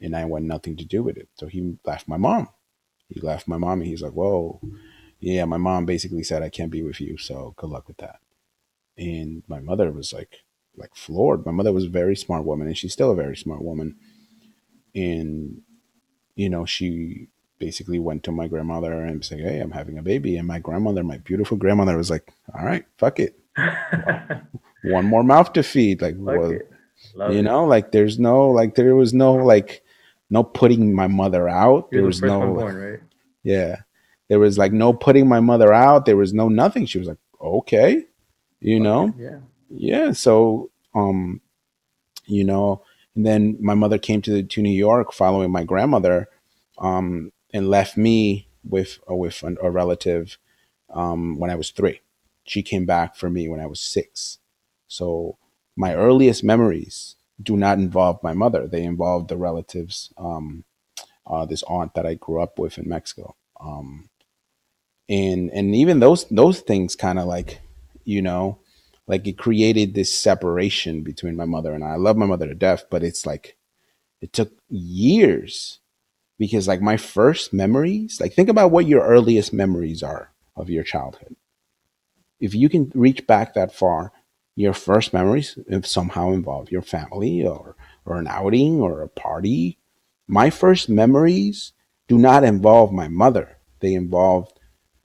And 0.00 0.14
I 0.14 0.24
want 0.24 0.44
nothing 0.44 0.76
to 0.76 0.84
do 0.84 1.02
with 1.02 1.16
it. 1.16 1.28
So 1.34 1.46
he 1.46 1.78
left 1.84 2.06
my 2.06 2.16
mom. 2.16 2.48
He 3.08 3.20
left 3.20 3.48
my 3.48 3.56
mom, 3.56 3.80
and 3.80 3.88
he's 3.88 4.02
like, 4.02 4.12
"Whoa, 4.12 4.60
yeah." 5.18 5.44
My 5.46 5.56
mom 5.56 5.84
basically 5.84 6.22
said, 6.22 6.42
"I 6.42 6.48
can't 6.48 6.70
be 6.70 6.82
with 6.82 7.00
you, 7.00 7.18
so 7.18 7.54
good 7.56 7.70
luck 7.70 7.88
with 7.88 7.96
that." 7.98 8.20
And 8.98 9.42
my 9.46 9.60
mother 9.60 9.90
was 9.92 10.12
like, 10.12 10.40
like 10.76 10.94
floored. 10.94 11.44
My 11.44 11.52
mother 11.52 11.72
was 11.72 11.84
a 11.84 11.90
very 11.90 12.16
smart 12.16 12.44
woman, 12.44 12.66
and 12.66 12.76
she's 12.76 12.92
still 12.92 13.10
a 13.10 13.16
very 13.16 13.36
smart 13.36 13.62
woman. 13.62 13.96
And 14.94 15.62
you 16.34 16.48
know, 16.50 16.64
she 16.66 17.28
basically 17.58 17.98
went 17.98 18.22
to 18.24 18.32
my 18.32 18.46
grandmother 18.48 18.92
and 18.92 19.24
said, 19.24 19.40
"Hey, 19.40 19.60
I'm 19.60 19.72
having 19.72 19.98
a 19.98 20.02
baby." 20.02 20.36
And 20.36 20.46
my 20.46 20.58
grandmother, 20.58 21.02
my 21.02 21.18
beautiful 21.18 21.56
grandmother, 21.56 21.96
was 21.96 22.10
like, 22.10 22.32
"All 22.54 22.64
right, 22.64 22.84
fuck 22.98 23.18
it, 23.18 23.38
one 24.84 25.06
more 25.06 25.24
mouth 25.24 25.52
to 25.54 25.62
feed." 25.62 26.02
Like, 26.02 26.16
well, 26.18 26.52
you 26.52 26.60
it. 27.38 27.42
know, 27.42 27.64
like 27.64 27.92
there's 27.92 28.18
no, 28.18 28.50
like 28.50 28.74
there 28.74 28.94
was 28.94 29.14
no, 29.14 29.34
like 29.34 29.82
no 30.30 30.44
putting 30.44 30.94
my 30.94 31.06
mother 31.06 31.48
out. 31.48 31.90
There 31.90 32.00
You're 32.00 32.02
the 32.02 32.06
was 32.08 32.22
one 32.22 32.30
no, 32.30 32.54
born, 32.54 32.76
right? 32.76 33.00
yeah, 33.42 33.76
there 34.28 34.38
was 34.38 34.58
like 34.58 34.72
no 34.72 34.92
putting 34.92 35.28
my 35.28 35.40
mother 35.40 35.72
out. 35.72 36.04
There 36.06 36.16
was 36.16 36.34
no 36.34 36.48
nothing. 36.48 36.86
She 36.86 36.98
was 36.98 37.08
like, 37.08 37.18
"Okay," 37.40 38.04
you 38.60 38.80
know, 38.80 39.14
Yeah. 39.18 39.38
yeah. 39.70 40.12
So, 40.12 40.70
um, 40.94 41.40
you 42.26 42.44
know, 42.44 42.82
and 43.14 43.24
then 43.26 43.56
my 43.60 43.74
mother 43.74 43.98
came 43.98 44.22
to 44.22 44.42
to 44.42 44.62
New 44.62 44.70
York 44.76 45.12
following 45.12 45.50
my 45.52 45.64
grandmother, 45.64 46.28
um, 46.78 47.32
and 47.52 47.70
left 47.70 47.96
me 47.96 48.48
with 48.64 48.98
uh, 49.10 49.14
with 49.14 49.42
an, 49.42 49.56
a 49.62 49.70
relative 49.70 50.38
um, 50.90 51.38
when 51.38 51.50
I 51.50 51.54
was 51.56 51.70
three. 51.70 52.00
She 52.44 52.62
came 52.62 52.86
back 52.86 53.16
for 53.16 53.30
me 53.30 53.48
when 53.48 53.60
I 53.60 53.66
was 53.66 53.80
six. 53.80 54.38
So 54.88 55.38
my 55.76 55.94
earliest 55.94 56.44
memories 56.44 57.16
do 57.42 57.56
not 57.56 57.78
involve 57.78 58.22
my 58.22 58.32
mother. 58.32 58.66
They 58.66 58.82
involve 58.84 59.28
the 59.28 59.36
relatives, 59.36 60.12
um, 60.16 60.64
uh, 61.26 61.44
this 61.44 61.62
aunt 61.64 61.94
that 61.94 62.06
I 62.06 62.14
grew 62.14 62.40
up 62.40 62.58
with 62.58 62.78
in 62.78 62.88
Mexico. 62.88 63.34
Um, 63.60 64.08
and 65.08 65.50
and 65.50 65.74
even 65.74 66.00
those 66.00 66.24
those 66.26 66.60
things 66.60 66.96
kind 66.96 67.18
of 67.18 67.26
like, 67.26 67.60
you 68.06 68.22
know, 68.22 68.60
like 69.06 69.26
it 69.26 69.38
created 69.38 69.94
this 69.94 70.14
separation 70.14 71.02
between 71.02 71.36
my 71.36 71.44
mother 71.44 71.72
and 71.72 71.84
I. 71.84 71.90
I 71.90 71.96
love 71.96 72.16
my 72.16 72.26
mother 72.26 72.46
to 72.46 72.54
death, 72.54 72.84
but 72.90 73.02
it's 73.02 73.26
like 73.26 73.56
it 74.20 74.32
took 74.32 74.52
years 74.68 75.80
because 76.38 76.68
like 76.68 76.82
my 76.82 76.96
first 76.96 77.52
memories, 77.52 78.20
like 78.20 78.34
think 78.34 78.48
about 78.48 78.70
what 78.70 78.86
your 78.86 79.06
earliest 79.06 79.52
memories 79.52 80.02
are 80.02 80.32
of 80.56 80.70
your 80.70 80.84
childhood 80.84 81.36
if 82.40 82.54
you 82.54 82.68
can 82.68 82.90
reach 82.94 83.26
back 83.26 83.54
that 83.54 83.74
far, 83.74 84.12
your 84.54 84.72
first 84.72 85.12
memories 85.12 85.58
somehow 85.82 86.32
involve 86.32 86.70
your 86.70 86.82
family 86.82 87.46
or 87.46 87.76
or 88.04 88.18
an 88.18 88.28
outing 88.28 88.80
or 88.80 89.02
a 89.02 89.08
party. 89.08 89.78
My 90.26 90.50
first 90.50 90.88
memories 90.88 91.72
do 92.08 92.18
not 92.18 92.44
involve 92.44 92.92
my 92.92 93.08
mother. 93.08 93.58
They 93.80 93.94
involve 93.94 94.52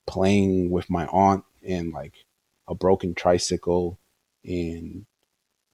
playing 0.05 0.71
with 0.71 0.89
my 0.89 1.05
aunt 1.07 1.43
and 1.67 1.91
like 1.91 2.13
a 2.67 2.75
broken 2.75 3.15
tricycle 3.15 3.99
and 4.43 5.05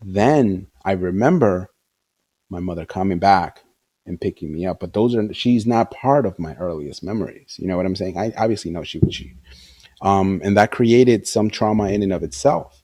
then 0.02 0.68
I 0.86 0.92
remember 0.94 1.70
my 2.50 2.60
mother 2.60 2.86
coming 2.86 3.20
back 3.20 3.64
and 4.06 4.22
picking 4.22 4.54
me 4.54 4.66
up. 4.66 4.80
But 4.80 4.94
those 4.94 5.16
are 5.16 5.34
she's 5.34 5.66
not 5.66 5.92
part 5.92 6.26
of 6.26 6.40
my 6.40 6.56
earliest 6.56 7.04
memories. 7.04 7.56
You 7.60 7.68
know 7.68 7.78
what 7.78 7.86
I'm 7.86 7.96
saying? 7.96 8.18
I 8.18 8.34
obviously 8.38 8.72
know 8.72 8.84
she 8.84 9.00
was 9.00 9.16
she 9.16 9.34
um, 10.02 10.42
and 10.44 10.56
that 10.58 10.72
created 10.72 11.28
some 11.28 11.50
trauma 11.50 11.90
in 11.90 12.04
and 12.04 12.14
of 12.14 12.24
itself. 12.24 12.84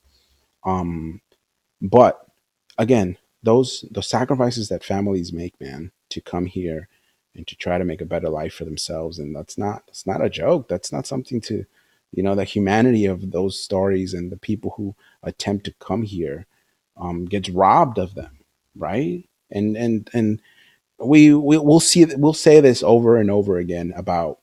Um, 0.63 1.21
but 1.81 2.25
again, 2.77 3.17
those 3.43 3.85
the 3.91 4.01
sacrifices 4.01 4.69
that 4.69 4.83
families 4.83 5.33
make, 5.33 5.59
man, 5.59 5.91
to 6.09 6.21
come 6.21 6.45
here 6.45 6.87
and 7.35 7.45
to 7.47 7.55
try 7.55 7.77
to 7.77 7.85
make 7.85 8.01
a 8.01 8.05
better 8.05 8.29
life 8.29 8.53
for 8.53 8.65
themselves, 8.65 9.19
and 9.19 9.35
that's 9.35 9.57
not 9.57 9.83
that's 9.87 10.07
not 10.07 10.23
a 10.23 10.29
joke. 10.29 10.67
That's 10.69 10.91
not 10.91 11.05
something 11.05 11.41
to, 11.41 11.65
you 12.13 12.23
know, 12.23 12.35
the 12.35 12.43
humanity 12.43 13.05
of 13.05 13.31
those 13.31 13.59
stories 13.61 14.13
and 14.13 14.31
the 14.31 14.37
people 14.37 14.73
who 14.77 14.95
attempt 15.23 15.65
to 15.65 15.73
come 15.79 16.03
here 16.03 16.45
um, 16.97 17.25
gets 17.25 17.49
robbed 17.49 17.97
of 17.97 18.15
them, 18.15 18.39
right? 18.75 19.27
And 19.51 19.75
and 19.75 20.09
and 20.13 20.41
we, 20.99 21.33
we 21.33 21.57
we'll 21.57 21.79
see 21.79 22.05
we'll 22.15 22.33
say 22.33 22.61
this 22.61 22.83
over 22.83 23.17
and 23.17 23.29
over 23.31 23.57
again 23.57 23.93
about 23.95 24.39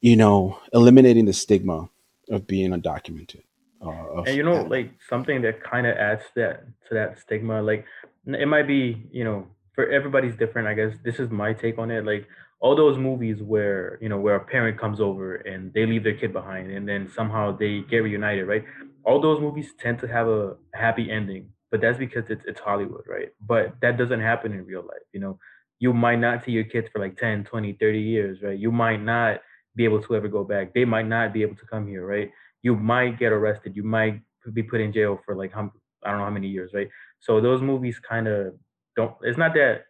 you 0.00 0.16
know, 0.16 0.58
eliminating 0.72 1.24
the 1.24 1.32
stigma 1.32 1.88
of 2.30 2.46
being 2.46 2.70
undocumented. 2.70 3.42
Uh, 3.82 4.22
And 4.26 4.36
you 4.36 4.42
know, 4.42 4.62
like 4.62 4.92
something 5.08 5.42
that 5.42 5.62
kind 5.62 5.86
of 5.86 5.96
adds 5.96 6.22
that 6.36 6.64
to 6.88 6.94
that 6.94 7.18
stigma, 7.18 7.62
like 7.62 7.84
it 8.26 8.46
might 8.48 8.66
be, 8.66 9.02
you 9.10 9.24
know, 9.24 9.46
for 9.74 9.88
everybody's 9.88 10.36
different. 10.36 10.68
I 10.68 10.74
guess 10.74 10.94
this 11.04 11.18
is 11.18 11.30
my 11.30 11.52
take 11.52 11.78
on 11.78 11.90
it. 11.90 12.04
Like 12.04 12.28
all 12.60 12.74
those 12.74 12.98
movies 12.98 13.42
where 13.42 13.98
you 14.00 14.08
know 14.08 14.18
where 14.18 14.36
a 14.36 14.44
parent 14.44 14.78
comes 14.78 15.00
over 15.00 15.36
and 15.36 15.72
they 15.74 15.86
leave 15.86 16.04
their 16.04 16.16
kid 16.16 16.32
behind, 16.32 16.70
and 16.70 16.88
then 16.88 17.08
somehow 17.14 17.56
they 17.56 17.80
get 17.82 17.98
reunited, 17.98 18.46
right? 18.48 18.64
All 19.04 19.20
those 19.20 19.40
movies 19.40 19.72
tend 19.78 19.98
to 20.00 20.08
have 20.08 20.26
a 20.28 20.56
happy 20.74 21.10
ending, 21.10 21.50
but 21.70 21.80
that's 21.80 21.98
because 21.98 22.24
it's 22.30 22.44
it's 22.46 22.60
Hollywood, 22.60 23.04
right? 23.06 23.28
But 23.40 23.74
that 23.82 23.98
doesn't 23.98 24.20
happen 24.20 24.52
in 24.52 24.64
real 24.66 24.82
life. 24.82 25.06
You 25.12 25.20
know, 25.20 25.38
you 25.78 25.92
might 25.92 26.18
not 26.18 26.44
see 26.44 26.52
your 26.52 26.64
kids 26.64 26.88
for 26.92 27.00
like 27.00 27.16
10, 27.16 27.44
20, 27.44 27.72
30 27.74 28.00
years, 28.00 28.42
right? 28.42 28.58
You 28.58 28.72
might 28.72 29.02
not 29.02 29.40
be 29.74 29.84
able 29.84 30.02
to 30.02 30.16
ever 30.16 30.28
go 30.28 30.44
back. 30.44 30.72
They 30.74 30.84
might 30.84 31.06
not 31.06 31.32
be 31.32 31.42
able 31.42 31.56
to 31.56 31.66
come 31.66 31.86
here, 31.86 32.06
right? 32.06 32.30
you 32.62 32.74
might 32.74 33.16
get 33.16 33.32
arrested. 33.32 33.76
You 33.76 33.84
might 33.84 34.20
be 34.52 34.62
put 34.62 34.80
in 34.80 34.92
jail 34.92 35.20
for 35.24 35.36
like 35.36 35.54
I 35.54 35.60
don't 35.60 36.18
know 36.18 36.24
how 36.24 36.30
many 36.30 36.48
years, 36.48 36.72
right? 36.74 36.88
So 37.20 37.40
those 37.40 37.62
movies 37.62 38.00
kind 38.00 38.26
of 38.26 38.54
don't. 38.96 39.14
It's 39.22 39.38
not 39.38 39.54
that 39.54 39.84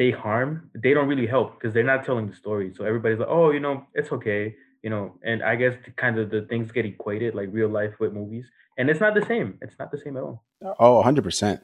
they 0.00 0.10
harm; 0.10 0.70
they 0.74 0.94
don't 0.94 1.08
really 1.08 1.26
help 1.26 1.60
because 1.60 1.74
they're 1.74 1.84
not 1.84 2.06
telling 2.06 2.26
the 2.26 2.34
story. 2.34 2.72
So 2.74 2.86
everybody's 2.86 3.18
like, 3.18 3.28
oh, 3.28 3.50
you 3.50 3.60
know, 3.60 3.84
it's 3.92 4.10
okay, 4.10 4.56
you 4.82 4.88
know. 4.88 5.18
And 5.22 5.42
I 5.42 5.56
guess 5.56 5.74
the, 5.84 5.90
kind 5.90 6.18
of 6.18 6.30
the 6.30 6.46
things 6.48 6.72
get 6.72 6.86
equated 6.86 7.34
like 7.34 7.50
real 7.52 7.68
life 7.68 8.00
with 8.00 8.14
movies, 8.14 8.46
and 8.78 8.88
it's 8.88 8.98
not 8.98 9.12
the 9.12 9.26
same. 9.26 9.58
It's 9.60 9.78
not 9.78 9.90
the 9.92 9.98
same 9.98 10.16
at 10.16 10.22
all. 10.22 10.42
oh, 10.62 11.02
100%. 11.04 11.60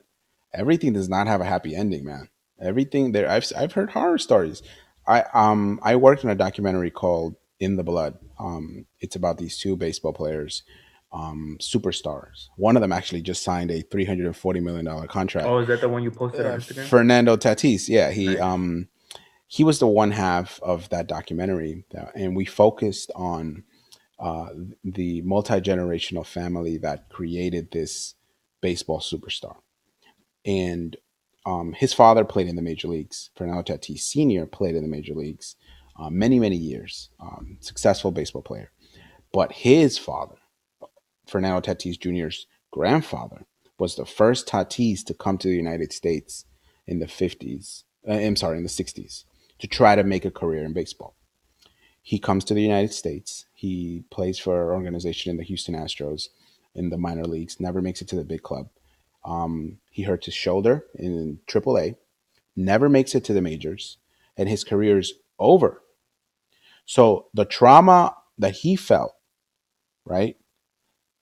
Everything 0.53 0.93
does 0.93 1.09
not 1.09 1.27
have 1.27 1.41
a 1.41 1.47
happy 1.47 1.75
ending, 1.75 2.05
man. 2.05 2.29
Everything 2.61 3.13
there 3.13 3.27
I've 3.29 3.51
I've 3.57 3.73
heard 3.73 3.91
horror 3.91 4.19
stories. 4.19 4.63
I 5.07 5.25
um 5.33 5.81
I 5.83 5.97
worked 5.97 6.23
on 6.23 6.31
a 6.31 6.35
documentary 6.35 6.91
called 6.91 7.37
In 7.59 7.77
the 7.77 7.85
Blood. 7.85 8.19
Um 8.39 8.85
it's 9.01 9.17
about 9.17 9.39
these 9.39 9.59
two 9.59 9.77
baseball 9.77 10.13
players, 10.13 10.63
um 11.13 11.57
superstars. 11.61 12.49
One 12.57 12.77
of 12.77 12.81
them 12.83 12.93
actually 12.93 13.23
just 13.23 13.43
signed 13.43 13.71
a 13.71 13.83
340 13.83 14.61
million 14.61 14.85
dollar 14.85 15.07
contract. 15.07 15.47
Oh, 15.47 15.59
is 15.59 15.69
that 15.69 15.81
the 15.81 15.89
one 15.89 16.03
you 16.03 16.11
posted 16.11 16.45
Uh, 16.47 16.51
on 16.53 16.61
Instagram? 16.61 16.85
Fernando 16.87 17.37
Tatis, 17.37 17.89
yeah, 17.89 18.11
he 18.11 18.27
Nice. 18.27 18.41
um 18.41 18.89
he 19.49 19.63
was 19.63 19.79
the 19.79 19.87
one 19.87 20.11
half 20.11 20.59
of 20.63 20.89
that 20.89 21.07
documentary, 21.07 21.85
that, 21.93 22.11
and 22.17 22.35
we 22.35 22.45
focused 22.45 23.13
on 23.15 23.63
uh, 24.19 24.49
the 24.83 25.23
multi 25.23 25.61
generational 25.61 26.27
family 26.27 26.79
that 26.79 27.09
created 27.11 27.71
this 27.71 28.15
baseball 28.61 28.99
superstar. 28.99 29.57
And 30.45 30.97
um, 31.45 31.75
his 31.75 31.93
father 31.93 32.25
played 32.25 32.49
in 32.49 32.57
the 32.57 32.63
major 32.63 32.89
leagues. 32.89 33.31
Fernando 33.37 33.63
Tatis 33.63 34.01
Sr. 34.01 34.47
played 34.47 34.75
in 34.75 34.83
the 34.83 34.89
major 34.89 35.15
leagues 35.15 35.55
uh, 35.97 36.11
many, 36.11 36.41
many 36.41 36.57
years. 36.57 37.11
Um, 37.21 37.59
successful 37.61 38.11
baseball 38.11 38.43
player. 38.43 38.73
But 39.33 39.53
his 39.53 39.97
father, 39.99 40.37
Fernando 41.27 41.61
Tatis 41.61 41.99
Jr.'s 41.99 42.47
grandfather, 42.71 43.47
was 43.79 43.97
the 43.97 44.07
first 44.07 44.49
Tatis 44.49 45.05
to 45.05 45.15
come 45.15 45.39
to 45.39 45.49
the 45.49 45.57
United 45.57 45.93
States 45.93 46.45
in 46.87 46.99
the 46.99 47.07
50s. 47.07 47.85
Uh, 48.09 48.13
I'm 48.13 48.37
sorry, 48.37 48.57
in 48.59 48.63
the 48.63 48.69
60s 48.69 49.25
to 49.59 49.67
try 49.67 49.97
to 49.97 50.05
make 50.05 50.25
a 50.25 50.31
career 50.31 50.65
in 50.65 50.73
baseball 50.73 51.17
he 52.07 52.21
comes 52.21 52.45
to 52.45 52.55
the 52.55 52.63
United 52.63 52.93
States. 52.93 53.47
He 53.53 54.05
plays 54.11 54.39
for 54.39 54.71
an 54.71 54.77
organization 54.77 55.31
in 55.33 55.39
the 55.39 55.43
Houston 55.43 55.75
Astros, 55.75 56.29
in 56.73 56.91
the 56.91 56.97
minor 56.97 57.25
leagues, 57.25 57.59
never 57.59 57.83
makes 57.83 58.01
it 58.01 58.07
to 58.11 58.15
the 58.15 58.23
big 58.23 58.45
club. 58.45 58.69
Um, 59.25 59.79
he 59.91 60.05
hurts 60.05 60.27
his 60.27 60.35
shoulder 60.37 60.85
in 60.95 61.41
AAA, 61.49 61.97
never 62.55 62.89
makes 62.89 63.17
it 63.17 63.25
to 63.25 63.33
the 63.33 63.43
majors, 63.43 63.99
and 64.37 64.49
his 64.49 64.63
career 64.63 65.01
is 65.01 65.15
over. 65.41 65.83
So 66.85 67.27
the 67.35 67.45
trauma 67.45 68.15
that 68.39 68.55
he 68.59 68.77
felt, 68.77 69.17
right, 70.05 70.37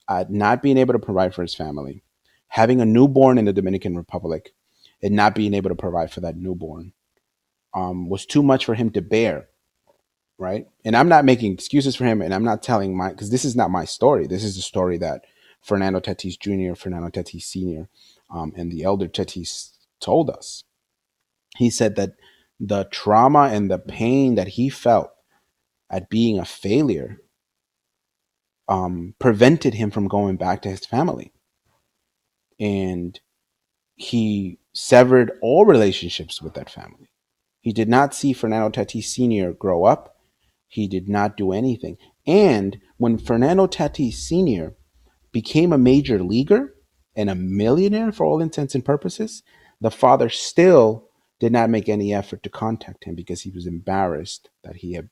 at 0.09 0.31
not 0.31 0.61
being 0.61 0.77
able 0.77 0.93
to 0.93 0.99
provide 0.99 1.33
for 1.33 1.41
his 1.41 1.55
family, 1.55 2.03
having 2.47 2.81
a 2.81 2.85
newborn 2.85 3.37
in 3.37 3.45
the 3.45 3.53
Dominican 3.53 3.95
Republic, 3.95 4.53
and 5.01 5.15
not 5.15 5.35
being 5.35 5.53
able 5.53 5.69
to 5.69 5.75
provide 5.75 6.11
for 6.11 6.21
that 6.21 6.37
newborn, 6.37 6.93
um, 7.73 8.09
was 8.09 8.25
too 8.25 8.43
much 8.43 8.65
for 8.65 8.75
him 8.75 8.89
to 8.91 9.01
bear 9.01 9.47
right? 10.37 10.67
And 10.83 10.95
I'm 10.95 11.09
not 11.09 11.25
making 11.25 11.53
excuses 11.53 11.95
for 11.95 12.05
him, 12.05 12.21
and 12.21 12.33
I'm 12.33 12.43
not 12.43 12.63
telling 12.63 12.95
my 12.95 13.09
because 13.09 13.29
this 13.29 13.45
is 13.45 13.55
not 13.55 13.71
my 13.71 13.85
story. 13.85 14.27
This 14.27 14.43
is 14.43 14.55
the 14.55 14.61
story 14.61 14.97
that 14.97 15.21
Fernando 15.61 15.99
Tatis 15.99 16.39
Jr., 16.39 16.75
Fernando 16.75 17.09
Tatis 17.09 17.43
Sr., 17.43 17.87
um, 18.29 18.53
and 18.55 18.71
the 18.71 18.83
elder 18.83 19.07
Tatis 19.07 19.71
told 19.99 20.29
us. 20.29 20.63
He 21.57 21.69
said 21.69 21.95
that 21.95 22.11
the 22.59 22.85
trauma 22.91 23.49
and 23.51 23.71
the 23.71 23.79
pain 23.79 24.35
that 24.35 24.49
he 24.49 24.69
felt 24.69 25.11
at 25.89 26.09
being 26.09 26.39
a 26.39 26.45
failure 26.45 27.21
um, 28.67 29.13
prevented 29.19 29.73
him 29.75 29.91
from 29.91 30.07
going 30.07 30.37
back 30.37 30.61
to 30.61 30.69
his 30.69 30.85
family. 30.85 31.31
And 32.59 33.19
he 33.95 34.59
severed 34.73 35.31
all 35.41 35.65
relationships 35.65 36.41
with 36.41 36.53
that 36.55 36.69
family. 36.69 37.09
He 37.61 37.73
did 37.73 37.89
not 37.89 38.13
see 38.13 38.33
Fernando 38.33 38.69
Tatis 38.69 39.05
Sr. 39.05 39.53
grow 39.53 39.85
up. 39.85 40.15
He 40.67 40.87
did 40.87 41.09
not 41.09 41.37
do 41.37 41.51
anything. 41.51 41.97
And 42.27 42.77
when 42.97 43.17
Fernando 43.17 43.67
Tatis 43.67 44.13
Sr. 44.13 44.75
became 45.31 45.71
a 45.71 45.77
major 45.77 46.21
leaguer 46.21 46.73
and 47.15 47.29
a 47.29 47.35
millionaire 47.35 48.11
for 48.11 48.25
all 48.25 48.41
intents 48.41 48.75
and 48.75 48.83
purposes, 48.83 49.43
the 49.79 49.91
father 49.91 50.29
still 50.29 51.09
did 51.39 51.51
not 51.51 51.69
make 51.69 51.89
any 51.89 52.13
effort 52.13 52.43
to 52.43 52.49
contact 52.49 53.03
him 53.03 53.15
because 53.15 53.41
he 53.41 53.51
was 53.51 53.67
embarrassed 53.67 54.49
that 54.63 54.77
he 54.77 54.93
had 54.93 55.09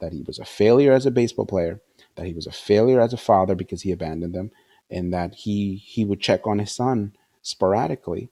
that 0.00 0.12
he 0.12 0.22
was 0.26 0.38
a 0.38 0.44
failure 0.44 0.92
as 0.92 1.04
a 1.04 1.10
baseball 1.10 1.44
player, 1.44 1.82
that 2.20 2.28
he 2.28 2.34
was 2.34 2.46
a 2.46 2.52
failure 2.52 3.00
as 3.00 3.14
a 3.14 3.18
father 3.18 3.54
because 3.54 3.82
he 3.82 3.92
abandoned 3.92 4.34
them, 4.34 4.50
and 4.90 5.12
that 5.12 5.34
he 5.34 5.76
he 5.76 6.04
would 6.04 6.20
check 6.20 6.46
on 6.46 6.58
his 6.58 6.70
son 6.72 7.14
sporadically. 7.42 8.30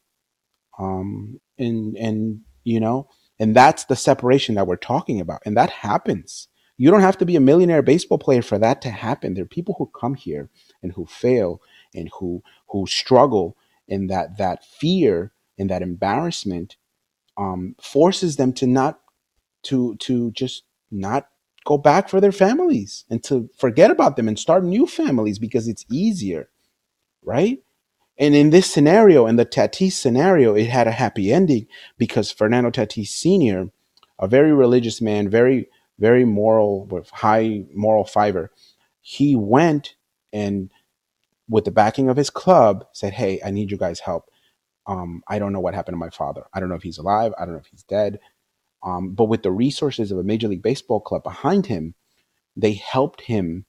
Um, 0.78 1.41
and 1.59 1.97
and 1.97 2.43
you 2.64 2.80
know, 2.80 3.09
and 3.39 3.57
that's 3.57 3.86
the 3.86 3.97
separation 3.97 4.55
that 4.57 4.66
we're 4.66 4.76
talking 4.76 5.20
about, 5.20 5.41
and 5.47 5.57
that 5.57 5.70
happens. 5.70 6.49
You 6.76 6.91
don't 6.91 7.01
have 7.01 7.18
to 7.18 7.26
be 7.26 7.34
a 7.34 7.41
millionaire 7.41 7.82
baseball 7.82 8.18
player 8.18 8.43
for 8.43 8.59
that 8.59 8.82
to 8.82 8.91
happen. 8.91 9.34
There 9.34 9.45
are 9.45 9.49
people 9.49 9.76
who 9.78 9.91
come 9.99 10.14
here 10.14 10.51
and 10.82 10.93
who 10.93 11.07
fail 11.07 11.62
and 11.95 12.11
who 12.20 12.43
who 12.68 12.86
struggle, 12.86 13.57
and 13.89 14.11
that 14.11 14.36
that 14.39 14.64
fear 14.66 15.32
and 15.59 15.70
that 15.70 15.82
embarrassment 15.82 16.76
um, 17.39 17.74
forces 17.80 18.36
them 18.36 18.53
to 18.55 18.66
not 18.66 19.01
to 19.64 19.97
to 19.97 20.30
just 20.32 20.64
not 20.91 21.28
go 21.69 21.77
back 21.77 22.09
for 22.09 22.19
their 22.19 22.33
families 22.33 23.05
and 23.11 23.23
to 23.23 23.51
forget 23.59 23.91
about 23.91 24.16
them 24.16 24.27
and 24.27 24.39
start 24.39 24.64
new 24.64 24.87
families 24.87 25.39
because 25.39 25.69
it's 25.69 25.85
easier, 25.91 26.49
right? 27.23 27.59
And 28.19 28.35
in 28.35 28.49
this 28.49 28.73
scenario, 28.73 29.27
in 29.27 29.37
the 29.37 29.45
Tatis 29.45 29.93
scenario, 29.93 30.55
it 30.55 30.69
had 30.69 30.89
a 30.89 30.93
happy 30.93 31.31
ending 31.31 31.66
because 31.99 32.33
Fernando 32.33 32.71
Tatis 32.71 33.09
Sr., 33.09 33.69
a 34.19 34.27
very 34.27 34.55
religious 34.55 35.03
man, 35.03 35.29
very, 35.29 35.69
very 35.99 36.25
moral, 36.25 36.87
with 36.87 37.11
high 37.11 37.64
moral 37.75 38.07
fiber, 38.07 38.51
he 39.03 39.37
went 39.37 39.95
and, 40.33 40.71
with 41.51 41.66
the 41.66 41.71
backing 41.71 42.09
of 42.09 42.16
his 42.16 42.31
club, 42.31 42.87
said, 42.95 43.12
Hey, 43.12 43.43
I 43.45 43.51
need 43.51 43.71
you 43.71 43.77
guys' 43.77 44.01
help. 44.01 44.31
Um, 44.87 45.23
I 45.29 45.39
don't 45.39 45.53
know 45.53 45.61
what 45.61 45.75
happened 45.75 45.97
to 45.97 45.99
my 45.99 46.09
father. 46.09 46.45
I 46.55 46.61
don't 46.61 46.71
know 46.71 46.77
if 46.77 46.83
he's 46.83 46.97
alive. 46.99 47.35
I 47.39 47.45
don't 47.45 47.53
know 47.53 47.61
if 47.61 47.66
he's 47.66 47.83
dead. 47.83 48.21
Um, 48.83 49.14
but 49.14 49.24
with 49.24 49.43
the 49.43 49.51
resources 49.51 50.12
of 50.12 50.18
a 50.18 50.24
Major 50.24 50.49
League 50.49 50.62
Baseball 50.62 51.01
club 51.01 51.22
behind 51.22 51.66
him, 51.66 51.95
they 52.57 52.74
helped 52.74 53.22
him 53.22 53.64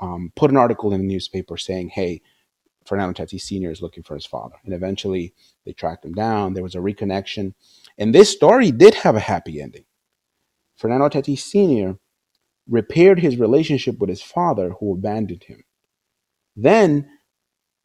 um, 0.00 0.32
put 0.36 0.50
an 0.50 0.56
article 0.56 0.92
in 0.92 1.00
the 1.00 1.06
newspaper 1.06 1.56
saying, 1.56 1.90
hey, 1.90 2.22
Fernando 2.84 3.22
Tatis 3.22 3.42
Sr. 3.42 3.70
is 3.70 3.82
looking 3.82 4.02
for 4.02 4.14
his 4.14 4.26
father. 4.26 4.56
And 4.64 4.74
eventually 4.74 5.34
they 5.64 5.72
tracked 5.72 6.04
him 6.04 6.12
down. 6.12 6.54
There 6.54 6.62
was 6.62 6.74
a 6.74 6.78
reconnection. 6.78 7.54
And 7.96 8.14
this 8.14 8.30
story 8.30 8.70
did 8.70 8.94
have 8.96 9.16
a 9.16 9.20
happy 9.20 9.60
ending. 9.60 9.84
Fernando 10.76 11.08
Tatis 11.08 11.38
Sr. 11.38 11.98
repaired 12.68 13.20
his 13.20 13.36
relationship 13.36 13.98
with 13.98 14.10
his 14.10 14.22
father, 14.22 14.70
who 14.80 14.94
abandoned 14.94 15.44
him. 15.44 15.62
Then 16.56 17.08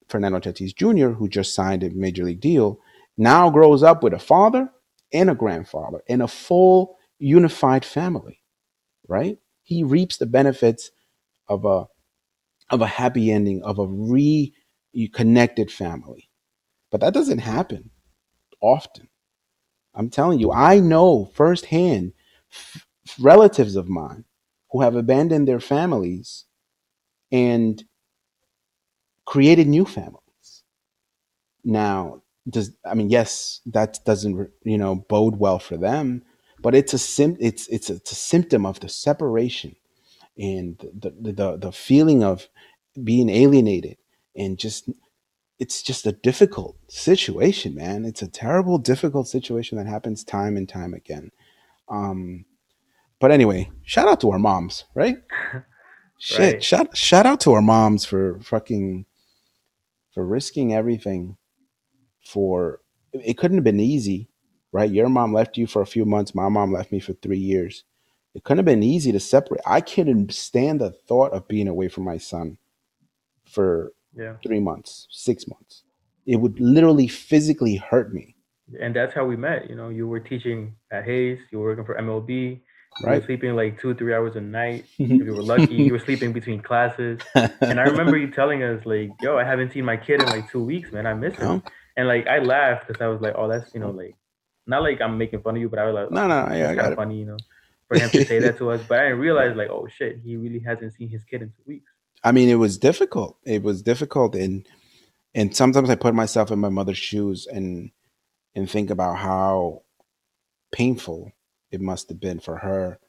Fernando 0.07 0.39
Tatis 0.39 0.75
Jr., 0.75 1.09
who 1.09 1.29
just 1.29 1.53
signed 1.53 1.83
a 1.83 1.89
major 1.91 2.23
league 2.23 2.41
deal, 2.41 2.79
now 3.17 3.49
grows 3.49 3.83
up 3.83 4.03
with 4.03 4.13
a 4.13 4.19
father 4.19 4.71
and 5.13 5.29
a 5.29 5.35
grandfather 5.35 6.01
and 6.09 6.21
a 6.21 6.27
full 6.27 6.97
unified 7.19 7.85
family, 7.85 8.41
right? 9.07 9.37
He 9.63 9.83
reaps 9.83 10.17
the 10.17 10.25
benefits 10.27 10.91
of 11.47 11.65
a 11.65 11.87
of 12.69 12.81
a 12.81 12.87
happy 12.87 13.31
ending 13.31 13.63
of 13.63 13.79
a 13.79 13.87
reconnected 13.87 15.71
family. 15.71 16.29
But 16.91 17.01
that 17.01 17.13
doesn't 17.13 17.39
happen 17.39 17.91
often. 18.61 19.09
I'm 19.95 20.09
telling 20.09 20.39
you, 20.39 20.51
I 20.51 20.79
know 20.79 21.31
firsthand 21.33 22.13
f- 22.51 22.87
relatives 23.19 23.75
of 23.75 23.89
mine 23.89 24.25
who 24.71 24.81
have 24.81 24.95
abandoned 24.95 25.47
their 25.47 25.59
families 25.59 26.45
and 27.31 27.83
created 29.25 29.67
new 29.67 29.85
families. 29.85 30.63
Now, 31.63 32.23
does 32.49 32.71
I 32.85 32.93
mean 32.95 33.09
yes, 33.09 33.61
that 33.67 33.99
doesn't 34.05 34.49
you 34.63 34.77
know 34.77 34.95
bode 35.09 35.37
well 35.37 35.59
for 35.59 35.77
them, 35.77 36.23
but 36.61 36.75
it's 36.75 36.93
a 36.93 36.99
sim 36.99 37.37
it's 37.39 37.67
it's 37.67 37.89
a, 37.89 37.95
it's 37.95 38.11
a 38.11 38.15
symptom 38.15 38.65
of 38.65 38.79
the 38.81 38.89
separation 38.89 39.75
and 40.37 40.77
the, 40.79 41.11
the 41.21 41.31
the 41.33 41.57
the 41.57 41.71
feeling 41.71 42.23
of 42.23 42.47
being 43.03 43.29
alienated 43.29 43.97
and 44.35 44.59
just 44.59 44.89
it's 45.59 45.81
just 45.81 46.05
a 46.05 46.11
difficult 46.11 46.77
situation, 46.89 47.75
man. 47.75 48.05
It's 48.05 48.21
a 48.21 48.27
terrible, 48.27 48.77
difficult 48.77 49.27
situation 49.27 49.77
that 49.77 49.87
happens 49.87 50.23
time 50.23 50.57
and 50.57 50.69
time 50.69 50.93
again. 50.93 51.31
Um, 51.89 52.45
but 53.19 53.31
anyway, 53.31 53.71
shout 53.83 54.07
out 54.07 54.21
to 54.21 54.31
our 54.31 54.39
moms, 54.39 54.85
right? 54.95 55.17
Shit, 56.19 56.55
Right. 56.55 56.63
shout 56.63 56.97
shout 56.97 57.25
out 57.27 57.39
to 57.41 57.53
our 57.53 57.61
moms 57.61 58.05
for 58.05 58.39
fucking 58.41 59.05
for 60.13 60.25
risking 60.25 60.73
everything 60.73 61.37
for 62.27 62.81
it 63.13 63.37
couldn't 63.37 63.57
have 63.57 63.63
been 63.63 63.79
easy, 63.79 64.29
right? 64.71 64.91
Your 64.91 65.09
mom 65.09 65.33
left 65.33 65.57
you 65.57 65.65
for 65.67 65.81
a 65.81 65.85
few 65.87 66.05
months, 66.05 66.35
my 66.35 66.49
mom 66.49 66.73
left 66.73 66.91
me 66.91 66.99
for 66.99 67.13
3 67.13 67.37
years. 67.37 67.83
It 68.35 68.43
couldn't 68.43 68.59
have 68.59 68.65
been 68.65 68.83
easy 68.83 69.11
to 69.13 69.19
separate. 69.19 69.61
I 69.65 69.81
couldn't 69.81 70.31
stand 70.33 70.81
the 70.81 70.91
thought 70.91 71.31
of 71.33 71.47
being 71.47 71.67
away 71.67 71.87
from 71.87 72.03
my 72.03 72.17
son 72.17 72.57
for 73.45 73.93
Yeah. 74.15 74.35
3 74.45 74.59
months, 74.59 75.07
6 75.09 75.47
months. 75.47 75.83
It 76.25 76.35
would 76.37 76.59
literally 76.59 77.07
physically 77.07 77.75
hurt 77.77 78.13
me, 78.13 78.35
And 78.81 78.93
that's 78.95 79.13
how 79.13 79.25
we 79.25 79.37
met. 79.37 79.69
You 79.69 79.75
know, 79.75 79.89
you 79.89 80.07
were 80.07 80.19
teaching 80.19 80.75
at 80.91 81.05
Hayes, 81.05 81.39
you 81.51 81.59
were 81.59 81.69
working 81.69 81.85
for 81.85 81.95
MLB, 81.97 82.61
you 82.99 83.09
were 83.09 83.09
right? 83.13 83.25
sleeping 83.25 83.55
like 83.55 83.79
two, 83.79 83.95
three 83.95 84.13
hours 84.13 84.35
a 84.35 84.41
night. 84.41 84.85
If 84.99 85.25
you 85.25 85.33
were 85.33 85.41
lucky, 85.41 85.75
you 85.75 85.93
were 85.93 85.99
sleeping 85.99 86.33
between 86.33 86.61
classes. 86.61 87.19
And 87.69 87.79
I 87.79 87.83
remember 87.83 88.17
you 88.17 88.29
telling 88.29 88.61
us, 88.63 88.85
like, 88.85 89.11
yo, 89.21 89.37
I 89.37 89.45
haven't 89.45 89.71
seen 89.73 89.85
my 89.85 89.97
kid 89.97 90.19
in 90.21 90.29
like 90.29 90.51
two 90.51 90.63
weeks, 90.63 90.91
man. 90.91 91.07
I 91.07 91.13
miss 91.13 91.35
him. 91.37 91.47
No, 91.47 91.61
And 91.97 92.07
like 92.07 92.27
I 92.27 92.39
laughed 92.39 92.87
because 92.87 93.01
I 93.01 93.07
was 93.07 93.19
like, 93.21 93.33
oh, 93.35 93.49
that's 93.49 93.73
you 93.73 93.79
know, 93.79 93.89
like 93.89 94.15
not 94.67 94.83
like 94.83 95.01
I'm 95.01 95.17
making 95.17 95.41
fun 95.41 95.55
of 95.55 95.61
you, 95.61 95.67
but 95.67 95.79
I 95.79 95.85
was 95.85 95.95
like, 95.95 96.11
no, 96.11 96.27
no, 96.27 96.55
yeah, 96.55 96.69
I 96.69 96.75
got 96.75 96.85
of 96.85 96.91
it. 96.93 96.95
funny, 96.95 97.19
you 97.19 97.25
know, 97.25 97.37
for 97.87 97.97
him 97.97 98.09
to 98.11 98.23
say 98.23 98.39
that 98.39 98.57
to 98.59 98.71
us. 98.71 98.81
But 98.87 98.99
I 98.99 99.03
didn't 99.05 99.19
realize 99.19 99.55
like, 99.55 99.69
oh 99.69 99.87
shit, 99.87 100.19
he 100.23 100.37
really 100.37 100.59
hasn't 100.59 100.93
seen 100.93 101.09
his 101.09 101.23
kid 101.23 101.41
in 101.41 101.49
two 101.49 101.63
weeks. 101.65 101.91
I 102.23 102.31
mean, 102.31 102.49
it 102.49 102.55
was 102.55 102.77
difficult. 102.77 103.37
It 103.43 103.63
was 103.63 103.81
difficult, 103.81 104.35
and 104.35 104.67
and 105.33 105.55
sometimes 105.55 105.89
I 105.89 105.95
put 105.95 106.13
myself 106.13 106.51
in 106.51 106.59
my 106.59 106.69
mother's 106.69 106.97
shoes 106.97 107.47
and 107.47 107.91
and 108.55 108.69
think 108.69 108.91
about 108.91 109.17
how 109.17 109.81
painful 110.71 111.31
it 111.71 111.81
must 111.81 112.09
have 112.09 112.19
been 112.19 112.39
for 112.39 112.57
her, 112.57 112.99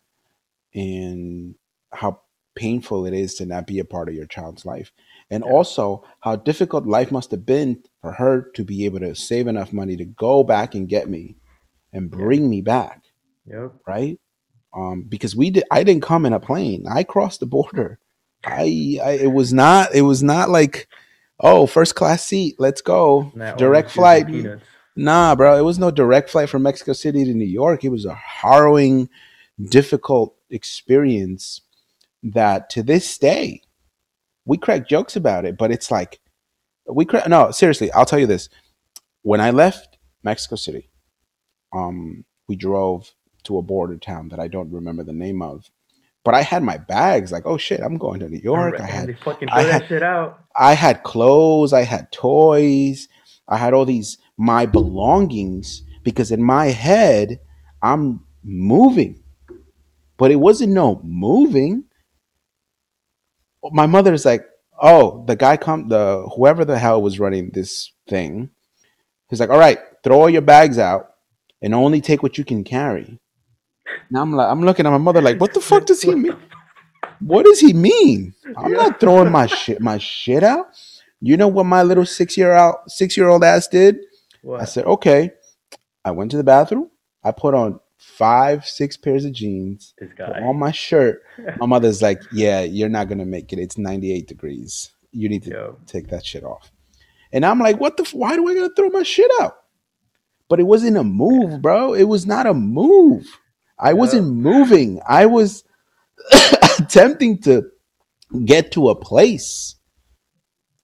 and 0.75 1.57
how 1.93 2.23
painful 2.55 3.07
it 3.07 3.15
is 3.15 3.35
to 3.37 3.47
not 3.47 3.67
be 3.67 3.79
a 3.79 3.85
part 3.85 4.09
of 4.09 4.15
your 4.15 4.27
child's 4.27 4.65
life, 4.65 4.93
and 5.31 5.45
Yeah. 5.45 5.51
also 5.51 6.05
how 6.21 6.37
difficult 6.37 6.87
life 6.87 7.11
must 7.13 7.31
have 7.31 7.45
been 7.47 7.83
for 8.01 8.13
her 8.13 8.43
to 8.55 8.65
be 8.65 8.85
able 8.85 9.01
to 9.01 9.15
save 9.15 9.47
enough 9.47 9.73
money 9.73 9.97
to 9.97 10.05
go 10.05 10.43
back 10.45 10.75
and 10.75 10.89
get 10.89 11.09
me 11.09 11.37
and 11.93 12.11
Yeah. 12.11 12.19
bring 12.19 12.49
me 12.51 12.61
back, 12.63 13.05
Yep. 13.47 13.73
right? 13.87 14.19
Um, 14.75 15.03
because 15.09 15.35
we 15.35 15.51
did, 15.51 15.65
I 15.71 15.83
didn't 15.85 16.03
come 16.03 16.27
in 16.27 16.33
a 16.33 16.41
plane. 16.41 16.87
I 16.89 17.03
crossed 17.03 17.41
the 17.41 17.47
border. 17.47 17.99
I, 18.45 18.99
I 19.03 19.11
it 19.23 19.33
was 19.33 19.53
not 19.53 19.95
it 19.95 20.03
was 20.03 20.23
not 20.23 20.49
like 20.49 20.87
oh 21.41 21.67
first 21.67 21.95
class 21.97 22.23
seat 22.25 22.55
let's 22.59 22.81
go 22.81 23.33
direct 23.57 23.97
orange 23.97 24.29
juice 24.33 24.45
and 24.45 24.53
flight 24.55 24.63
nah 24.97 25.35
bro 25.35 25.59
it 25.59 25.63
was 25.63 25.79
no 25.79 25.91
direct 25.91 26.31
flight 26.31 26.49
from 26.49 26.63
Mexico 26.63 26.93
City 26.93 27.25
to 27.25 27.35
New 27.35 27.45
York 27.45 27.85
it 27.85 27.89
was 27.89 28.05
a 28.05 28.15
harrowing 28.15 29.09
difficult 29.71 30.37
experience 30.51 31.63
that 32.23 32.71
to 32.71 32.83
this 32.83 33.19
day 33.19 33.61
we 34.49 34.59
crack 34.59 34.89
jokes 34.89 35.15
about 35.15 35.45
it 35.45 35.57
but 35.57 35.71
it's 35.71 35.93
like 35.93 36.21
we 36.89 37.05
crack. 37.05 37.29
no 37.29 37.51
seriously. 37.51 37.93
I'll 37.93 38.07
tell 38.07 38.19
you 38.19 38.27
this: 38.27 38.49
when 39.23 39.41
I 39.41 39.51
left 39.51 39.99
Mexico 40.23 40.57
City, 40.57 40.91
um, 41.73 42.25
we 42.49 42.57
drove 42.57 43.13
to 43.45 43.59
a 43.59 43.63
border 43.63 43.97
town 43.97 44.29
that 44.29 44.41
I 44.41 44.49
don't 44.49 44.73
remember 44.73 45.05
the 45.05 45.13
name 45.13 45.43
of, 45.43 45.71
but 46.25 46.35
I 46.35 46.43
had 46.43 46.63
my 46.63 46.79
bags. 46.79 47.31
Like, 47.31 47.47
oh 47.47 47.59
shit, 47.59 47.81
I'm 47.81 47.99
going 47.99 48.21
to 48.21 48.29
New 48.29 48.41
York. 48.43 48.81
I 48.81 48.87
had 48.87 49.19
fucking 49.21 49.49
I 49.51 49.63
throw 49.63 49.73
that 49.73 49.89
shit 49.89 50.03
out. 50.03 50.45
I 50.57 50.75
had 50.75 51.03
clothes, 51.03 51.73
I 51.73 51.83
had 51.83 52.11
toys, 52.11 53.09
I 53.47 53.57
had 53.57 53.75
all 53.75 53.85
these 53.85 54.19
my 54.37 54.67
belongings 54.67 55.83
because 56.05 56.31
in 56.31 56.43
my 56.43 56.67
head 56.67 57.41
I'm 57.83 58.25
moving, 58.43 59.23
but 60.17 60.31
it 60.31 60.37
wasn't 60.37 60.73
no 60.73 61.01
moving. 61.05 61.85
My 63.73 63.87
mother's 63.87 64.25
like, 64.25 64.45
"Oh, 64.81 65.25
the 65.27 65.37
guy 65.37 65.57
come 65.57 65.89
the 65.89 66.29
whoever 66.37 66.65
the 66.65 66.79
hell 66.79 67.03
was 67.03 67.19
running 67.19 67.51
this 67.53 67.93
thing. 68.09 68.51
He's 69.29 69.41
like, 69.41 69.51
"All 69.51 69.59
right, 69.59 69.79
throw 70.05 70.21
all 70.21 70.31
your 70.31 70.43
bags 70.43 70.79
out 70.79 71.11
and 71.61 71.75
only 71.75 72.01
take 72.01 72.23
what 72.23 72.39
you 72.39 72.45
can 72.45 72.65
carry." 72.65 73.19
Now 74.11 74.23
I'm 74.23 74.33
like 74.33 74.51
I'm 74.51 74.63
looking 74.63 74.87
at 74.87 74.91
my 74.91 74.99
mother 74.99 75.21
like, 75.23 75.41
"What 75.41 75.55
the 75.55 75.61
fuck 75.61 75.87
does 75.87 76.03
he 76.03 76.15
mean? 76.15 76.37
What 77.21 77.45
does 77.45 77.59
he 77.61 77.73
mean? 77.73 78.35
I'm 78.57 78.73
Yeah. 78.73 78.79
not 78.79 79.01
throwing 79.01 79.33
my 79.33 79.47
shit 79.47 79.81
my 79.81 79.99
shit 79.99 80.43
out." 80.43 80.69
You 81.21 81.37
know 81.37 81.49
what 81.49 81.65
my 81.65 81.83
little 81.83 82.07
six 82.07 82.37
year 82.37 82.53
out 82.53 82.89
six 82.91 83.17
year 83.17 83.29
old 83.29 83.43
ass 83.43 83.67
did? 83.67 83.97
I 84.61 84.65
said, 84.67 84.85
okay. 84.87 85.33
I 86.05 86.13
went 86.13 86.31
to 86.31 86.37
the 86.37 86.45
bathroom. 86.45 86.91
I 87.25 87.33
put 87.33 87.55
on 87.55 87.81
five, 88.19 88.65
six 88.65 88.97
pairs 88.97 89.25
of 89.25 89.33
jeans, 89.33 89.95
on 90.19 90.59
my 90.59 90.73
shirt. 90.73 91.23
My 91.59 91.67
mother's 91.75 92.03
like, 92.03 92.21
yeah, 92.33 92.63
you're 92.63 92.89
not 92.89 93.09
gonna 93.09 93.25
make 93.25 93.53
it. 93.53 93.61
It's 93.61 93.79
98 93.79 94.27
degrees. 94.27 94.91
You 95.13 95.29
need 95.29 95.45
to 95.45 95.51
Yo. 95.51 95.79
take 95.87 96.09
that 96.09 96.27
shit 96.27 96.43
off. 96.43 96.73
And 97.33 97.47
I'm 97.47 97.61
like, 97.61 97.79
what 97.79 97.97
the? 97.97 98.03
F- 98.03 98.15
why 98.15 98.35
do 98.35 98.49
I 98.49 98.55
gotta 98.55 98.75
throw 98.75 98.89
my 98.91 99.05
shit 99.05 99.31
out? 99.41 99.57
But 100.49 100.59
it 100.59 100.65
wasn't 100.65 100.97
a 100.97 101.05
move, 101.05 101.63
bro. 101.63 101.95
It 101.95 102.05
was 102.05 102.27
not 102.27 102.47
a 102.47 102.55
move. 102.55 103.27
I 103.79 103.93
wasn't 103.93 104.35
moving. 104.35 105.01
I 105.07 105.27
was 105.27 105.63
attempting 106.81 107.39
to 107.43 107.71
get 108.45 108.73
to 108.73 108.89
a 108.89 108.97
place, 108.97 109.77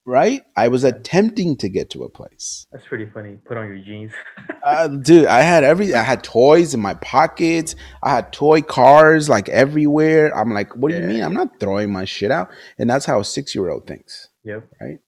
right? 0.06 0.42
I 0.56 0.68
was 0.68 0.84
attempting 0.84 1.56
to 1.58 1.68
get 1.68 1.90
to 1.90 2.04
a 2.04 2.08
place. 2.08 2.66
That's 2.72 2.86
pretty 2.86 3.06
funny. 3.06 3.38
Put 3.46 3.56
on 3.56 3.68
your 3.68 3.78
jeans. 3.78 4.12
Uh, 4.64 4.88
dude, 4.88 5.26
I 5.26 5.42
had 5.42 5.62
every 5.62 5.92
I 5.94 6.02
had 6.02 6.24
toys 6.24 6.72
in 6.72 6.80
my 6.80 6.94
pockets. 6.94 7.76
I 8.02 8.14
had 8.14 8.32
toy 8.32 8.62
cars 8.62 9.28
like 9.28 9.50
everywhere. 9.50 10.34
I'm 10.34 10.54
like, 10.54 10.74
what 10.74 10.90
do 10.90 10.96
you 10.96 11.02
mean? 11.02 11.22
I'm 11.22 11.34
not 11.34 11.60
throwing 11.60 11.92
my 11.92 12.06
shit 12.06 12.30
out. 12.30 12.48
And 12.78 12.88
that's 12.88 13.04
how 13.04 13.20
a 13.20 13.24
six 13.26 13.54
year 13.54 13.68
old 13.68 13.86
thinks, 13.86 14.28
Yep. 14.44 14.66
right? 14.80 15.00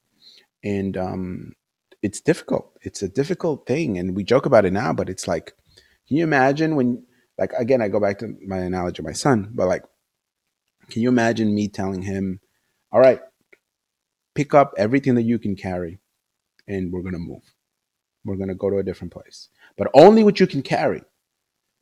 And 0.63 0.99
um, 0.99 1.53
it's 2.03 2.21
difficult. 2.21 2.71
It's 2.83 3.01
a 3.01 3.09
difficult 3.09 3.67
thing, 3.67 3.97
and 3.97 4.15
we 4.15 4.25
joke 4.25 4.45
about 4.45 4.67
it 4.67 4.75
now, 4.75 4.93
but 4.93 5.09
it's 5.09 5.27
like, 5.27 5.55
can 6.07 6.19
you 6.19 6.23
imagine 6.25 6.77
when, 6.77 7.03
like, 7.39 7.53
again, 7.55 7.81
I 7.81 7.89
go 7.89 7.99
back 7.99 8.19
to 8.19 8.37
my 8.47 8.59
analogy 8.59 9.01
of 9.01 9.07
my 9.07 9.13
son, 9.13 9.51
but 9.55 9.69
like, 9.69 9.85
can 10.91 11.01
you 11.01 11.09
imagine 11.09 11.55
me 11.55 11.69
telling 11.69 12.03
him, 12.03 12.41
all 12.93 13.01
right, 13.01 13.21
pick 14.37 14.55
up 14.55 14.75
everything 14.79 15.17
that 15.17 15.23
you 15.23 15.39
can 15.39 15.57
carry, 15.57 15.99
and 16.69 16.93
we're 16.93 17.03
gonna 17.03 17.19
move. 17.19 17.55
We're 18.25 18.37
gonna 18.37 18.55
go 18.55 18.71
to 18.71 18.79
a 18.79 18.85
different 18.85 19.13
place, 19.13 19.49
but 19.77 19.91
only 19.95 20.23
what 20.23 20.39
you 20.39 20.47
can 20.47 20.63
carry. 20.63 21.03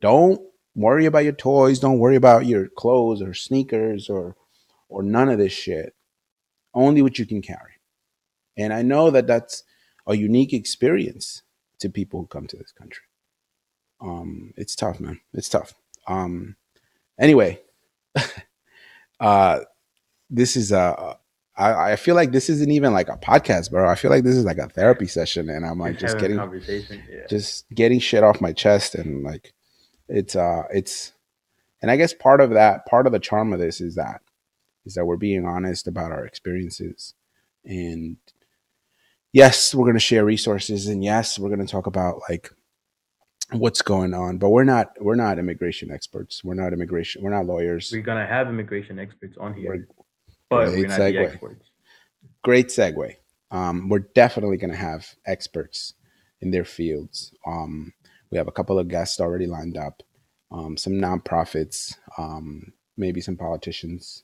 Don't 0.01 0.41
worry 0.75 1.05
about 1.05 1.23
your 1.25 1.33
toys. 1.33 1.79
Don't 1.79 1.99
worry 1.99 2.15
about 2.15 2.45
your 2.45 2.67
clothes 2.67 3.21
or 3.21 3.33
sneakers 3.33 4.09
or 4.09 4.35
or 4.89 5.03
none 5.03 5.29
of 5.29 5.37
this 5.37 5.53
shit. 5.53 5.95
Only 6.73 7.01
what 7.01 7.19
you 7.19 7.25
can 7.25 7.41
carry. 7.41 7.73
And 8.57 8.73
I 8.73 8.81
know 8.81 9.11
that 9.11 9.27
that's 9.27 9.63
a 10.07 10.15
unique 10.15 10.53
experience 10.53 11.43
to 11.79 11.89
people 11.89 12.21
who 12.21 12.27
come 12.27 12.47
to 12.47 12.57
this 12.57 12.71
country. 12.71 13.03
Um, 14.01 14.53
it's 14.55 14.75
tough, 14.75 14.99
man. 14.99 15.19
It's 15.33 15.49
tough. 15.49 15.73
Um, 16.07 16.55
anyway, 17.19 17.61
uh, 19.19 19.59
this 20.29 20.55
is 20.55 20.71
a. 20.71 21.17
I, 21.57 21.91
I 21.91 21.95
feel 21.95 22.15
like 22.15 22.31
this 22.31 22.49
isn't 22.49 22.71
even 22.71 22.91
like 22.93 23.07
a 23.07 23.17
podcast, 23.17 23.71
bro. 23.71 23.87
I 23.89 23.95
feel 23.95 24.11
like 24.11 24.23
this 24.23 24.35
is 24.35 24.43
like 24.45 24.57
a 24.57 24.67
therapy 24.67 25.07
session, 25.07 25.49
and 25.49 25.65
I'm 25.65 25.79
like 25.79 25.97
just 25.97 26.17
getting 26.19 26.37
conversation. 26.37 27.01
Yeah. 27.09 27.27
just 27.29 27.69
getting 27.69 27.99
shit 27.99 28.23
off 28.23 28.41
my 28.41 28.51
chest 28.51 28.95
and 28.95 29.23
like 29.23 29.53
it's 30.07 30.35
uh 30.35 30.63
it's 30.71 31.13
and 31.81 31.89
i 31.89 31.95
guess 31.95 32.13
part 32.13 32.41
of 32.41 32.51
that 32.51 32.85
part 32.85 33.07
of 33.07 33.11
the 33.11 33.19
charm 33.19 33.53
of 33.53 33.59
this 33.59 33.81
is 33.81 33.95
that 33.95 34.21
is 34.85 34.93
that 34.93 35.05
we're 35.05 35.17
being 35.17 35.45
honest 35.45 35.87
about 35.87 36.11
our 36.11 36.25
experiences 36.25 37.15
and 37.63 38.17
yes 39.33 39.73
we're 39.73 39.85
going 39.85 39.95
to 39.95 39.99
share 39.99 40.23
resources 40.23 40.87
and 40.87 41.03
yes 41.03 41.39
we're 41.39 41.49
going 41.49 41.65
to 41.65 41.71
talk 41.71 41.87
about 41.87 42.21
like 42.29 42.51
what's 43.51 43.81
going 43.81 44.13
on 44.13 44.37
but 44.37 44.49
we're 44.49 44.63
not 44.63 44.91
we're 44.99 45.15
not 45.15 45.39
immigration 45.39 45.91
experts 45.91 46.43
we're 46.43 46.53
not 46.53 46.73
immigration 46.73 47.23
we're 47.23 47.29
not 47.31 47.45
lawyers 47.45 47.91
We're 47.91 48.01
gonna 48.01 48.25
have 48.25 48.47
immigration 48.47 48.97
experts 48.99 49.37
on 49.39 49.53
here, 49.53 49.87
but 50.49 50.65
great 50.65 50.77
we're 50.79 50.87
not 50.87 50.97
the 50.97 51.03
segue. 51.03 51.27
experts. 51.27 51.69
great 52.43 52.67
segue. 52.67 53.15
Um, 53.51 53.89
we're 53.89 53.99
definitely 53.99 54.57
going 54.57 54.71
to 54.71 54.77
have 54.77 55.07
experts 55.25 55.93
in 56.41 56.51
their 56.51 56.65
fields. 56.65 57.33
Um, 57.47 57.93
we 58.31 58.37
have 58.37 58.47
a 58.47 58.51
couple 58.51 58.77
of 58.79 58.87
guests 58.87 59.19
already 59.19 59.47
lined 59.47 59.77
up, 59.77 60.01
um, 60.51 60.75
some 60.77 60.93
nonprofits, 60.93 61.95
um, 62.17 62.73
maybe 62.97 63.21
some 63.21 63.37
politicians, 63.37 64.23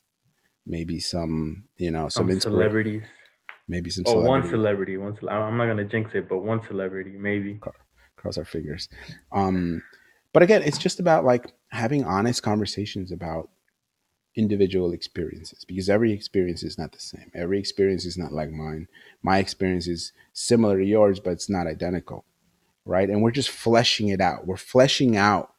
maybe 0.66 1.00
some, 1.00 1.64
you 1.78 1.92
know, 1.92 2.10
some, 2.10 2.30
Some 2.30 2.40
celebrities. 2.40 3.04
maybe 3.68 3.90
some 3.90 4.04
Oh, 4.08 4.22
one 4.22 4.42
celebrities. 4.44 4.52
celebrity. 4.52 4.98
One. 4.98 5.16
Cele- 5.18 5.30
I'm 5.30 5.58
not 5.58 5.68
gonna 5.68 5.86
jinx 5.86 6.12
it, 6.14 6.28
but 6.28 6.40
one 6.40 6.62
celebrity, 6.68 7.12
maybe. 7.18 7.60
Cross 8.18 8.38
our 8.38 8.46
fingers. 8.46 8.90
Um, 9.32 9.82
but 10.34 10.44
again, 10.44 10.62
it's 10.64 10.78
just 10.78 11.00
about 11.00 11.26
like 11.26 11.54
having 11.72 12.04
honest 12.04 12.44
conversations 12.44 13.12
about 13.12 13.50
individual 14.36 14.94
experiences 14.94 15.66
because 15.66 15.90
every 15.90 16.14
experience 16.14 16.64
is 16.64 16.78
not 16.78 16.94
the 16.94 17.00
same. 17.00 17.32
Every 17.36 17.60
experience 17.60 18.06
is 18.06 18.18
not 18.18 18.32
like 18.32 18.52
mine. 18.52 18.88
My 19.22 19.40
experience 19.40 19.88
is 19.88 20.14
similar 20.34 20.78
to 20.80 20.86
yours, 20.86 21.20
but 21.20 21.32
it's 21.32 21.50
not 21.50 21.68
identical, 21.68 22.26
right? 22.86 23.10
And 23.10 23.22
we're 23.22 23.32
just 23.32 23.50
fleshing 23.50 24.08
it 24.08 24.22
out. 24.22 24.48
We're 24.48 24.58
fleshing 24.58 25.18
out 25.18 25.54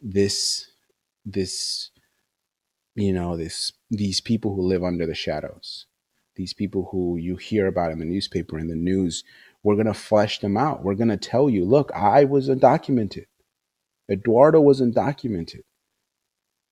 this 0.00 0.70
this 1.24 1.90
you 2.94 3.12
know 3.12 3.36
this 3.36 3.72
these 3.90 4.20
people 4.20 4.54
who 4.54 4.62
live 4.62 4.82
under 4.82 5.06
the 5.06 5.14
shadows 5.14 5.86
these 6.36 6.54
people 6.54 6.88
who 6.90 7.16
you 7.16 7.36
hear 7.36 7.66
about 7.66 7.92
in 7.92 7.98
the 7.98 8.04
newspaper 8.04 8.58
in 8.58 8.68
the 8.68 8.74
news 8.74 9.22
we're 9.62 9.74
going 9.74 9.86
to 9.86 9.94
flesh 9.94 10.40
them 10.40 10.56
out 10.56 10.82
we're 10.82 10.94
going 10.94 11.08
to 11.08 11.16
tell 11.16 11.50
you 11.50 11.64
look 11.64 11.90
i 11.94 12.24
was 12.24 12.48
undocumented 12.48 13.26
eduardo 14.10 14.60
was 14.60 14.80
undocumented 14.80 15.62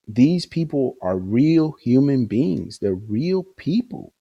these 0.08 0.46
people 0.46 0.96
are 1.02 1.18
real 1.18 1.72
human 1.72 2.26
beings. 2.26 2.78
They're 2.78 2.94
real 2.94 3.42
people. 3.42 4.14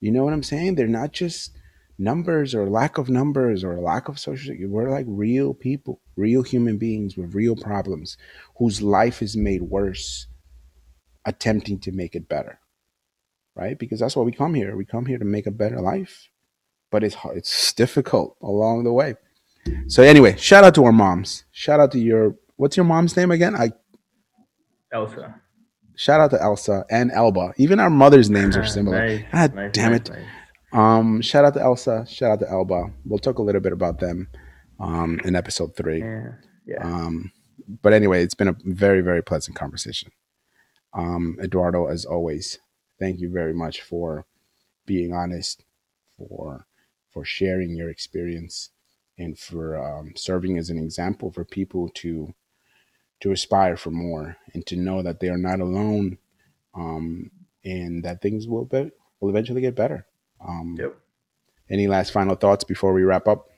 You 0.00 0.10
know 0.10 0.24
what 0.24 0.34
i'm 0.34 0.42
saying? 0.42 0.74
They're 0.74 0.86
not 0.86 1.12
just 1.12 1.56
numbers 1.96 2.54
or 2.54 2.68
lack 2.68 2.98
of 2.98 3.08
numbers 3.08 3.62
or 3.62 3.80
lack 3.80 4.08
of 4.08 4.18
social 4.18 4.52
we're 4.62 4.90
like 4.90 5.06
real 5.08 5.54
people 5.54 6.00
real 6.16 6.42
human 6.42 6.76
beings 6.76 7.16
with 7.16 7.36
real 7.36 7.54
problems 7.54 8.16
whose 8.58 8.82
life 8.82 9.22
is 9.22 9.36
made 9.36 9.62
worse 9.62 10.26
attempting 11.24 11.78
to 11.78 11.92
make 11.92 12.16
it 12.16 12.28
better 12.28 12.58
right? 13.54 13.78
Because 13.78 14.00
that's 14.00 14.16
why 14.16 14.22
we 14.22 14.32
come 14.32 14.54
here. 14.54 14.76
We 14.76 14.84
come 14.84 15.06
here 15.06 15.18
to 15.18 15.24
make 15.24 15.46
a 15.46 15.50
better 15.52 15.80
life. 15.80 16.28
But 16.90 17.02
it's 17.02 17.14
hard 17.14 17.36
it's 17.36 17.72
difficult 17.72 18.36
along 18.40 18.84
the 18.84 18.92
way. 18.92 19.14
So 19.88 20.02
anyway 20.02 20.36
shout 20.36 20.62
out 20.64 20.74
to 20.76 20.84
our 20.84 20.92
moms. 20.92 21.44
Shout 21.50 21.80
out 21.80 21.90
to 21.92 21.98
your 21.98 22.36
what's 22.56 22.76
your 22.76 22.84
mom's 22.84 23.16
name 23.16 23.30
again? 23.32 23.56
I 23.56 23.72
Elsa. 24.92 25.40
shout 25.96 26.20
out 26.20 26.30
to 26.30 26.40
elsa 26.42 26.84
and 26.90 27.10
elba 27.12 27.52
even 27.56 27.80
our 27.80 27.90
mother's 27.90 28.30
names 28.30 28.56
are 28.56 28.66
similar 28.76 29.06
nice, 29.06 29.24
God 29.32 29.54
nice, 29.54 29.72
damn 29.72 29.92
nice, 29.92 30.00
it. 30.08 30.24
um 30.72 31.20
shout 31.20 31.44
out 31.44 31.54
to 31.54 31.60
elsa 31.60 32.04
shout 32.08 32.30
out 32.32 32.40
to 32.40 32.50
elba 32.50 32.92
we'll 33.04 33.18
talk 33.18 33.38
a 33.38 33.42
little 33.42 33.60
bit 33.60 33.72
about 33.72 33.98
them 34.00 34.28
um 34.80 35.20
in 35.24 35.34
episode 35.36 35.74
three 35.76 36.00
Yeah. 36.00 36.32
Yeah. 36.66 36.82
Um, 36.82 37.30
but 37.82 37.92
anyway, 37.92 38.22
it's 38.22 38.34
been 38.34 38.48
a 38.48 38.56
very, 38.64 39.00
very 39.02 39.22
pleasant 39.22 39.54
conversation. 39.56 40.10
Um, 40.94 41.36
Eduardo, 41.42 41.86
as 41.86 42.04
always, 42.06 42.58
thank 42.98 43.20
you 43.20 43.30
very 43.30 43.52
much 43.54 43.82
for 43.82 44.24
being 44.86 45.12
honest, 45.12 45.62
for 46.16 46.66
for 47.10 47.24
sharing 47.24 47.76
your 47.76 47.90
experience, 47.90 48.70
and 49.18 49.38
for 49.38 49.76
um, 49.76 50.12
serving 50.16 50.56
as 50.58 50.70
an 50.70 50.78
example 50.78 51.30
for 51.30 51.44
people 51.44 51.90
to 51.96 52.34
to 53.20 53.32
aspire 53.32 53.76
for 53.76 53.90
more 53.90 54.36
and 54.54 54.64
to 54.66 54.76
know 54.76 55.02
that 55.02 55.20
they 55.20 55.28
are 55.28 55.38
not 55.38 55.60
alone, 55.60 56.18
um, 56.74 57.30
and 57.64 58.04
that 58.04 58.20
things 58.20 58.46
will 58.46 58.64
be, 58.64 58.90
will 59.20 59.30
eventually 59.30 59.60
get 59.60 59.74
better. 59.74 60.06
Um, 60.46 60.76
Yep. 60.78 60.94
Any 61.70 61.86
last 61.88 62.12
final 62.12 62.34
thoughts 62.34 62.62
before 62.64 62.92
we 62.92 63.02
wrap 63.04 63.26
up? 63.26 63.48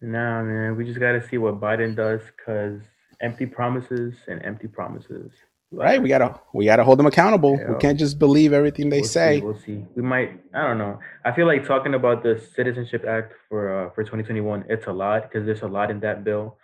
Nah, 0.00 0.42
man, 0.42 0.76
we 0.76 0.84
just 0.84 1.00
gotta 1.00 1.26
see 1.26 1.38
what 1.38 1.60
Biden 1.60 1.94
does, 1.96 2.20
cause 2.44 2.80
empty 3.20 3.46
promises 3.46 4.14
and 4.28 4.40
empty 4.44 4.68
promises. 4.68 5.32
right 5.72 6.00
we 6.00 6.08
gotta 6.08 6.40
we 6.54 6.64
gotta 6.64 6.82
hold 6.84 6.98
them 6.98 7.04
accountable 7.06 7.58
Yeah. 7.60 7.72
we 7.72 7.78
can't 7.78 7.98
just 7.98 8.18
believe 8.18 8.54
everything 8.54 8.88
they 8.88 9.00
we'll 9.00 9.08
say 9.08 9.38
See, 9.40 9.44
we'll 9.44 9.58
see. 9.58 9.84
We 9.96 10.02
might. 10.02 10.40
I 10.54 10.62
don't 10.66 10.78
know. 10.78 10.98
I 11.26 11.32
feel 11.32 11.46
like 11.46 11.66
talking 11.66 11.92
about 11.94 12.22
the 12.22 12.38
Citizenship 12.56 13.04
Act 13.06 13.34
for 13.48 13.60
uh, 13.86 13.90
for 13.90 14.02
2021. 14.04 14.64
It's 14.68 14.86
a 14.86 14.92
lot 14.92 15.24
because 15.24 15.44
there's 15.44 15.60
a 15.62 15.66
lot 15.68 15.90
in 15.90 16.00
that 16.00 16.24
bill. 16.24 16.56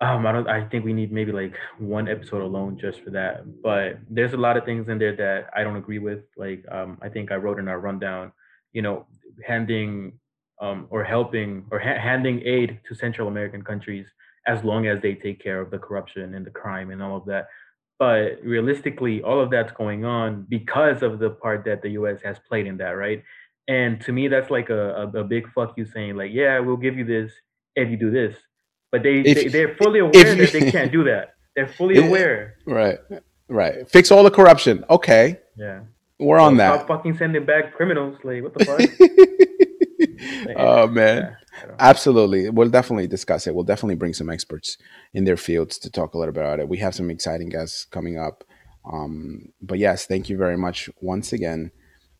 Um, 0.00 0.26
I 0.26 0.32
don't. 0.32 0.48
I 0.48 0.66
think 0.68 0.84
we 0.84 0.92
need 0.92 1.12
maybe 1.12 1.32
like 1.32 1.56
one 1.78 2.08
episode 2.08 2.42
alone 2.42 2.78
just 2.78 3.00
for 3.02 3.10
that. 3.10 3.62
But 3.62 3.98
there's 4.10 4.32
a 4.32 4.36
lot 4.36 4.56
of 4.56 4.64
things 4.64 4.88
in 4.88 4.98
there 4.98 5.16
that 5.16 5.50
I 5.56 5.62
don't 5.62 5.76
agree 5.76 5.98
with. 5.98 6.20
Like, 6.36 6.64
um, 6.70 6.98
I 7.00 7.08
think 7.08 7.30
I 7.30 7.36
wrote 7.36 7.58
in 7.58 7.68
our 7.68 7.78
rundown. 7.78 8.32
You 8.72 8.82
know, 8.82 9.06
handing 9.46 10.18
um, 10.60 10.86
or 10.90 11.04
helping 11.04 11.66
or 11.70 11.78
ha- 11.78 11.98
handing 11.98 12.42
aid 12.44 12.80
to 12.88 12.94
Central 12.94 13.28
American 13.28 13.62
countries 13.62 14.06
as 14.46 14.62
long 14.62 14.86
as 14.86 15.00
they 15.00 15.14
take 15.14 15.42
care 15.42 15.60
of 15.60 15.70
the 15.70 15.78
corruption 15.78 16.34
and 16.34 16.44
the 16.44 16.50
crime 16.50 16.90
and 16.90 17.02
all 17.02 17.16
of 17.16 17.24
that. 17.26 17.48
But 17.98 18.40
realistically, 18.42 19.22
all 19.22 19.40
of 19.40 19.50
that's 19.50 19.72
going 19.72 20.04
on 20.04 20.46
because 20.48 21.02
of 21.02 21.18
the 21.18 21.30
part 21.30 21.64
that 21.64 21.82
the 21.82 21.90
U.S. 21.90 22.18
has 22.24 22.38
played 22.48 22.66
in 22.66 22.76
that, 22.78 22.90
right? 22.90 23.22
And 23.68 24.00
to 24.02 24.12
me, 24.12 24.28
that's 24.28 24.50
like 24.50 24.68
a, 24.68 25.10
a, 25.14 25.20
a 25.20 25.24
big 25.24 25.50
fuck 25.52 25.74
you 25.76 25.86
saying, 25.86 26.16
like, 26.16 26.32
yeah, 26.32 26.58
we'll 26.58 26.76
give 26.76 26.98
you 26.98 27.04
this 27.04 27.32
if 27.76 27.88
you 27.88 27.96
do 27.96 28.10
this. 28.10 28.34
But 28.94 29.02
they, 29.02 29.16
If- 29.30 29.36
they 29.36 29.48
they're 29.48 29.74
fully 29.82 29.98
aware 30.06 30.26
if 30.26 30.38
that 30.52 30.52
they 30.56 30.70
can't 30.70 30.92
do 30.92 31.02
that. 31.10 31.24
They're 31.56 31.72
fully 31.80 31.96
aware. 32.06 32.54
right 32.66 32.98
right 33.60 33.74
fix 33.90 34.10
all 34.12 34.22
the 34.28 34.30
corruption 34.38 34.84
okay 34.96 35.24
Yeah. 35.64 35.80
we're 36.18 36.38
on 36.46 36.54
Stop 36.54 36.78
that 36.80 36.88
fucking 36.88 37.14
sending 37.18 37.44
back 37.52 37.74
criminals. 37.76 38.16
Like, 38.24 38.42
what 38.44 38.52
the 38.56 38.64
fuck? 38.64 38.80
oh 40.56 40.86
man 40.86 41.16
Yeah, 41.16 41.70
Absolutely. 41.78 42.50
We'll 42.50 42.68
definitely 42.78 43.06
discuss 43.06 43.46
it. 43.46 43.54
We'll 43.54 43.64
definitely 43.72 43.94
bring 44.02 44.12
some 44.14 44.28
experts 44.36 44.76
in 45.12 45.22
their 45.24 45.36
fields 45.36 45.78
to 45.78 45.88
talk 45.90 46.14
a 46.14 46.18
little 46.18 46.34
bit 46.34 46.42
about 46.42 46.58
it. 46.60 46.68
We 46.68 46.78
have 46.78 46.94
some 46.94 47.10
exciting 47.10 47.48
guests 47.48 47.84
coming 47.96 48.18
up. 48.18 48.36
Um, 48.92 49.52
but 49.62 49.78
yes, 49.78 50.04
thank 50.06 50.28
you 50.28 50.36
very 50.36 50.58
much 50.66 50.90
once 51.00 51.32
again. 51.32 51.70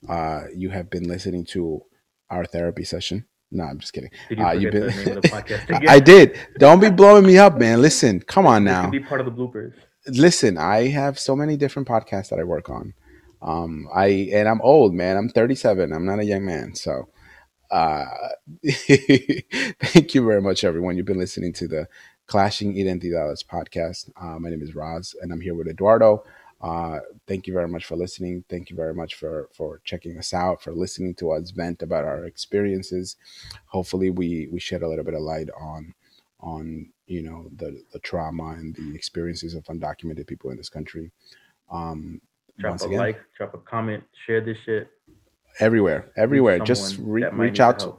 Uh, 0.09 0.43
you 0.55 0.71
have 0.71 0.89
been 0.89 1.07
listening 1.15 1.45
to 1.55 1.83
our 2.31 2.45
therapy 2.45 2.85
session. 2.85 3.27
No, 3.55 3.65
I'm 3.65 3.79
just 3.79 3.93
kidding. 3.93 4.11
Did 4.29 4.39
you 4.39 4.45
uh, 4.45 4.53
you've 4.53 4.73
been- 4.73 4.89
name 4.89 5.17
of 5.17 5.23
the 5.23 5.29
podcast 5.37 5.65
again? 5.69 5.89
I 5.89 6.01
did. 6.01 6.37
Don't 6.59 6.81
be 6.81 6.91
blowing 6.91 7.25
me 7.25 7.39
up, 7.39 7.57
man. 7.59 7.81
Listen, 7.81 8.21
come 8.21 8.47
on 8.47 8.65
now. 8.65 8.91
be 8.91 9.01
part 9.01 9.21
of 9.21 9.27
the 9.27 9.33
bloopers. 9.33 9.73
Listen, 10.09 10.59
I 10.59 10.89
have 10.89 11.19
so 11.19 11.35
many 11.35 11.57
different 11.57 11.89
podcasts 11.89 12.29
that 12.31 12.39
I 12.39 12.45
work 12.45 12.69
on. 12.69 12.93
Um, 13.41 13.89
I 13.95 14.07
and 14.33 14.49
I'm 14.49 14.61
old, 14.63 14.93
man. 14.95 15.17
I'm 15.17 15.29
37. 15.29 15.93
I'm 15.93 16.05
not 16.05 16.19
a 16.19 16.25
young 16.25 16.45
man, 16.45 16.75
so 16.75 17.09
uh, 17.71 18.05
thank 19.83 20.15
you 20.15 20.25
very 20.25 20.43
much, 20.43 20.65
everyone. 20.65 20.97
You've 20.97 21.07
been 21.07 21.19
listening 21.19 21.53
to 21.55 21.69
the 21.69 21.89
Clashing 22.27 22.75
Identidades 22.75 23.45
podcast. 23.45 24.11
Uh, 24.21 24.39
my 24.39 24.51
name 24.51 24.63
is 24.63 24.75
Ras, 24.75 25.15
and 25.21 25.33
I'm 25.33 25.41
here 25.41 25.55
with 25.55 25.69
Eduardo. 25.69 26.25
Uh, 26.65 27.01
thank 27.27 27.47
you 27.47 27.53
very 27.53 27.69
much 27.69 27.85
for 27.85 27.95
listening. 27.95 28.43
Thank 28.49 28.71
you 28.71 28.77
very 28.77 28.95
much 28.95 29.17
for 29.17 29.51
for 29.53 29.83
checking 29.85 30.17
us 30.19 30.33
out, 30.33 30.63
for 30.63 30.73
listening 30.73 31.15
to 31.17 31.33
us 31.33 31.51
vent 31.51 31.83
about 31.83 32.07
our 32.07 32.25
experiences. 32.25 33.17
Hopefully, 33.67 34.09
we 34.09 34.49
we 34.51 34.61
shed 34.61 34.83
a 34.83 34.89
little 34.89 35.05
bit 35.05 35.13
of 35.13 35.21
light 35.21 35.51
on 35.61 35.93
on 36.41 36.89
you 37.07 37.21
know 37.21 37.51
the 37.55 37.83
the 37.93 37.99
trauma 37.99 38.53
and 38.53 38.75
the 38.77 38.95
experiences 38.95 39.53
of 39.53 39.65
undocumented 39.65 40.27
people 40.27 40.51
in 40.51 40.57
this 40.57 40.71
country. 40.71 41.13
Um, 41.71 42.23
Drop 42.59 42.81
a 42.81 42.85
again, 42.87 42.99
like, 42.99 43.21
drop 43.37 43.53
a 43.53 43.59
comment, 43.59 44.05
share 44.27 44.41
this 44.41 44.57
shit. 44.65 44.89
everywhere, 45.61 46.13
everywhere. 46.17 46.61
Just 46.61 46.97
re- 46.99 47.29
reach 47.33 47.61
out 47.61 47.81
to 47.81 47.99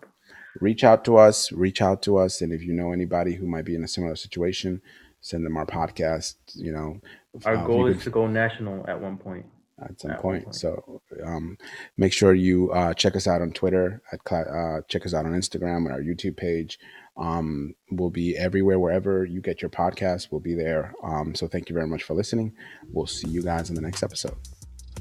reach 0.59 0.83
out 0.83 1.03
to 1.05 1.17
us 1.17 1.51
reach 1.51 1.81
out 1.81 2.01
to 2.01 2.17
us 2.17 2.41
and 2.41 2.53
if 2.53 2.63
you 2.63 2.73
know 2.73 2.93
anybody 2.93 3.35
who 3.35 3.45
might 3.45 3.65
be 3.65 3.75
in 3.75 3.83
a 3.83 3.87
similar 3.89 4.15
situation 4.15 4.81
send 5.29 5.45
them 5.45 5.57
our 5.57 5.65
podcast 5.65 6.35
you 6.53 6.71
know. 6.71 6.99
Our 7.45 7.57
uh, 7.57 7.65
goal 7.65 7.87
is 7.87 7.95
could- 7.97 8.03
to 8.05 8.09
go 8.11 8.27
national 8.27 8.85
at 8.87 8.99
one 9.01 9.17
point. 9.17 9.45
at 9.81 9.99
some 9.99 10.11
at 10.11 10.21
point. 10.21 10.43
point. 10.45 10.55
so 10.55 11.01
um, 11.25 11.57
make 11.97 12.13
sure 12.13 12.33
you 12.33 12.71
uh, 12.71 12.93
check 12.93 13.15
us 13.15 13.27
out 13.27 13.41
on 13.41 13.51
twitter 13.51 14.01
at 14.13 14.19
uh, 14.31 14.81
check 14.87 15.05
us 15.05 15.13
out 15.13 15.25
on 15.25 15.33
instagram 15.33 15.79
and 15.85 15.91
our 15.91 16.01
youtube 16.09 16.37
page. 16.37 16.77
Um, 17.17 17.75
we'll 17.91 18.09
be 18.09 18.35
everywhere 18.37 18.77
wherever 18.77 19.23
you 19.23 19.39
get 19.39 19.61
your 19.61 19.69
podcast. 19.71 20.27
We'll 20.31 20.41
be 20.41 20.53
there. 20.53 20.93
Um, 21.01 21.33
so 21.33 21.47
thank 21.47 21.69
you 21.69 21.73
very 21.73 21.87
much 21.87 22.03
for 22.03 22.13
listening. 22.13 22.53
We'll 22.91 23.07
see 23.07 23.29
you 23.29 23.41
guys 23.41 23.69
in 23.69 23.75
the 23.75 23.81
next 23.81 24.03
episode. 24.03 24.35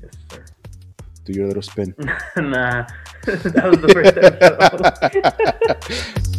Yes, 0.01 0.13
sir. 0.31 0.45
do 1.25 1.33
your 1.33 1.49
little 1.49 1.63
spin. 1.63 1.93
Nah, 2.37 2.87
that 3.27 3.67
was 3.71 3.81
the 3.81 3.89
first 3.97 4.17
episode. 5.89 6.25